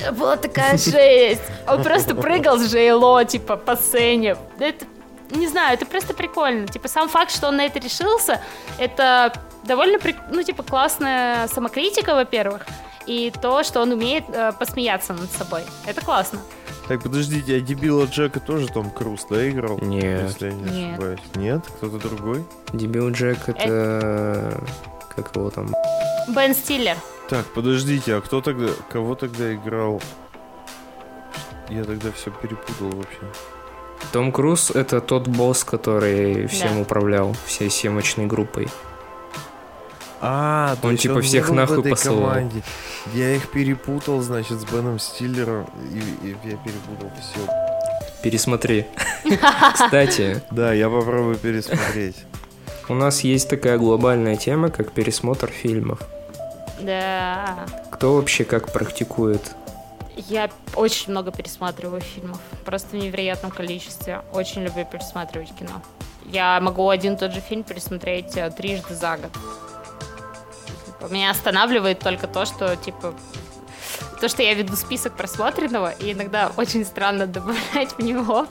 Это 0.00 0.12
была 0.18 0.36
такая 0.36 0.76
жесть. 0.76 1.42
Он 1.66 1.82
просто 1.82 2.14
прыгал 2.14 2.58
с 2.58 2.70
Джей 2.70 2.92
Ло, 2.92 3.24
типа, 3.24 3.56
по 3.56 3.76
сцене. 3.76 4.36
Это, 4.58 4.84
не 5.30 5.46
знаю, 5.48 5.74
это 5.74 5.86
просто 5.86 6.14
прикольно. 6.14 6.66
Типа, 6.66 6.88
сам 6.88 7.08
факт, 7.08 7.30
что 7.30 7.48
он 7.48 7.56
на 7.56 7.66
это 7.66 7.78
решился, 7.78 8.40
это 8.78 9.32
довольно, 9.64 9.98
ну, 10.30 10.42
типа, 10.42 10.62
классная 10.62 11.48
самокритика, 11.48 12.14
во-первых, 12.14 12.66
и 13.06 13.32
то, 13.42 13.62
что 13.62 13.80
он 13.80 13.92
умеет 13.92 14.24
э, 14.28 14.52
посмеяться 14.58 15.14
над 15.14 15.30
собой. 15.32 15.62
Это 15.86 16.00
классно. 16.02 16.40
Так, 16.88 17.02
подождите, 17.02 17.56
а 17.56 17.60
дебила 17.60 18.06
Джека 18.06 18.40
тоже 18.40 18.68
Том 18.68 18.90
Круз, 18.90 19.26
да, 19.28 19.48
играл? 19.48 19.78
Нет. 19.82 20.28
Если 20.28 20.46
я 20.46 20.52
не 20.52 20.62
Нет. 20.62 20.92
ошибаюсь. 20.92 21.20
Нет? 21.34 21.62
Кто-то 21.76 21.98
другой? 21.98 22.44
Дебил 22.72 23.10
Джек 23.10 23.48
это... 23.48 24.58
Как 25.22 25.34
его 25.36 25.50
там? 25.50 25.74
Бен 26.28 26.54
Стиллер. 26.54 26.96
Так, 27.28 27.44
подождите, 27.46 28.14
а 28.14 28.20
кто 28.20 28.40
тогда, 28.40 28.68
кого 28.90 29.14
тогда 29.14 29.52
играл? 29.54 30.00
Я 31.68 31.84
тогда 31.84 32.10
все 32.12 32.30
перепутал 32.30 32.90
вообще. 32.96 33.18
Том 34.12 34.30
Круз 34.32 34.70
это 34.70 35.00
тот 35.00 35.26
босс, 35.28 35.64
который 35.64 36.46
всем 36.46 36.74
Да. 36.76 36.80
управлял, 36.82 37.34
всей 37.46 37.68
съемочной 37.68 38.26
группой. 38.26 38.68
А, 40.20 40.76
то 40.80 40.86
Он 40.86 40.92
есть 40.92 41.02
типа 41.02 41.20
всех 41.20 41.46
был 41.46 41.52
в 41.52 41.56
нахуй 41.56 41.80
этой 41.80 41.90
посылал. 41.90 42.20
команде. 42.30 42.62
Я 43.14 43.34
их 43.36 43.48
перепутал, 43.50 44.20
значит, 44.20 44.60
с 44.60 44.64
Беном 44.64 44.98
Стиллером. 44.98 45.66
И, 45.92 45.98
и 46.28 46.36
я 46.44 46.56
перепутал 46.56 47.10
все. 47.20 47.40
Пересмотри. 48.22 48.86
Кстати, 49.74 50.40
Да, 50.50 50.72
я 50.72 50.88
попробую 50.90 51.36
пересмотреть. 51.36 52.16
У 52.88 52.94
нас 52.94 53.20
есть 53.20 53.48
такая 53.48 53.78
глобальная 53.78 54.36
тема, 54.36 54.70
как 54.70 54.92
пересмотр 54.92 55.48
фильмов. 55.48 56.00
Да. 56.80 57.66
Кто 57.90 58.14
вообще 58.14 58.44
как 58.44 58.72
практикует? 58.72 59.54
Я 60.16 60.50
очень 60.74 61.10
много 61.12 61.30
пересматриваю 61.30 62.00
фильмов. 62.00 62.40
Просто 62.64 62.88
в 62.90 62.94
невероятном 62.94 63.50
количестве. 63.50 64.22
Очень 64.32 64.62
люблю 64.64 64.84
пересматривать 64.84 65.52
кино. 65.54 65.82
Я 66.26 66.60
могу 66.60 66.88
один 66.88 67.14
и 67.14 67.16
тот 67.16 67.32
же 67.32 67.40
фильм 67.40 67.62
пересмотреть 67.62 68.36
э, 68.36 68.50
трижды 68.50 68.94
за 68.94 69.16
год. 69.16 69.30
Типа, 70.86 71.12
Меня 71.12 71.30
останавливает 71.30 72.00
только 72.00 72.26
то, 72.26 72.44
что, 72.44 72.76
типа, 72.76 73.14
то, 74.20 74.28
что 74.28 74.42
я 74.42 74.54
веду 74.54 74.76
список 74.76 75.16
просмотренного, 75.16 75.90
и 75.90 76.12
иногда 76.12 76.52
очень 76.56 76.84
странно 76.84 77.26
добавлять 77.26 77.92
в 77.96 78.02
него, 78.02 78.46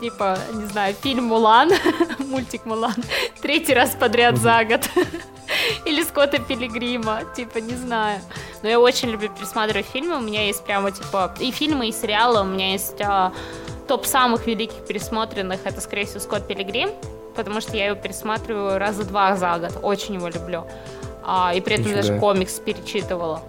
типа, 0.00 0.38
не 0.52 0.66
знаю, 0.66 0.94
фильм 1.00 1.24
«Мулан», 1.24 1.70
мультик 2.18 2.64
«Мулан», 2.64 2.94
третий 3.42 3.74
раз 3.74 3.90
подряд 3.90 4.36
за 4.36 4.64
год. 4.64 4.88
Или 5.84 6.02
Скотта 6.02 6.38
Пилигрима, 6.38 7.22
типа, 7.36 7.58
не 7.58 7.74
знаю. 7.74 8.20
Но 8.62 8.68
я 8.68 8.78
очень 8.78 9.10
люблю 9.10 9.28
пересматривать 9.30 9.86
фильмы, 9.86 10.16
у 10.16 10.20
меня 10.20 10.46
есть 10.46 10.64
прямо, 10.64 10.90
типа, 10.90 11.34
и 11.40 11.50
фильмы, 11.50 11.88
и 11.88 11.92
сериалы, 11.92 12.40
у 12.42 12.44
меня 12.44 12.72
есть 12.72 13.00
а, 13.00 13.32
топ 13.88 14.06
самых 14.06 14.46
великих 14.46 14.86
пересмотренных, 14.86 15.60
это, 15.64 15.80
скорее 15.80 16.06
всего, 16.06 16.20
Скотт 16.20 16.46
Пилигрим, 16.46 16.90
потому 17.34 17.60
что 17.60 17.76
я 17.76 17.86
его 17.86 17.96
пересматриваю 17.96 18.78
раза 18.78 19.04
два 19.04 19.36
за 19.36 19.58
год, 19.58 19.78
очень 19.82 20.14
его 20.14 20.28
люблю. 20.28 20.66
А, 21.22 21.52
и 21.54 21.60
при 21.60 21.74
этом 21.74 21.86
Нифига. 21.86 22.02
даже 22.02 22.18
комикс 22.18 22.54
перечитывала. 22.60 23.42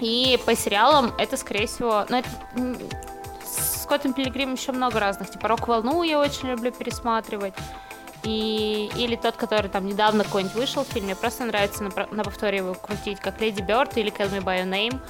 И 0.00 0.38
по 0.46 0.54
сериалам 0.54 1.12
это, 1.18 1.36
скорее 1.36 1.66
всего, 1.66 2.04
ну, 2.08 2.18
это, 2.18 2.28
с 3.44 3.82
Скоттом 3.82 4.12
Пилигримом 4.12 4.54
еще 4.54 4.72
много 4.72 5.00
разных. 5.00 5.30
Типа 5.30 5.48
«Рок-волну» 5.48 6.02
я 6.02 6.20
очень 6.20 6.48
люблю 6.48 6.70
пересматривать. 6.70 7.54
И, 8.24 8.90
или 8.96 9.16
тот, 9.16 9.36
который 9.36 9.70
там 9.70 9.86
недавно 9.86 10.24
какой-нибудь 10.24 10.56
вышел 10.56 10.84
фильм, 10.84 11.06
мне 11.06 11.16
просто 11.16 11.44
нравится 11.44 11.84
на, 11.84 11.90
на 12.10 12.24
повторе 12.24 12.58
его 12.58 12.74
крутить, 12.74 13.20
как 13.20 13.40
«Леди 13.40 13.62
Бёрд» 13.62 13.96
или 13.96 14.12
«Call 14.12 14.30
Me 14.30 14.42
By 14.42 14.62
Your 14.62 14.68
Name». 14.68 15.00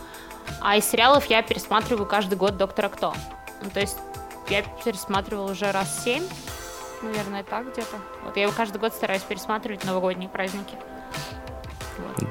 А 0.60 0.76
из 0.76 0.84
сериалов 0.84 1.26
я 1.26 1.42
пересматриваю 1.42 2.06
каждый 2.06 2.36
год 2.36 2.56
«Доктора 2.56 2.88
Кто». 2.88 3.14
Ну, 3.62 3.70
то 3.70 3.80
есть 3.80 3.98
я 4.48 4.62
пересматривала 4.84 5.50
уже 5.50 5.72
раз 5.72 6.04
семь, 6.04 6.24
наверное, 7.02 7.42
так 7.42 7.72
где-то. 7.72 7.96
Вот 8.24 8.36
я 8.36 8.44
его 8.44 8.52
каждый 8.52 8.78
год 8.78 8.94
стараюсь 8.94 9.22
пересматривать 9.22 9.82
в 9.82 9.84
новогодние 9.84 10.28
праздники. 10.28 10.76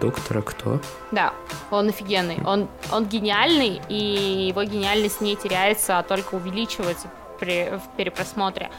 Доктора 0.02 0.42
кто? 0.42 0.80
Да, 1.12 1.34
он 1.72 1.90
офигенный. 1.90 2.40
Он, 2.46 2.68
он 2.92 3.06
гениальный, 3.06 3.82
и 3.90 4.48
его 4.48 4.64
гениальность 4.64 5.22
не 5.22 5.36
теряется, 5.36 6.00
а 6.00 6.04
только 6.04 6.36
увеличивается 6.36 7.08
при, 7.40 7.70
в 7.78 7.98
перепросмотре. 7.98 8.70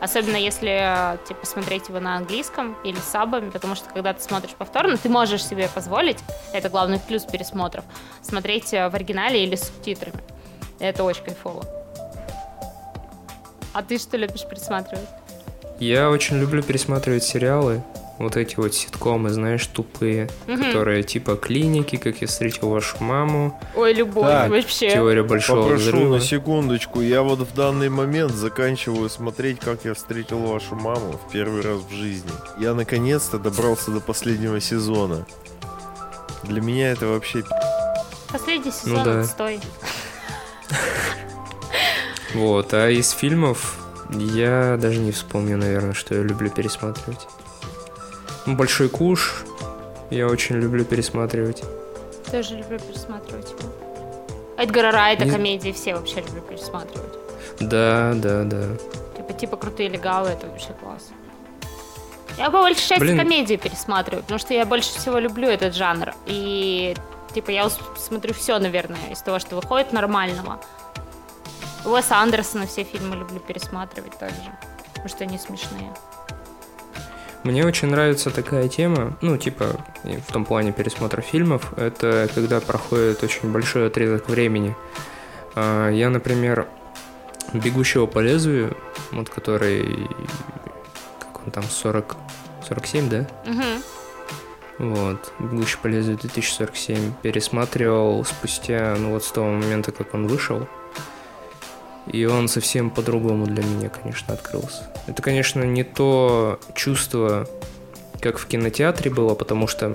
Особенно 0.00 0.36
если 0.36 1.18
типа, 1.26 1.46
смотреть 1.46 1.88
его 1.88 2.00
на 2.00 2.16
английском 2.16 2.76
или 2.84 2.96
с 2.96 3.04
сабами, 3.04 3.50
потому 3.50 3.74
что 3.74 3.88
когда 3.88 4.12
ты 4.12 4.22
смотришь 4.22 4.54
повторно, 4.56 4.96
ты 4.98 5.08
можешь 5.08 5.44
себе 5.44 5.68
позволить, 5.68 6.18
это 6.52 6.68
главный 6.68 6.98
плюс 6.98 7.24
пересмотров, 7.24 7.84
смотреть 8.20 8.74
э, 8.74 8.88
в 8.88 8.94
оригинале 8.94 9.42
или 9.44 9.56
с 9.56 9.68
субтитрами. 9.68 10.20
Это 10.78 11.02
очень 11.04 11.24
кайфово. 11.24 11.64
А 13.72 13.82
ты 13.82 13.98
что 13.98 14.16
любишь 14.16 14.46
пересматривать? 14.48 15.08
Я 15.78 16.10
очень 16.10 16.38
люблю 16.38 16.62
пересматривать 16.62 17.24
сериалы. 17.24 17.82
Вот 18.18 18.36
эти 18.36 18.56
вот 18.56 18.74
ситкомы, 18.74 19.28
знаешь, 19.28 19.66
тупые, 19.66 20.30
Мгм. 20.46 20.64
которые 20.64 21.02
типа 21.02 21.36
клиники, 21.36 21.96
как 21.96 22.22
я 22.22 22.26
встретил 22.26 22.70
вашу 22.70 22.96
маму, 23.04 23.60
Ой, 23.74 23.92
любовь, 23.92 24.26
Так, 24.26 24.50
вообще. 24.50 24.90
теория 24.90 25.22
большого 25.22 25.62
Попрошу 25.64 25.82
взрыва. 25.82 26.14
на 26.14 26.20
секундочку. 26.20 27.00
Я 27.02 27.20
вот 27.22 27.40
в 27.40 27.54
данный 27.54 27.90
момент 27.90 28.32
заканчиваю 28.32 29.10
смотреть, 29.10 29.60
как 29.60 29.84
я 29.84 29.92
встретил 29.92 30.38
вашу 30.38 30.74
маму 30.76 31.12
в 31.26 31.30
первый 31.30 31.60
раз 31.60 31.80
в 31.82 31.92
жизни. 31.92 32.30
Я 32.58 32.72
наконец-то 32.72 33.38
добрался 33.38 33.90
до 33.90 34.00
последнего 34.00 34.60
сезона. 34.60 35.26
Для 36.42 36.62
меня 36.62 36.92
это 36.92 37.06
вообще. 37.08 37.44
Последний 38.32 38.72
сезон 38.72 38.94
Ну 38.98 39.04
да. 39.04 39.20
отстой. 39.20 39.60
Вот, 42.34 42.72
а 42.74 42.88
из 42.90 43.10
фильмов 43.10 43.76
я 44.10 44.76
даже 44.80 44.98
не 45.00 45.12
вспомню, 45.12 45.56
наверное, 45.56 45.94
что 45.94 46.14
я 46.14 46.22
люблю 46.22 46.50
пересматривать. 46.50 47.26
Большой 48.46 48.88
куш 48.88 49.44
я 50.10 50.26
очень 50.28 50.56
люблю 50.56 50.84
пересматривать. 50.84 51.62
Тоже 52.30 52.56
люблю 52.56 52.78
пересматривать 52.78 53.50
его. 53.50 53.72
Эдгара 54.56 54.92
Райта 54.92 55.24
Не- 55.24 55.30
комедии 55.32 55.72
все 55.72 55.94
вообще 55.96 56.20
люблю 56.20 56.40
пересматривать. 56.42 57.12
Да, 57.60 58.12
да, 58.14 58.44
да. 58.44 58.62
Типа, 59.16 59.32
типа 59.32 59.56
крутые 59.56 59.88
легавы, 59.88 60.30
это 60.30 60.46
вообще 60.46 60.72
класс. 60.80 61.08
Я 62.38 62.46
по 62.50 62.58
большей 62.60 62.80
части 62.86 63.00
Блин. 63.00 63.18
комедии 63.18 63.56
пересматриваю, 63.56 64.22
потому 64.22 64.38
что 64.38 64.54
я 64.54 64.64
больше 64.66 64.90
всего 64.98 65.18
люблю 65.18 65.48
этот 65.48 65.74
жанр. 65.74 66.12
И 66.26 66.94
типа 67.34 67.50
я 67.50 67.68
смотрю 67.96 68.32
все, 68.34 68.58
наверное, 68.58 69.10
из 69.10 69.20
того, 69.22 69.38
что 69.38 69.56
выходит 69.56 69.92
нормального. 69.92 70.60
Уэса 71.84 72.16
Андерсона 72.18 72.66
все 72.66 72.84
фильмы 72.84 73.16
люблю 73.16 73.40
пересматривать 73.40 74.18
также, 74.18 74.50
потому 74.88 75.08
что 75.08 75.24
они 75.24 75.38
смешные. 75.38 75.92
Мне 77.46 77.64
очень 77.64 77.86
нравится 77.88 78.30
такая 78.30 78.66
тема, 78.68 79.16
ну, 79.20 79.36
типа, 79.38 79.66
в 80.02 80.32
том 80.32 80.44
плане 80.44 80.72
пересмотра 80.72 81.20
фильмов, 81.20 81.72
это 81.76 82.28
когда 82.34 82.58
проходит 82.60 83.22
очень 83.22 83.52
большой 83.52 83.86
отрезок 83.86 84.28
времени. 84.28 84.74
А, 85.54 85.88
Я, 85.88 86.10
например, 86.10 86.66
«Бегущего 87.52 88.06
по 88.06 88.18
лезвию», 88.18 88.76
вот 89.12 89.28
который, 89.28 90.08
как 91.20 91.46
он 91.46 91.52
там, 91.52 91.62
40, 91.62 92.16
47, 92.66 93.08
да? 93.08 93.28
Мгм. 93.46 93.82
Вот, 94.78 95.32
«Бегущий 95.38 95.78
по 95.80 95.86
лезвию» 95.86 96.18
2047 96.18 97.12
пересматривал 97.22 98.24
спустя, 98.24 98.96
ну 98.98 99.12
вот 99.12 99.22
с 99.22 99.30
того 99.30 99.52
момента, 99.52 99.92
как 99.92 100.14
он 100.14 100.26
вышел. 100.26 100.66
И 102.12 102.24
он 102.24 102.48
совсем 102.48 102.90
по-другому 102.90 103.46
для 103.46 103.64
меня, 103.64 103.88
конечно, 103.88 104.34
открылся. 104.34 104.84
Это, 105.06 105.22
конечно, 105.22 105.62
не 105.62 105.82
то 105.82 106.60
чувство, 106.74 107.48
как 108.20 108.38
в 108.38 108.46
кинотеатре 108.46 109.10
было, 109.10 109.34
потому 109.34 109.66
что 109.66 109.94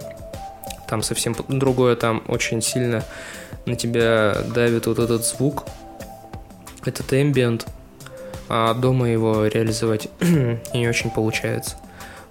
там 0.87 1.03
совсем 1.03 1.35
другое, 1.47 1.95
там 1.95 2.21
очень 2.27 2.61
сильно 2.61 3.03
на 3.65 3.75
тебя 3.75 4.37
давит 4.53 4.87
вот 4.87 4.99
этот 4.99 5.25
звук, 5.25 5.65
этот 6.85 7.13
эмбиент, 7.13 7.65
а 8.49 8.73
дома 8.73 9.09
его 9.09 9.45
реализовать 9.45 10.09
не 10.73 10.89
очень 10.89 11.09
получается. 11.09 11.77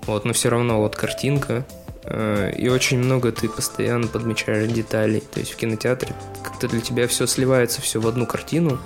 Вот, 0.07 0.25
но 0.25 0.33
все 0.33 0.51
равно 0.51 0.81
вот 0.81 0.97
картинка, 0.97 1.65
э, 2.05 2.53
и 2.57 2.69
очень 2.69 2.99
много 2.99 3.33
ты 3.33 3.49
постоянно 3.49 4.07
подмечаешь 4.07 4.71
деталей. 4.71 5.21
То 5.21 5.41
есть 5.41 5.53
в 5.53 5.57
кинотеатре 5.57 6.15
как-то 6.43 6.69
для 6.69 6.81
тебя 6.81 7.07
все 7.07 7.27
сливается 7.27 7.81
все 7.81 8.01
в 8.01 8.07
одну 8.07 8.27
картину, 8.27 8.79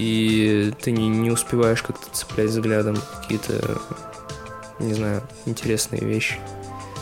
и 0.00 0.72
ты 0.80 0.92
не, 0.92 1.08
не 1.08 1.30
успеваешь 1.30 1.82
как-то 1.82 2.10
цеплять 2.10 2.48
взглядом 2.48 2.96
какие-то, 3.20 3.78
не 4.78 4.94
знаю, 4.94 5.22
интересные 5.44 6.02
вещи. 6.02 6.38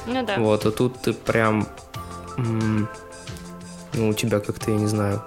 Ну 0.06 0.26
да. 0.26 0.36
Вот, 0.38 0.66
а 0.66 0.72
тут 0.72 1.00
ты 1.00 1.12
прям... 1.12 1.68
Ну, 3.94 4.08
у 4.10 4.14
тебя 4.14 4.40
как-то, 4.40 4.70
я 4.70 4.76
не 4.76 4.86
знаю, 4.86 5.22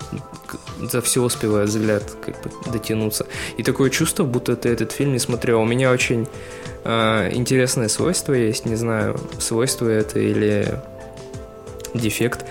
за 0.79 1.01
все 1.01 1.21
успевает 1.21 1.69
взгляд 1.69 2.03
как 2.23 2.41
бы 2.41 2.51
дотянуться. 2.71 3.25
И 3.57 3.63
такое 3.63 3.89
чувство, 3.89 4.23
будто 4.23 4.55
ты 4.55 4.69
этот 4.69 4.91
фильм 4.91 5.13
не 5.13 5.19
смотрел. 5.19 5.61
У 5.61 5.65
меня 5.65 5.91
очень 5.91 6.27
э, 6.83 7.31
интересное 7.33 7.87
свойство 7.87 8.33
есть, 8.33 8.65
не 8.65 8.75
знаю, 8.75 9.19
свойство 9.39 9.87
это 9.87 10.19
или 10.19 10.79
дефект. 11.93 12.45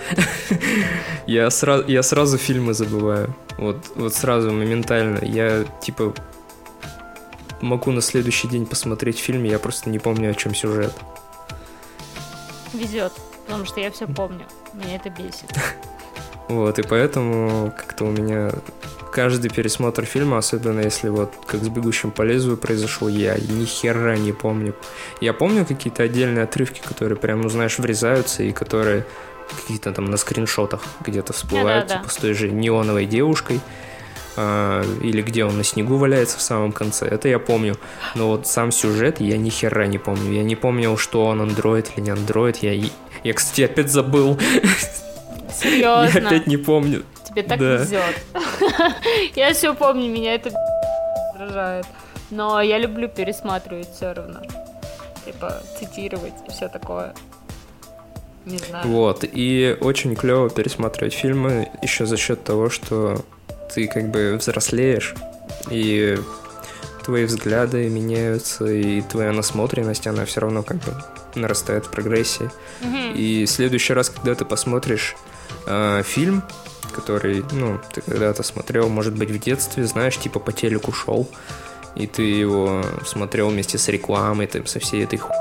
я, 1.27 1.51
сразу, 1.51 1.87
я 1.89 2.03
сразу 2.03 2.39
фильмы 2.39 2.75
забываю. 2.75 3.35
Вот, 3.59 3.77
вот 3.95 4.15
сразу, 4.15 4.51
моментально. 4.51 5.19
Я, 5.23 5.65
типа, 5.81 6.15
могу 7.61 7.91
на 7.91 8.01
следующий 8.01 8.49
день 8.49 8.67
посмотреть 8.67 9.19
фильм, 9.19 9.45
я 9.45 9.59
просто 9.59 9.91
не 9.91 9.99
помню, 9.99 10.31
о 10.31 10.35
чем 10.35 10.55
сюжет. 10.55 10.93
Везет, 12.73 13.13
потому 13.47 13.65
что 13.65 13.81
я 13.81 13.91
все 13.91 14.07
помню. 14.07 14.47
Меня 14.73 14.97
это 14.97 15.11
бесит. 15.11 15.51
Вот, 16.49 16.81
и 16.81 16.83
поэтому 16.83 17.73
как-то 17.77 18.07
у 18.07 18.11
меня 18.11 18.51
каждый 19.13 19.51
пересмотр 19.51 20.05
фильма, 20.05 20.39
особенно 20.39 20.81
если 20.81 21.09
вот 21.09 21.33
как 21.47 21.63
с 21.63 21.69
«Бегущим 21.69 22.11
по 22.11 22.23
лезвию» 22.23 22.57
произошел, 22.57 23.07
я 23.07 23.37
ни 23.37 23.65
хера 23.65 24.17
не 24.17 24.33
помню. 24.33 24.75
Я 25.21 25.33
помню 25.33 25.65
какие-то 25.65 26.03
отдельные 26.03 26.43
отрывки, 26.43 26.81
которые 26.81 27.17
прям, 27.17 27.41
ну 27.41 27.49
знаешь, 27.49 27.79
врезаются 27.79 28.43
и 28.43 28.51
которые 28.51 29.07
какие-то 29.57 29.93
там 29.93 30.07
на 30.07 30.17
скриншотах 30.17 30.83
где-то 31.05 31.33
всплывают, 31.33 31.89
Да-да-да. 31.89 32.03
типа 32.03 32.13
с 32.13 32.17
той 32.17 32.35
же 32.35 32.51
неоновой 32.51 33.07
девушкой, 33.07 33.61
а, 34.37 34.83
или 35.03 35.23
где 35.23 35.45
он 35.45 35.57
на 35.59 35.65
снегу 35.65 35.97
валяется 35.97 36.39
в 36.39 36.43
самом 36.43 36.73
конце, 36.73 37.07
это 37.07 37.29
я 37.29 37.39
помню. 37.39 37.77
Но 38.15 38.29
вот 38.29 38.47
сам 38.47 38.73
сюжет 38.73 39.21
я 39.21 39.37
ни 39.37 39.51
хера 39.51 39.87
не 39.87 39.99
помню. 39.99 40.33
Я 40.33 40.43
не 40.43 40.57
помнил, 40.57 40.97
что 40.97 41.27
он 41.27 41.41
андроид 41.43 41.91
или 41.97 42.05
не 42.05 42.11
андроид. 42.11 42.59
Я, 42.59 42.73
я 43.25 43.35
кстати, 43.35 43.63
опять 43.63 43.91
забыл. 43.91 44.39
Я 44.63 45.53
Серьезно. 45.53 46.29
опять 46.29 46.47
не 46.47 46.57
помню. 46.57 47.05
Тебе 47.29 47.43
так 47.43 47.59
Да. 47.59 47.77
везет. 47.77 48.17
Я 49.37 49.53
все 49.53 49.75
помню, 49.75 50.09
меня 50.11 50.35
это 50.35 50.51
раздражает. 51.35 51.87
Но 52.31 52.61
я 52.61 52.79
люблю 52.79 53.09
пересматривать 53.09 53.89
все 53.95 54.13
равно. 54.13 54.41
Типа, 55.25 55.61
цитировать 55.79 56.33
и 56.47 56.51
все 56.51 56.69
такое. 56.69 57.13
Не 58.47 58.59
знаю. 58.59 58.87
Вот, 58.89 59.25
и 59.25 59.77
очень 59.81 60.17
клево 60.17 60.49
пересматривать 60.49 61.13
фильмы 61.13 61.69
еще 61.83 62.07
за 62.07 62.17
счет 62.17 62.43
того, 62.43 62.71
что 62.71 63.25
ты 63.75 63.87
как 63.87 64.11
бы 64.11 64.37
взрослеешь, 64.39 65.15
и 65.71 66.19
твои 67.05 67.25
взгляды 67.25 67.89
меняются, 67.89 68.67
и 68.67 69.03
твоя 69.03 69.33
насмотренность, 69.33 70.07
она 70.07 70.25
все 70.25 70.41
равно 70.41 70.63
как 70.63 70.79
бы 70.79 70.95
нарастает 71.35 71.87
в 71.87 71.91
прогрессии. 71.91 72.51
Мгм. 72.81 73.15
И 73.15 73.45
в 73.47 73.51
следующий 73.51 73.93
раз, 73.93 74.11
когда 74.11 74.35
ты 74.35 74.45
посмотришь 74.45 75.17
э, 75.67 76.03
фильм, 76.05 76.43
который, 76.93 77.45
ну, 77.53 77.79
ты 77.93 78.01
когда-то 78.01 78.43
смотрел, 78.43 78.89
может 78.89 79.15
быть, 79.15 79.31
в 79.31 79.39
детстве, 79.39 79.85
знаешь, 79.85 80.19
типа 80.19 80.41
по 80.41 80.53
телеку 80.53 80.93
шел, 80.93 81.29
и 81.95 82.07
ты 82.07 82.23
его 82.23 82.85
смотрел 83.07 83.49
вместе 83.49 83.79
с 83.79 83.89
рекламой, 83.89 84.47
там, 84.47 84.67
со 84.67 84.81
всей 84.81 85.05
этой 85.05 85.19
ху... 85.19 85.33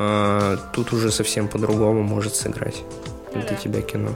А, 0.00 0.56
тут 0.72 0.92
уже 0.92 1.10
совсем 1.10 1.48
по-другому 1.48 2.04
может 2.04 2.36
сыграть 2.36 2.84
для 3.32 3.42
да. 3.42 3.54
тебя 3.56 3.82
кино. 3.82 4.10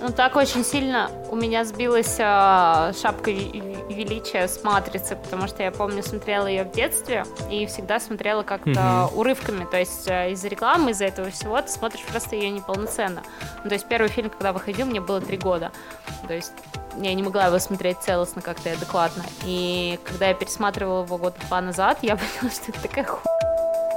Ну 0.00 0.10
так 0.10 0.34
очень 0.34 0.64
сильно 0.64 1.10
у 1.30 1.36
меня 1.36 1.64
сбилась 1.64 2.16
а, 2.18 2.92
шапка 3.00 3.30
величия 3.30 4.48
с 4.48 4.64
матрицы, 4.64 5.14
потому 5.14 5.46
что 5.46 5.62
я 5.62 5.70
помню, 5.70 6.02
смотрела 6.02 6.48
ее 6.48 6.64
в 6.64 6.72
детстве 6.72 7.24
и 7.48 7.66
всегда 7.66 8.00
смотрела 8.00 8.42
как-то 8.42 9.08
урывками. 9.14 9.66
То 9.70 9.78
есть 9.78 10.08
а, 10.08 10.28
из-за 10.30 10.48
рекламы, 10.48 10.90
из-за 10.90 11.04
этого 11.04 11.30
всего 11.30 11.60
ты 11.60 11.68
смотришь 11.68 12.04
просто 12.04 12.34
ее 12.34 12.50
неполноценно. 12.50 13.22
Ну, 13.62 13.68
то 13.68 13.74
есть 13.74 13.86
первый 13.86 14.08
фильм, 14.08 14.30
когда 14.30 14.52
выходил, 14.52 14.86
мне 14.86 15.00
было 15.00 15.20
три 15.20 15.36
года. 15.36 15.70
То 16.26 16.34
есть 16.34 16.52
я 17.00 17.14
не 17.14 17.22
могла 17.22 17.46
его 17.46 17.60
смотреть 17.60 17.98
целостно 17.98 18.42
как-то 18.42 18.70
и 18.70 18.72
адекватно. 18.72 19.22
И 19.44 20.00
когда 20.02 20.26
я 20.26 20.34
пересматривала 20.34 21.04
его 21.04 21.18
год 21.18 21.34
два 21.46 21.60
назад, 21.60 21.98
я 22.02 22.16
поняла, 22.40 22.52
что 22.52 22.72
это 22.72 22.82
такая 22.82 23.04
ху... 23.04 23.20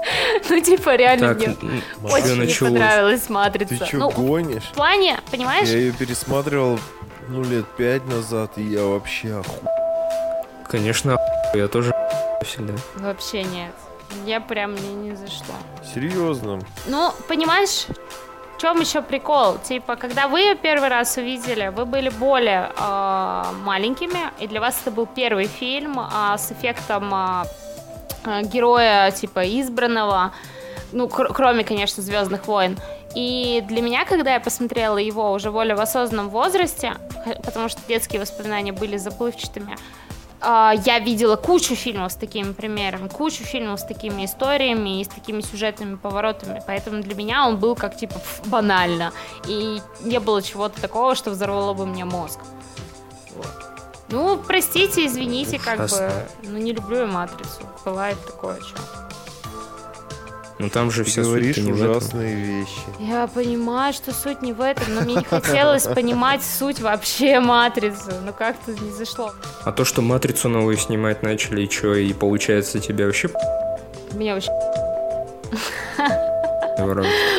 Ну, 0.49 0.59
типа, 0.59 0.95
реально 0.95 1.35
Так, 1.35 1.61
мне 1.61 1.81
очень 2.03 2.35
началось. 2.35 2.73
понравилась 2.73 3.21
Ты 3.21 3.33
матрица. 3.33 3.85
что, 3.85 3.97
Ну, 3.97 4.09
гонишь? 4.11 4.63
в 4.63 4.73
плане, 4.73 5.19
понимаешь? 5.29 5.67
Я 5.67 5.77
ее 5.77 5.91
пересматривал, 5.93 6.79
ну, 7.29 7.43
лет 7.43 7.65
пять 7.77 8.05
назад, 8.07 8.57
и 8.57 8.63
я 8.63 8.83
вообще 8.83 9.39
оху... 9.39 9.55
Конечно, 10.69 11.17
я 11.53 11.67
тоже 11.67 11.93
всегда. 12.43 12.73
Вообще 12.95 13.43
нет. 13.43 13.73
Я 14.25 14.41
прям 14.41 14.71
мне 14.73 14.93
не 14.93 15.15
зашло. 15.15 15.55
Серьезно. 15.93 16.59
Ну, 16.87 17.13
понимаешь, 17.27 17.85
в 18.57 18.61
чем 18.61 18.79
еще 18.79 19.01
прикол? 19.01 19.57
Типа, 19.57 19.95
когда 19.95 20.27
вы 20.27 20.41
ее 20.41 20.55
первый 20.55 20.89
раз 20.89 21.17
увидели, 21.17 21.71
вы 21.75 21.85
были 21.85 22.09
более 22.09 22.71
э, 22.77 23.43
маленькими, 23.63 24.19
и 24.39 24.47
для 24.47 24.59
вас 24.59 24.79
это 24.81 24.91
был 24.91 25.05
первый 25.07 25.47
фильм 25.47 25.97
а, 25.99 26.37
с 26.37 26.51
эффектом 26.51 27.09
а, 27.13 27.45
героя, 28.25 29.11
типа, 29.11 29.43
избранного, 29.59 30.33
ну, 30.91 31.07
кр- 31.07 31.33
кроме, 31.33 31.63
конечно, 31.63 32.03
Звездных 32.03 32.47
войн. 32.47 32.77
И 33.15 33.63
для 33.67 33.81
меня, 33.81 34.05
когда 34.05 34.33
я 34.33 34.39
посмотрела 34.39 34.97
его 34.97 35.31
уже 35.31 35.51
более 35.51 35.75
в 35.75 35.81
осознанном 35.81 36.29
возрасте, 36.29 36.93
потому 37.43 37.67
что 37.67 37.81
детские 37.87 38.21
воспоминания 38.21 38.71
были 38.71 38.97
заплывчатыми, 38.97 39.75
а, 40.43 40.73
я 40.85 40.97
видела 40.99 41.35
кучу 41.35 41.75
фильмов 41.75 42.11
с 42.11 42.15
такими 42.15 42.53
примерами, 42.53 43.07
кучу 43.07 43.43
фильмов 43.43 43.79
с 43.79 43.83
такими 43.83 44.25
историями 44.25 45.01
и 45.01 45.03
с 45.03 45.07
такими 45.07 45.41
сюжетными 45.41 45.97
поворотами, 45.97 46.63
поэтому 46.65 47.03
для 47.03 47.13
меня 47.13 47.47
он 47.47 47.57
был 47.57 47.75
как 47.75 47.95
типа 47.95 48.15
банально, 48.45 49.11
и 49.47 49.81
не 50.01 50.19
было 50.19 50.41
чего-то 50.41 50.81
такого, 50.81 51.13
что 51.15 51.29
взорвало 51.29 51.73
бы 51.73 51.85
мне 51.85 52.05
мозг. 52.05 52.39
Вот. 53.35 53.70
Ну, 54.11 54.37
простите, 54.37 55.05
извините, 55.05 55.57
как 55.57 55.79
бы, 55.89 56.11
ну 56.43 56.57
не 56.57 56.73
люблю 56.73 56.99
я 56.99 57.07
матрицу, 57.07 57.61
бывает 57.85 58.17
такое, 58.25 58.59
что. 58.59 58.81
Ну 60.59 60.69
там 60.69 60.91
же 60.91 61.03
Ты 61.03 61.09
все 61.09 61.23
говоришь 61.23 61.55
суть 61.55 61.69
ужасные 61.71 62.35
вещи. 62.35 62.81
Я 62.99 63.25
понимаю, 63.25 63.93
что 63.93 64.13
суть 64.13 64.43
не 64.43 64.53
в 64.53 64.61
этом, 64.61 64.93
но 64.93 65.01
мне 65.01 65.15
не 65.15 65.23
хотелось 65.23 65.85
понимать 65.87 66.43
суть 66.43 66.79
вообще 66.79 67.39
матрицы, 67.39 68.13
ну 68.23 68.31
как-то 68.31 68.71
не 68.73 68.91
зашло. 68.91 69.31
А 69.63 69.71
то, 69.71 69.85
что 69.85 70.03
матрицу 70.03 70.49
новую 70.49 70.77
снимать 70.77 71.23
начали, 71.23 71.63
и 71.63 71.69
что, 71.69 71.95
и 71.95 72.13
получается 72.13 72.79
тебе 72.79 73.07
вообще 73.07 73.29
Меня 74.11 74.35
вообще... 74.35 74.51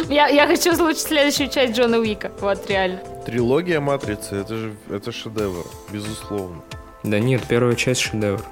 Я, 0.09 0.29
я 0.29 0.47
хочу 0.47 0.75
слушать 0.75 1.01
следующую 1.01 1.49
часть 1.49 1.75
Джона 1.77 1.99
Уика, 1.99 2.33
вот 2.41 2.69
реально. 2.69 3.01
Трилогия 3.27 3.81
Матрицы, 3.81 4.37
это 4.37 4.57
же 4.57 4.77
это 4.91 5.13
шедевр, 5.13 5.65
безусловно. 5.91 6.63
Да 7.03 7.19
нет, 7.21 7.43
первая 7.49 7.75
часть 7.77 8.01
шедевр. 8.01 8.43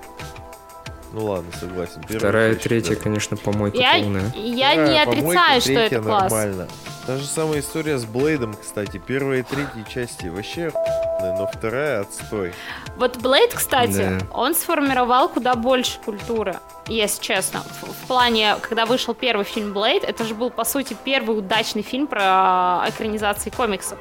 Ну 1.13 1.25
ладно, 1.25 1.51
согласен. 1.59 2.01
Первая 2.03 2.19
Вторая, 2.19 2.51
часть, 2.55 2.63
третья, 2.65 2.95
да. 2.97 3.03
конечно, 3.03 3.37
помойка 3.37 3.79
Я, 3.79 3.95
полная. 3.99 4.33
я 4.37 4.71
Вторая 4.73 4.89
не 4.89 5.05
помойка, 5.05 5.11
отрицаю, 5.11 5.61
что 5.61 5.69
третья 5.75 5.97
это 5.97 6.03
класс. 6.07 6.23
нормально. 6.23 6.69
Та 7.07 7.17
же 7.17 7.25
самая 7.27 7.61
история 7.61 7.99
с 7.99 8.05
Блейдом, 8.05 8.55
кстати. 8.55 9.01
Первая 9.05 9.41
и 9.41 9.43
третья 9.43 9.85
части 9.93 10.27
вообще 10.29 10.69
охуенные, 10.69 11.39
но 11.41 11.47
вторая 11.49 12.03
отстой. 12.03 12.53
Вот 12.97 13.17
Блейд, 13.17 13.53
кстати, 13.53 13.93
Да. 13.97 14.19
он 14.33 14.55
сформировал 14.55 15.29
куда 15.29 15.57
больше 15.57 15.99
культуры, 16.05 16.61
если 16.87 17.21
честно. 17.21 17.61
В, 17.81 17.87
в 17.93 18.07
плане, 18.07 18.55
когда 18.61 18.87
вышел 18.87 19.13
первый 19.15 19.45
фильм 19.45 19.73
Блейд, 19.73 20.05
это 20.05 20.23
же 20.25 20.35
был, 20.35 20.51
по 20.51 20.65
сути, 20.65 20.97
первый 21.05 21.37
удачный 21.37 21.83
фильм 21.83 22.07
про 22.07 22.85
экранизации 22.89 23.51
комиксов. 23.51 23.99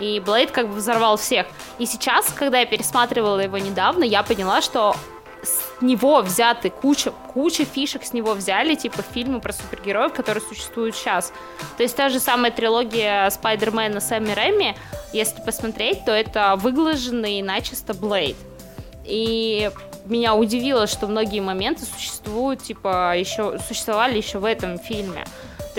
И 0.00 0.18
Блейд 0.20 0.50
как 0.50 0.68
бы 0.68 0.74
взорвал 0.74 1.16
всех. 1.16 1.46
И 1.78 1.86
сейчас, 1.86 2.32
когда 2.32 2.60
я 2.60 2.66
пересматривала 2.66 3.38
его 3.40 3.58
недавно, 3.58 4.02
я 4.02 4.22
поняла, 4.22 4.62
что 4.62 4.96
с 5.42 5.82
него 5.82 6.20
взяты 6.20 6.70
куча, 6.70 7.12
куча 7.32 7.64
фишек 7.64 8.04
с 8.04 8.12
него 8.12 8.34
взяли, 8.34 8.74
типа 8.74 9.02
фильмы 9.02 9.40
про 9.40 9.52
супергероев, 9.52 10.12
которые 10.12 10.42
существуют 10.42 10.96
сейчас. 10.96 11.32
То 11.76 11.82
есть 11.82 11.96
та 11.96 12.08
же 12.08 12.20
самая 12.20 12.50
трилогия 12.50 13.28
Спайдермена 13.30 14.00
Сэмми 14.00 14.32
Рэми, 14.32 14.76
если 15.12 15.40
посмотреть, 15.40 16.04
то 16.04 16.12
это 16.12 16.56
выглаженный 16.56 17.42
начисто 17.42 17.94
Блейд. 17.94 18.36
И 19.04 19.70
меня 20.04 20.34
удивило, 20.34 20.86
что 20.86 21.06
многие 21.06 21.40
моменты 21.40 21.84
существуют, 21.84 22.62
типа, 22.62 23.16
еще, 23.16 23.58
существовали 23.66 24.16
еще 24.16 24.38
в 24.38 24.44
этом 24.44 24.78
фильме. 24.78 25.24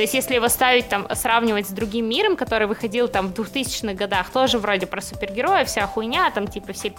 То 0.01 0.03
есть, 0.03 0.15
если 0.15 0.33
его 0.33 0.47
ставить 0.49 0.89
там, 0.89 1.07
сравнивать 1.13 1.67
с 1.67 1.69
другим 1.69 2.09
миром, 2.09 2.35
который 2.35 2.65
выходил 2.65 3.07
там 3.07 3.27
в 3.27 3.33
2000-х 3.33 3.93
годах, 3.93 4.31
тоже 4.31 4.57
вроде 4.57 4.87
про 4.87 4.99
супергероев, 4.99 5.67
вся 5.67 5.85
хуйня, 5.85 6.31
там 6.31 6.47
типа 6.47 6.73
все 6.73 6.91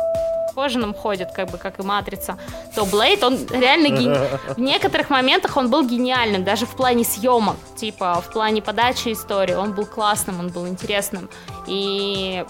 кожаном 0.54 0.94
ходят, 0.94 1.32
как 1.32 1.50
бы, 1.50 1.58
как 1.58 1.80
и 1.80 1.82
Матрица, 1.82 2.38
то 2.76 2.84
Блейд, 2.84 3.24
он 3.24 3.44
реально 3.50 3.88
ген- 3.88 4.16
в 4.56 4.60
некоторых 4.60 5.10
моментах 5.10 5.56
он 5.56 5.68
был 5.68 5.84
гениальным, 5.84 6.44
даже 6.44 6.64
в 6.64 6.76
плане 6.76 7.02
съемок, 7.02 7.56
типа, 7.74 8.22
в 8.24 8.32
плане 8.32 8.62
подачи 8.62 9.12
истории, 9.12 9.54
он 9.54 9.72
был 9.72 9.84
классным, 9.84 10.38
он 10.38 10.50
был 10.50 10.68
интересным. 10.68 11.28
И 11.66 12.44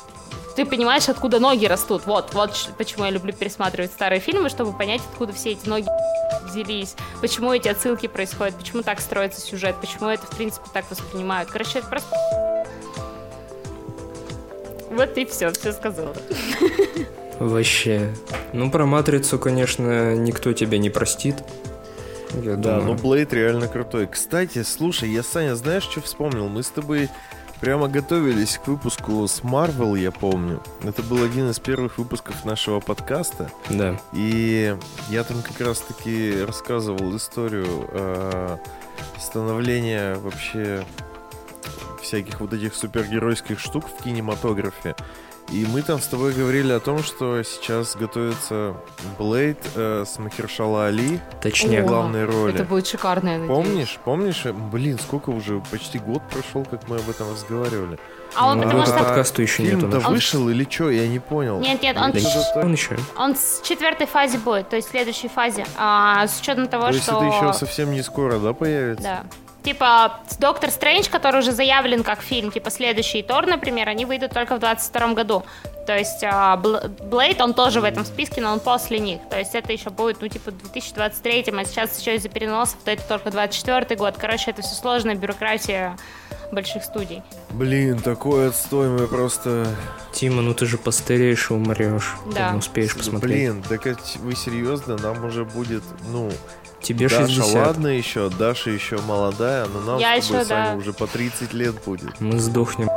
ты 0.56 0.64
понимаешь, 0.66 1.08
откуда 1.08 1.38
ноги 1.38 1.66
растут. 1.66 2.02
Вот, 2.06 2.34
вот 2.34 2.70
почему 2.78 3.04
я 3.04 3.10
люблю 3.10 3.32
пересматривать 3.32 3.90
старые 3.92 4.20
фильмы, 4.20 4.48
чтобы 4.48 4.76
понять, 4.76 5.00
откуда 5.12 5.32
все 5.32 5.52
эти 5.52 5.68
ноги 5.68 5.86
взялись, 6.44 6.94
почему 7.20 7.52
эти 7.52 7.68
отсылки 7.68 8.06
происходят, 8.08 8.56
почему 8.56 8.82
так 8.82 9.00
строится 9.00 9.40
сюжет, 9.40 9.76
почему 9.80 10.08
это, 10.08 10.26
в 10.26 10.30
принципе, 10.36 10.66
так 10.72 10.90
воспринимают. 10.90 11.50
Короче, 11.50 11.78
это 11.78 11.88
просто... 11.88 12.14
Вот 14.90 15.16
и 15.16 15.24
все, 15.24 15.50
все 15.52 15.72
сказала. 15.72 16.14
Вообще. 17.38 18.12
Ну, 18.52 18.70
про 18.70 18.84
Матрицу, 18.84 19.38
конечно, 19.38 20.14
никто 20.14 20.52
тебя 20.52 20.76
не 20.78 20.90
простит. 20.90 21.36
Я 22.34 22.56
Да, 22.56 22.78
думаю. 22.78 22.84
ну 22.84 22.94
Блейд 22.94 23.32
реально 23.32 23.68
крутой. 23.68 24.06
Кстати, 24.06 24.62
слушай, 24.62 25.08
я, 25.10 25.22
Саня, 25.22 25.54
знаешь, 25.56 25.82
что 25.84 26.00
вспомнил? 26.02 26.48
Мы 26.48 26.62
с 26.62 26.68
тобой 26.68 27.08
прямо 27.62 27.86
готовились 27.86 28.58
к 28.58 28.66
выпуску 28.66 29.26
с 29.28 29.44
Марвел, 29.44 29.94
я 29.94 30.10
помню. 30.10 30.60
Это 30.82 31.00
был 31.04 31.22
один 31.22 31.48
из 31.48 31.60
первых 31.60 31.96
выпусков 31.96 32.44
нашего 32.44 32.80
подкаста. 32.80 33.52
Да. 33.70 34.00
И 34.12 34.76
я 35.08 35.22
там 35.22 35.42
как 35.42 35.60
раз-таки 35.60 36.42
рассказывал 36.44 37.16
историю 37.16 37.88
э, 37.92 38.56
становления 39.16 40.16
вообще 40.16 40.84
всяких 42.02 42.40
вот 42.40 42.52
этих 42.52 42.74
супергеройских 42.74 43.60
штук 43.60 43.84
в 43.86 44.02
кинематографе. 44.02 44.96
И 45.50 45.66
мы 45.66 45.82
там 45.82 46.00
с 46.00 46.06
тобой 46.06 46.32
говорили 46.32 46.72
о 46.72 46.80
том, 46.80 47.02
что 47.02 47.42
сейчас 47.42 47.94
готовится 47.96 48.74
Блейд 49.18 49.58
э, 49.74 50.04
с 50.06 50.18
Махершала 50.18 50.86
Али 50.86 51.20
Точнее, 51.42 51.82
в 51.82 51.86
главной 51.86 52.24
роли. 52.24 52.54
Это 52.54 52.64
будет 52.64 52.86
шикарно, 52.86 53.30
я 53.30 53.38
надеюсь. 53.38 53.48
Помнишь? 53.66 53.98
Помнишь? 54.04 54.44
Блин, 54.72 54.98
сколько 54.98 55.30
уже? 55.30 55.60
Почти 55.70 55.98
год 55.98 56.22
прошел, 56.30 56.64
как 56.64 56.88
мы 56.88 56.96
об 56.96 57.10
этом 57.10 57.30
разговаривали. 57.30 57.98
А 58.34 58.48
он 58.48 58.58
Ну, 58.58 58.64
потому 58.64 58.82
а 58.82 58.86
что... 58.86 58.98
подкаста 58.98 59.42
еще 59.42 59.62
нету. 59.62 59.80
Фильм-то 59.80 60.00
да. 60.00 60.08
вышел 60.08 60.48
или 60.48 60.66
что? 60.70 60.90
Я 60.90 61.06
не 61.06 61.18
понял. 61.18 61.60
Нет, 61.60 61.82
нет, 61.82 61.96
он, 61.98 62.12
Да 62.12 62.20
так- 62.20 62.64
он 62.64 62.72
еще. 62.72 62.96
он 63.16 63.36
с 63.36 63.60
четвертой 63.62 64.06
фазе 64.06 64.38
будет, 64.38 64.70
то 64.70 64.76
есть 64.76 64.88
в 64.88 64.90
следующей 64.90 65.28
фазе. 65.28 65.66
А, 65.76 66.26
с 66.26 66.40
учетом 66.40 66.66
того, 66.66 66.86
То 66.86 66.92
есть 66.94 67.02
что... 67.02 67.22
это 67.22 67.26
еще 67.26 67.52
совсем 67.52 67.92
не 67.92 68.02
скоро, 68.02 68.38
да, 68.38 68.54
появится? 68.54 69.02
Да. 69.02 69.24
Типа, 69.64 70.20
Доктор 70.38 70.70
Стрэндж, 70.70 71.08
который 71.08 71.40
уже 71.40 71.52
заявлен 71.52 72.02
как 72.02 72.20
фильм, 72.20 72.50
типа 72.50 72.70
следующий 72.70 73.22
Тор, 73.22 73.46
например, 73.46 73.88
они 73.88 74.04
выйдут 74.04 74.32
только 74.32 74.56
в 74.56 74.58
22 74.58 75.14
году. 75.14 75.44
То 75.86 75.96
есть 75.96 76.22
а, 76.24 76.56
Бл- 76.56 76.88
Блейд, 77.08 77.40
он 77.40 77.54
тоже 77.54 77.80
в 77.80 77.84
этом 77.84 78.04
списке, 78.04 78.40
но 78.40 78.52
он 78.52 78.60
после 78.60 78.98
них. 78.98 79.20
То 79.30 79.38
есть 79.38 79.54
это 79.54 79.72
еще 79.72 79.90
будет, 79.90 80.20
ну, 80.20 80.28
типа, 80.28 80.50
в 80.50 80.58
2023, 80.58 81.52
а 81.56 81.64
сейчас 81.64 82.00
еще 82.00 82.16
из-за 82.16 82.28
переносов, 82.28 82.78
то 82.84 82.90
это 82.90 83.02
только 83.04 83.30
24 83.30 83.96
год. 83.96 84.14
Короче, 84.18 84.50
это 84.50 84.62
все 84.62 84.74
сложная 84.74 85.14
бюрократия 85.14 85.96
больших 86.52 86.84
студий. 86.84 87.22
Блин, 87.50 87.98
такой 87.98 88.48
отстой, 88.48 88.88
мы 88.88 89.06
просто... 89.08 89.66
Тима, 90.12 90.42
ну 90.42 90.54
ты 90.54 90.66
же 90.66 90.76
постареешь 90.76 91.50
и 91.50 91.54
умрешь. 91.54 92.14
Да. 92.34 92.48
Ты 92.48 92.52
не 92.52 92.58
успеешь 92.58 92.94
посмотреть. 92.94 93.32
Блин, 93.32 93.64
так 93.66 93.86
это 93.86 94.02
вы 94.18 94.36
серьезно? 94.36 94.96
Нам 94.98 95.24
уже 95.24 95.44
будет, 95.44 95.82
ну, 96.10 96.30
Тебе 96.82 97.08
Даша 97.08 97.28
60. 97.28 97.54
ладно 97.54 97.86
еще, 97.88 98.28
Даша 98.28 98.70
еще 98.70 98.98
молодая, 98.98 99.66
но 99.66 99.80
нам 99.80 99.98
Я 99.98 100.20
с 100.20 100.26
тобой, 100.26 100.40
еще, 100.40 100.48
Саня, 100.48 100.72
да. 100.72 100.76
уже 100.76 100.92
по 100.92 101.06
30 101.06 101.52
лет 101.52 101.74
будет. 101.84 102.20
Мы 102.20 102.38
сдохнем. 102.40 102.88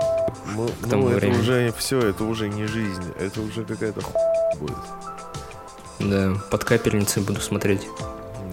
Ну, 0.56 0.68
К 0.82 0.90
тому 0.90 1.04
ну, 1.04 1.10
это 1.10 1.20
времени. 1.20 1.40
уже 1.40 1.74
все, 1.78 2.00
это 2.00 2.24
уже 2.24 2.50
не 2.50 2.66
жизнь, 2.66 3.04
это 3.20 3.42
уже 3.42 3.64
какая-то 3.64 4.02
ху... 4.02 4.14
будет. 4.60 4.78
Да, 6.00 6.34
под 6.50 6.64
капельницей 6.64 7.22
буду 7.22 7.42
смотреть. 7.42 7.88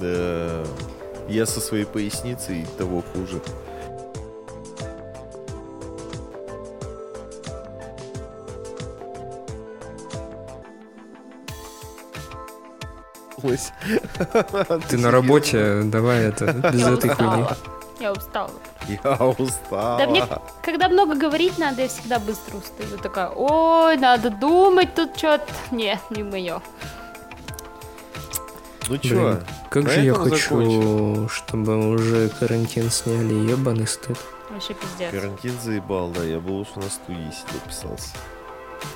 Да. 0.00 0.64
Я 1.28 1.46
со 1.46 1.60
своей 1.60 1.84
поясницей 1.84 2.66
того 2.76 3.02
хуже. 3.12 3.40
Лось. 13.42 13.72
Ты 14.88 14.98
на 14.98 15.10
работе, 15.10 15.82
давай 15.84 16.24
это, 16.24 16.52
без 16.52 16.80
Я 16.80 16.90
этой 16.92 17.10
хуйни. 17.10 17.42
устала. 17.42 17.56
Я 18.00 18.12
устала. 18.12 18.50
Я 18.88 19.26
устал. 19.26 19.98
Да 19.98 20.06
мне, 20.06 20.24
когда 20.62 20.88
много 20.88 21.14
говорить 21.14 21.58
надо, 21.58 21.82
я 21.82 21.88
всегда 21.88 22.18
быстро 22.18 22.56
устаю. 22.56 22.98
Такая, 22.98 23.28
ой, 23.28 23.96
надо 23.96 24.30
думать 24.30 24.94
тут 24.94 25.16
что-то. 25.16 25.46
Нет, 25.70 25.98
не 26.10 26.22
мое. 26.22 26.60
Ну 28.88 28.98
чё, 28.98 29.08
Блин, 29.34 29.40
как 29.70 29.88
же 29.90 30.00
я 30.00 30.14
хочу, 30.14 30.36
закончим? 30.36 31.28
чтобы 31.28 31.90
уже 31.94 32.28
карантин 32.30 32.90
сняли, 32.90 33.34
ебаный 33.50 33.86
стыд. 33.86 34.18
Вообще 34.50 34.74
пиздец. 34.74 35.10
карантин 35.12 35.58
заебал, 35.62 36.08
да, 36.08 36.24
я 36.24 36.40
бы 36.40 36.50
лучше 36.50 36.72
на 36.76 36.90
студии 36.90 37.30
сидел, 37.30 37.60
писался. 37.66 38.08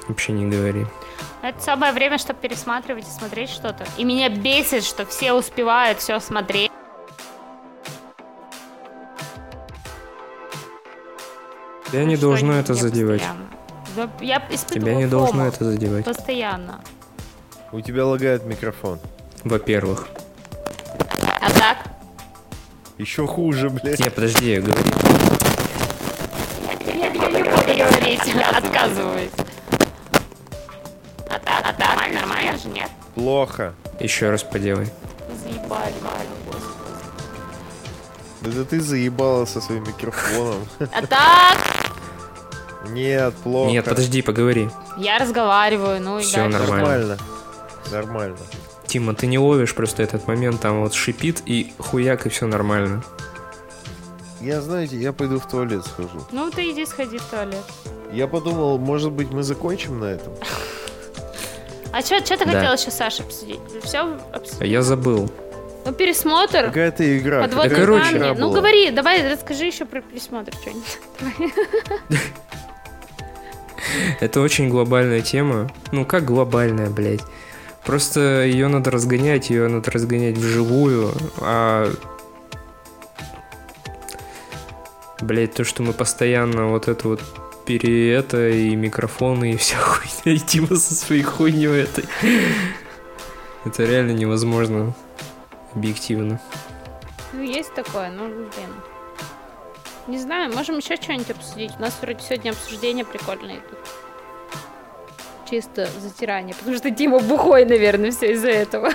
Вообще 0.08 0.32
не 0.32 0.46
говори. 0.50 0.86
Это 1.42 1.60
самое 1.60 1.92
время, 1.92 2.18
чтобы 2.18 2.40
пересматривать 2.40 3.06
и 3.06 3.10
смотреть 3.10 3.50
что-то. 3.50 3.84
И 3.96 4.04
меня 4.04 4.28
бесит, 4.28 4.84
что 4.84 5.06
все 5.06 5.32
успевают 5.32 5.98
все 5.98 6.18
смотреть. 6.20 6.70
Тебя 11.90 12.04
не 12.04 12.16
Что 12.16 12.26
должно 12.26 12.54
это 12.54 12.74
задевать. 12.74 13.22
постоянно. 13.22 14.16
Я 14.20 14.40
Тебя 14.40 14.94
не 14.94 15.06
должно 15.06 15.32
фомо 15.32 15.46
это 15.48 15.64
задевать. 15.64 16.04
Постоянно. 16.04 16.80
У 17.72 17.80
тебя 17.80 18.04
лагает 18.06 18.44
микрофон. 18.44 18.98
Во-первых. 19.44 20.08
А 21.40 21.50
так? 21.50 21.78
Еще 22.98 23.26
хуже, 23.26 23.70
блядь. 23.70 24.00
Не, 24.00 24.10
подожди, 24.10 24.52
я 24.54 24.60
говорю. 24.60 24.80
Я 26.86 26.94
не 26.94 27.18
буду 27.18 27.44
говорить, 27.44 28.34
отказываюсь. 28.52 29.30
Нет? 32.72 32.90
Плохо. 33.14 33.74
Еще 34.00 34.30
раз 34.30 34.42
поделай. 34.42 34.88
Заебали. 35.42 35.94
Это 38.42 38.64
ты 38.64 38.80
заебала 38.80 39.44
со 39.44 39.60
своим 39.60 39.82
микрофоном. 39.82 40.66
А 40.78 41.06
так? 41.06 41.56
Нет, 42.90 43.34
плохо. 43.42 43.70
Нет, 43.70 43.84
подожди, 43.84 44.22
поговори. 44.22 44.70
Я 44.98 45.18
разговариваю, 45.18 46.00
ну 46.00 46.18
и 46.18 46.22
дальше. 46.22 46.48
нормально. 46.48 46.76
Нормально. 46.76 47.16
Нормально. 47.90 48.36
Тима, 48.86 49.14
ты 49.14 49.26
не 49.26 49.38
ловишь 49.38 49.74
просто 49.74 50.02
этот 50.04 50.28
момент, 50.28 50.60
там 50.60 50.80
вот 50.80 50.94
шипит 50.94 51.42
и 51.44 51.72
хуяк, 51.78 52.26
и 52.26 52.28
все 52.28 52.46
нормально. 52.46 53.02
Я, 54.40 54.60
знаете, 54.60 54.96
я 54.96 55.12
пойду 55.12 55.40
в 55.40 55.48
туалет 55.48 55.84
схожу. 55.84 56.24
Ну 56.30 56.50
ты 56.50 56.70
иди 56.70 56.86
сходи 56.86 57.18
в 57.18 57.24
туалет. 57.24 57.64
Я 58.12 58.28
подумал, 58.28 58.78
может 58.78 59.10
быть, 59.10 59.30
мы 59.32 59.42
закончим 59.42 59.98
на 59.98 60.04
этом? 60.04 60.32
А 61.96 62.00
что 62.02 62.20
ты 62.20 62.44
Да. 62.44 62.52
хотел 62.52 62.72
еще, 62.74 62.90
Саша, 62.90 63.22
обсудить? 63.22 63.60
Все 63.82 64.00
А 64.00 64.18
обсудил? 64.36 64.66
я 64.66 64.82
забыл. 64.82 65.30
Ну, 65.84 65.92
пересмотр. 65.92 66.64
Какая-то 66.66 67.18
игра. 67.18 67.42
Подводные 67.42 67.70
Да, 67.70 67.76
короче. 67.80 68.18
камни. 68.18 68.38
Ну, 68.40 68.50
говори, 68.52 68.90
давай, 68.90 69.32
расскажи 69.32 69.64
еще 69.66 69.84
про 69.84 70.00
пересмотр 70.02 70.52
что-нибудь. 70.60 70.98
Это 74.20 74.40
очень 74.40 74.68
глобальная 74.68 75.20
тема. 75.22 75.70
Ну, 75.92 76.04
как 76.04 76.24
глобальная, 76.24 76.90
блядь? 76.90 77.22
Просто 77.84 78.42
ее 78.44 78.66
надо 78.68 78.90
разгонять, 78.90 79.48
ее 79.48 79.68
надо 79.68 79.90
разгонять 79.90 80.36
вживую, 80.36 81.12
а 81.40 81.90
Блять, 85.22 85.54
то, 85.54 85.64
что 85.64 85.82
мы 85.82 85.94
постоянно 85.94 86.66
вот 86.68 86.88
это 86.88 87.08
вот 87.08 87.22
пере 87.66 88.14
это 88.14 88.48
и 88.48 88.74
микрофоны 88.76 89.52
и 89.52 89.56
вся 89.56 89.76
хуйня, 89.80 90.36
и 90.36 90.38
Тима 90.38 90.76
со 90.76 90.94
своей 90.94 91.22
хуйней 91.22 91.82
этой. 91.82 92.04
Это 93.64 93.84
реально 93.84 94.12
невозможно 94.12 94.94
объективно. 95.74 96.40
Ну, 97.32 97.42
есть 97.42 97.74
такое, 97.74 98.10
ну, 98.10 98.28
блин. 98.28 98.72
Не 100.06 100.18
знаю, 100.18 100.52
можем 100.54 100.78
еще 100.78 100.96
что-нибудь 100.96 101.30
обсудить. 101.30 101.72
У 101.78 101.82
нас 101.82 101.98
вроде 102.00 102.20
сегодня 102.20 102.50
обсуждения 102.50 103.04
прикольные 103.04 103.60
тут. 103.68 103.78
Чисто 105.50 105.88
затирание, 106.00 106.54
потому 106.54 106.76
что 106.76 106.90
Тима 106.90 107.18
бухой, 107.18 107.64
наверное, 107.64 108.12
все 108.12 108.32
из-за 108.32 108.48
этого. 108.48 108.90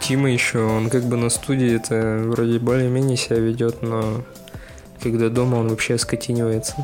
Тима 0.00 0.30
еще, 0.30 0.60
он 0.60 0.88
как 0.88 1.02
бы 1.04 1.16
на 1.16 1.30
студии 1.30 1.74
это 1.74 2.22
вроде 2.26 2.58
более-менее 2.58 3.16
себя 3.16 3.38
ведет, 3.38 3.82
но 3.82 4.22
когда 5.02 5.28
дома 5.28 5.56
он 5.56 5.68
вообще 5.68 5.98
скотинивается. 5.98 6.74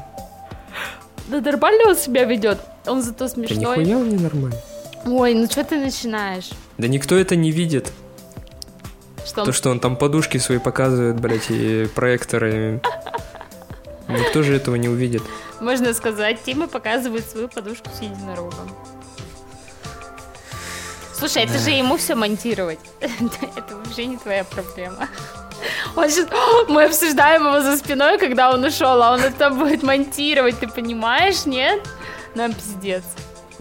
Да 1.28 1.40
нормально 1.40 1.88
он 1.90 1.96
себя 1.96 2.24
ведет. 2.24 2.58
Он 2.86 3.02
зато 3.02 3.26
Да 3.26 3.28
смешной. 3.28 3.78
нихуя 3.78 3.96
он 3.98 4.08
не 4.08 4.16
нормально. 4.16 4.56
Ой, 5.06 5.34
ну 5.34 5.46
что 5.46 5.64
ты 5.64 5.78
начинаешь? 5.78 6.50
Да 6.78 6.88
никто 6.88 7.16
это 7.16 7.36
не 7.36 7.50
видит. 7.50 7.92
Что 9.24 9.44
То, 9.44 9.52
что 9.52 9.70
он 9.70 9.80
там 9.80 9.96
подушки 9.96 10.38
свои 10.38 10.58
показывает, 10.58 11.20
блядь, 11.20 11.50
и 11.50 11.86
проекторы. 11.94 12.80
Никто 14.08 14.42
же 14.42 14.54
этого 14.54 14.74
не 14.74 14.88
увидит. 14.88 15.22
Можно 15.60 15.94
сказать, 15.94 16.42
Тима 16.42 16.66
показывает 16.66 17.24
свою 17.28 17.48
подушку 17.48 17.88
с 17.96 18.02
единорогом. 18.02 18.70
Слушай, 21.14 21.44
это 21.44 21.56
же 21.58 21.70
ему 21.70 21.96
все 21.96 22.16
монтировать. 22.16 22.80
Это 23.00 23.76
вообще 23.76 24.06
не 24.06 24.16
твоя 24.16 24.42
проблема. 24.42 25.08
Он 25.96 26.08
сейчас... 26.08 26.28
Мы 26.68 26.84
обсуждаем 26.84 27.46
его 27.46 27.60
за 27.60 27.76
спиной, 27.76 28.18
когда 28.18 28.50
он 28.50 28.64
ушел, 28.64 29.02
а 29.02 29.12
он 29.12 29.20
это 29.20 29.50
будет 29.50 29.82
монтировать, 29.82 30.58
ты 30.58 30.68
понимаешь, 30.68 31.46
нет? 31.46 31.80
Нам 32.34 32.52
пиздец. 32.52 33.04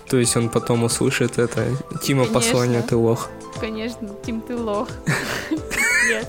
То 0.10 0.18
есть 0.18 0.36
он 0.36 0.50
потом 0.50 0.84
услышит 0.84 1.38
это. 1.38 1.66
Тима 2.04 2.26
Конечно. 2.26 2.34
послание, 2.34 2.82
ты 2.82 2.96
лох. 2.96 3.30
Конечно, 3.60 4.10
Тим, 4.26 4.42
ты 4.42 4.56
лох. 4.58 4.88
Пиздец. 5.50 6.28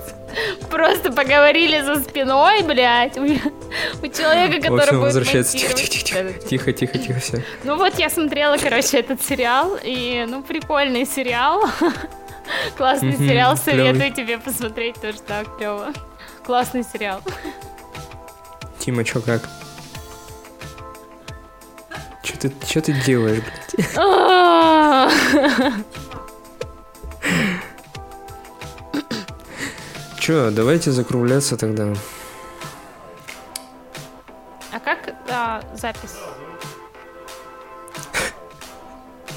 Просто 0.71 1.13
поговорили 1.13 1.83
за 1.83 1.97
спиной, 1.97 2.63
блядь. 2.63 3.19
У, 3.19 3.27
человека, 4.09 4.63
который 4.63 4.81
общем, 4.81 5.01
будет 5.01 5.15
возвращается. 5.15 5.59
Тихо, 5.59 5.75
тихо, 5.75 6.05
тихо, 6.05 6.49
тихо, 6.49 6.73
тихо, 6.73 6.99
тихо, 6.99 7.21
все. 7.21 7.45
Ну 7.65 7.77
вот 7.77 7.99
я 7.99 8.09
смотрела, 8.09 8.57
короче, 8.57 8.99
этот 8.99 9.23
сериал, 9.23 9.79
и, 9.83 10.27
ну, 10.29 10.43
прикольный 10.43 11.05
сериал. 11.07 11.65
Классный 12.77 13.17
сериал, 13.17 13.57
советую 13.57 14.13
тебе 14.13 14.39
посмотреть, 14.39 15.01
тоже 15.01 15.21
так 15.21 15.57
клево. 15.57 15.93
Классный 16.45 16.85
сериал. 16.85 17.21
Тима, 18.79 19.05
чё 19.05 19.21
как? 19.21 19.49
Чё 22.23 22.37
ты, 22.39 22.53
чё 22.67 22.81
ты 22.81 22.93
делаешь, 22.93 23.43
блядь? 23.43 23.89
Чё, 30.19 30.53
давайте 30.53 30.93
закругляться 30.93 31.57
тогда. 31.57 31.93
А 34.73 34.79
как 34.79 35.17
а, 35.29 35.63
запись? 35.75 36.15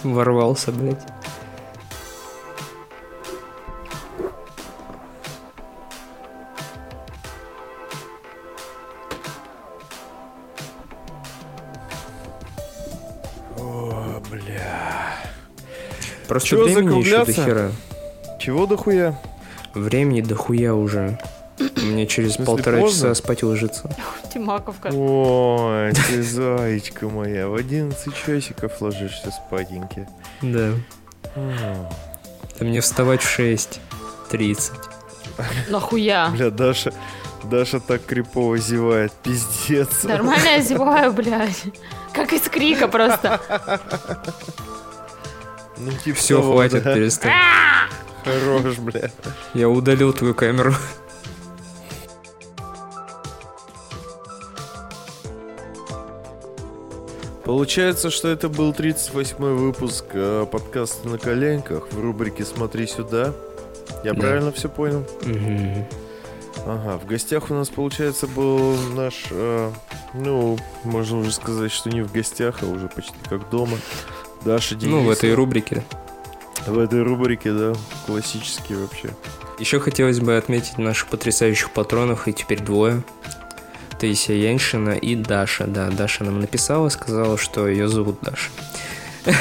Ворвался, 0.03 0.71
блядь. 0.71 1.14
Бля. 14.19 15.15
Просто 16.27 16.49
Чё, 16.49 16.63
времени 16.63 16.99
еще 16.99 17.25
до 17.25 17.33
хера. 17.33 17.71
Чего 18.39 18.65
дохуя? 18.65 19.19
Времени 19.73 20.21
дохуя 20.21 20.73
уже. 20.73 21.19
Мне 21.77 22.07
через 22.07 22.35
полтора 22.37 22.79
поздно? 22.81 23.09
часа 23.09 23.15
спать 23.15 23.43
ложиться. 23.43 23.95
Тимаковка. 24.33 24.89
Ой, 24.93 25.93
ты 25.93 26.21
зайчка 26.21 27.07
моя. 27.07 27.47
В 27.47 27.55
11 27.55 28.13
часиков 28.25 28.81
ложишься 28.81 29.31
спатеньки. 29.31 30.07
Да. 30.41 30.71
Да 31.35 32.65
мне 32.65 32.81
вставать 32.81 33.21
в 33.21 33.39
6.30. 33.39 34.71
Нахуя? 35.69 36.29
Бля, 36.29 36.49
Даша, 36.49 36.93
Даша 37.43 37.79
так 37.79 38.05
крипово 38.05 38.57
зевает. 38.57 39.11
Пиздец. 39.23 40.03
Нормально 40.03 40.47
я 40.47 40.61
зеваю, 40.61 41.11
блядь. 41.13 41.63
Как 42.15 42.31
из 42.33 42.41
крика 42.43 42.87
просто. 42.87 43.39
Ну, 45.77 45.91
типа 46.03 46.17
Все, 46.17 46.39
того, 46.39 46.53
хватит, 46.53 46.83
да. 46.83 46.93
перестань. 46.95 47.33
Хорош, 48.23 48.77
бля. 48.77 49.11
Я 49.53 49.69
удалил 49.69 50.13
твою 50.13 50.33
камеру. 50.33 50.73
Получается, 57.43 58.09
что 58.09 58.27
это 58.27 58.49
был 58.49 58.71
38-й 58.71 59.53
выпуск 59.53 60.05
э, 60.13 60.47
подкаста 60.51 61.07
«На 61.07 61.19
коленках» 61.19 61.91
в 61.91 62.01
рубрике 62.01 62.43
«Смотри 62.43 62.87
сюда». 62.87 63.33
Я 64.03 64.13
Да. 64.13 64.19
правильно 64.21 64.51
все 64.51 64.67
понял? 64.67 65.05
Мгм. 65.21 65.85
Ага, 66.65 66.97
в 66.97 67.05
гостях 67.05 67.51
у 67.51 67.53
нас, 67.53 67.69
получается, 67.69 68.25
был 68.25 68.75
наш, 68.95 69.25
э, 69.29 69.71
ну, 70.17 70.57
можно 70.83 71.19
уже 71.19 71.31
сказать, 71.31 71.71
что 71.71 71.89
не 71.89 72.01
в 72.01 72.11
гостях, 72.11 72.59
а 72.61 72.65
уже 72.65 72.87
почти 72.87 73.15
как 73.29 73.49
дома. 73.49 73.77
Даша 74.43 74.75
Денисова. 74.75 75.01
Ну, 75.01 75.07
в 75.07 75.09
этой 75.09 75.33
рубрике. 75.33 75.83
В 76.67 76.79
этой 76.79 77.01
рубрике, 77.03 77.51
да, 77.51 77.73
классический 78.05 78.75
вообще. 78.75 79.09
Еще 79.59 79.79
хотелось 79.79 80.19
бы 80.19 80.37
отметить 80.37 80.77
наших 80.77 81.07
потрясающих 81.07 81.71
патронов, 81.71 82.27
и 82.27 82.33
теперь 82.33 82.61
двое. 82.61 83.03
Таисия 83.99 84.35
Яньшина 84.35 84.91
и 84.91 85.15
Даша. 85.15 85.67
Да, 85.67 85.89
Даша 85.89 86.23
нам 86.23 86.39
написала, 86.41 86.89
сказала, 86.89 87.37
что 87.37 87.67
ее 87.67 87.87
зовут 87.87 88.19
Даша. 88.21 88.49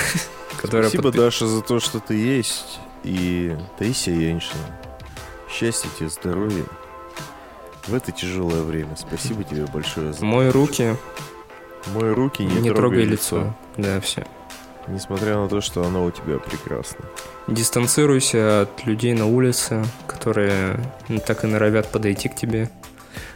Спасибо, 0.63 1.13
Даша, 1.13 1.47
за 1.47 1.61
то, 1.61 1.81
что 1.81 2.01
ты 2.01 2.15
есть. 2.15 2.79
И 3.03 3.57
Таисия 3.79 4.15
Яньшина. 4.15 4.63
Счастья 5.51 5.89
тебе, 5.99 6.09
здоровья. 6.09 6.65
В 7.87 7.95
это 7.95 8.13
тяжелое 8.13 8.63
время. 8.63 8.97
Спасибо 8.97 9.45
тебе 9.45 9.67
большое 9.67 10.13
за 10.13 10.25
Мой 10.25 10.51
руки, 10.51 10.97
мои 11.95 12.11
руки, 12.11 12.43
не, 12.43 12.55
не, 12.55 12.71
трогай 12.71 12.77
трогай 12.77 13.05
лицо. 13.05 13.55
Да, 13.77 14.01
все. 14.01 14.27
Несмотря 14.87 15.37
на 15.37 15.49
то, 15.49 15.61
что 15.61 15.85
оно 15.85 16.05
у 16.05 16.11
тебя 16.11 16.39
прекрасно. 16.39 17.05
Дистанцируйся 17.47 18.63
от 18.63 18.87
людей 18.87 19.15
на 19.15 19.27
улице, 19.27 19.85
которые 20.07 20.79
так 21.27 21.45
и 21.45 21.47
норовят 21.47 21.91
подойти 21.91 22.29
к 22.29 22.37
тебе. 22.37 22.71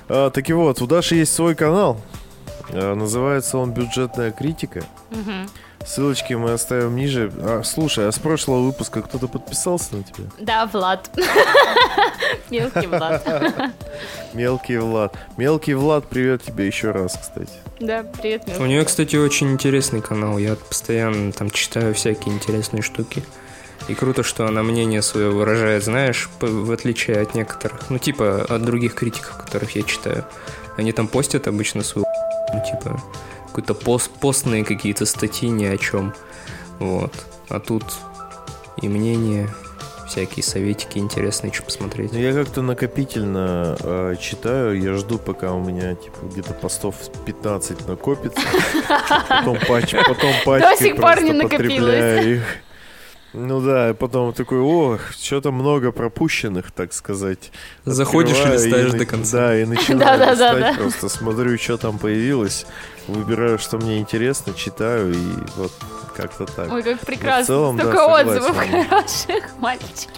А, 0.08 0.30
так 0.30 0.48
и 0.48 0.52
вот, 0.52 0.80
у 0.80 0.86
Даши 0.86 1.16
есть 1.16 1.34
свой 1.34 1.54
канал. 1.54 2.00
А, 2.70 2.94
называется 2.94 3.58
он 3.58 3.72
«Бюджетная 3.72 4.30
критика». 4.30 4.84
Мгм. 5.10 5.48
Ссылочки 5.88 6.34
мы 6.34 6.52
оставим 6.52 6.96
ниже. 6.96 7.32
А, 7.40 7.62
слушай, 7.64 8.06
а 8.06 8.12
с 8.12 8.18
прошлого 8.18 8.60
выпуска 8.60 9.00
кто-то 9.00 9.26
подписался 9.26 9.96
на 9.96 10.02
тебя? 10.02 10.28
Да, 10.38 10.66
Влад. 10.66 11.10
Мелкий 12.50 12.86
Влад. 12.86 13.26
Мелкий 14.34 14.76
Влад. 14.76 15.16
Мелкий 15.38 15.72
Влад, 15.72 16.06
привет 16.06 16.42
тебе 16.42 16.66
еще 16.66 16.90
раз, 16.90 17.16
кстати. 17.18 17.52
Да, 17.80 18.02
привет, 18.02 18.42
У 18.46 18.50
Мелкий. 18.50 18.64
нее, 18.64 18.84
кстати, 18.84 19.16
очень 19.16 19.50
интересный 19.50 20.02
канал. 20.02 20.36
Я 20.36 20.56
постоянно 20.56 21.32
там 21.32 21.50
читаю 21.50 21.94
всякие 21.94 22.34
интересные 22.34 22.82
штуки. 22.82 23.24
И 23.88 23.94
круто, 23.94 24.22
что 24.22 24.46
она 24.46 24.62
мнение 24.62 25.00
свое 25.00 25.30
выражает, 25.30 25.84
знаешь, 25.84 26.28
в 26.38 26.70
отличие 26.70 27.18
от 27.22 27.34
некоторых. 27.34 27.88
Ну, 27.88 27.96
типа, 27.96 28.44
от 28.46 28.60
других 28.62 28.94
критиков, 28.94 29.38
которых 29.38 29.74
я 29.74 29.82
читаю. 29.84 30.26
Они 30.76 30.92
там 30.92 31.08
постят 31.08 31.48
обычно 31.48 31.82
свою 31.82 32.04
ну, 32.52 32.62
типа, 32.64 33.00
какой-то 33.58 33.74
пост, 33.74 34.10
постные 34.20 34.64
какие-то 34.64 35.04
статьи 35.04 35.48
ни 35.48 35.64
о 35.64 35.76
чем. 35.76 36.14
Вот. 36.78 37.12
А 37.48 37.58
тут 37.58 37.82
и 38.80 38.88
мнение, 38.88 39.48
всякие 40.06 40.44
советики 40.44 40.98
интересные, 40.98 41.52
что 41.52 41.64
посмотреть. 41.64 42.12
Ну, 42.12 42.18
я 42.20 42.32
как-то 42.32 42.62
накопительно 42.62 43.76
э, 43.80 44.14
читаю, 44.20 44.80
я 44.80 44.94
жду, 44.94 45.18
пока 45.18 45.52
у 45.52 45.60
меня 45.60 45.96
типа 45.96 46.18
где-то 46.30 46.54
постов 46.54 46.94
15 47.26 47.88
накопится. 47.88 48.40
Потом, 49.28 49.58
пач, 49.66 49.90
потом 50.06 50.32
пачкой 50.44 50.76
сих 50.78 50.96
пор 50.96 51.20
не 51.20 51.32
просто 51.32 51.42
накопилось. 51.42 51.72
потребляю 51.72 52.36
их. 52.36 52.42
Ну 53.34 53.60
да, 53.60 53.90
и 53.90 53.92
потом 53.92 54.32
такой, 54.32 54.58
ох, 54.58 55.00
что-то 55.12 55.52
много 55.52 55.92
пропущенных, 55.92 56.70
так 56.72 56.92
сказать. 56.94 57.52
Заходишь 57.84 58.36
и 58.36 58.40
Открываю 58.40 58.64
листаешь 58.64 58.92
на- 58.92 58.98
до 58.98 59.06
конца. 59.06 59.38
Да, 59.38 59.60
и 59.60 59.64
начинаю 59.66 59.98
Да-да-да-да. 60.18 60.58
листать 60.58 60.76
просто, 60.78 61.08
смотрю, 61.10 61.58
что 61.58 61.76
там 61.76 61.98
появилось, 61.98 62.64
выбираю, 63.06 63.58
что 63.58 63.76
мне 63.76 63.98
интересно, 63.98 64.54
читаю, 64.54 65.12
и 65.12 65.18
вот 65.56 65.72
как-то 66.16 66.46
так. 66.46 66.72
Ой, 66.72 66.82
как 66.82 67.00
прекрасно. 67.00 67.44
целом, 67.44 67.76
да, 67.76 67.82
Столько 67.84 67.98
согласен. 67.98 68.28
отзывов 68.30 68.56
хороших, 68.56 69.44
мальчики. 69.58 70.08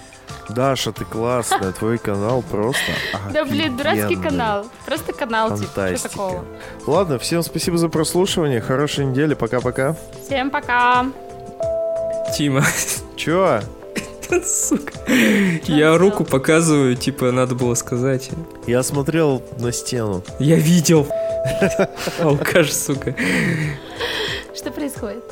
Даша, 0.48 0.92
ты 0.92 1.04
классная, 1.04 1.70
твой 1.72 1.98
канал 1.98 2.42
просто 2.42 2.80
Да 3.32 3.44
блин, 3.44 3.76
дурацкий 3.76 4.16
канал. 4.16 4.66
Просто 4.86 5.12
канал, 5.12 5.56
типа, 5.58 5.96
что 5.96 6.08
такого. 6.08 6.44
Ладно, 6.86 7.18
всем 7.18 7.42
спасибо 7.42 7.76
за 7.76 7.88
прослушивание, 7.88 8.61
хорошей 8.61 9.04
недели, 9.04 9.34
пока-пока. 9.34 9.96
Всем 10.24 10.50
пока. 10.50 11.06
Тима, 12.36 12.64
Чё? 13.16 13.60
сука. 14.44 14.92
Я 15.66 15.98
руку 15.98 16.24
показываю, 16.24 16.96
типа, 16.96 17.32
надо 17.32 17.54
было 17.54 17.74
сказать. 17.74 18.30
Я 18.66 18.82
смотрел 18.82 19.42
на 19.58 19.72
стену. 19.72 20.22
Я 20.38 20.56
видел. 20.56 21.06
Алкаш, 22.20 22.72
сука. 22.72 23.14
Что 24.54 24.70
происходит? 24.70 25.24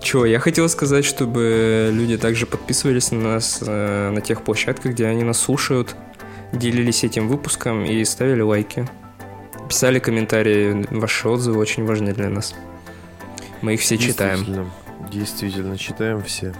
Чё, 0.00 0.24
я 0.24 0.38
хотел 0.38 0.68
сказать, 0.68 1.04
чтобы 1.04 1.90
люди 1.92 2.16
также 2.16 2.46
подписывались 2.46 3.10
на 3.12 3.20
нас 3.20 3.60
э, 3.66 4.10
на 4.10 4.20
тех 4.20 4.42
площадках, 4.42 4.92
где 4.92 5.06
они 5.06 5.24
нас 5.24 5.38
слушают, 5.38 5.94
делились 6.52 7.04
этим 7.04 7.28
выпуском 7.28 7.84
и 7.84 8.04
ставили 8.04 8.40
лайки. 8.40 8.88
Писали 9.68 9.98
комментарии, 9.98 10.86
ваши 10.90 11.28
отзывы 11.28 11.60
очень 11.60 11.84
важны 11.84 12.12
для 12.12 12.28
нас. 12.28 12.54
Мы 13.62 13.74
их 13.74 13.80
все 13.80 13.98
читаем. 13.98 14.70
Действительно, 15.10 15.76
читаем 15.76 16.22
все. 16.22 16.54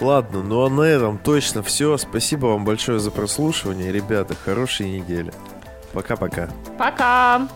Ладно, 0.00 0.42
ну 0.42 0.64
а 0.64 0.70
на 0.70 0.82
этом 0.82 1.18
точно 1.18 1.62
все. 1.62 1.96
Спасибо 1.98 2.46
вам 2.46 2.64
большое 2.64 2.98
за 2.98 3.10
прослушивание. 3.10 3.92
Ребята, 3.92 4.34
хорошей 4.34 4.88
недели. 4.90 5.32
Пока-пока. 5.92 6.48
Пока. 6.78 7.48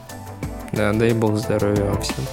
Да, 0.73 0.93
дай 0.93 1.13
бог 1.13 1.37
здоровья 1.37 1.85
вам 1.85 2.03
всем. 2.03 2.25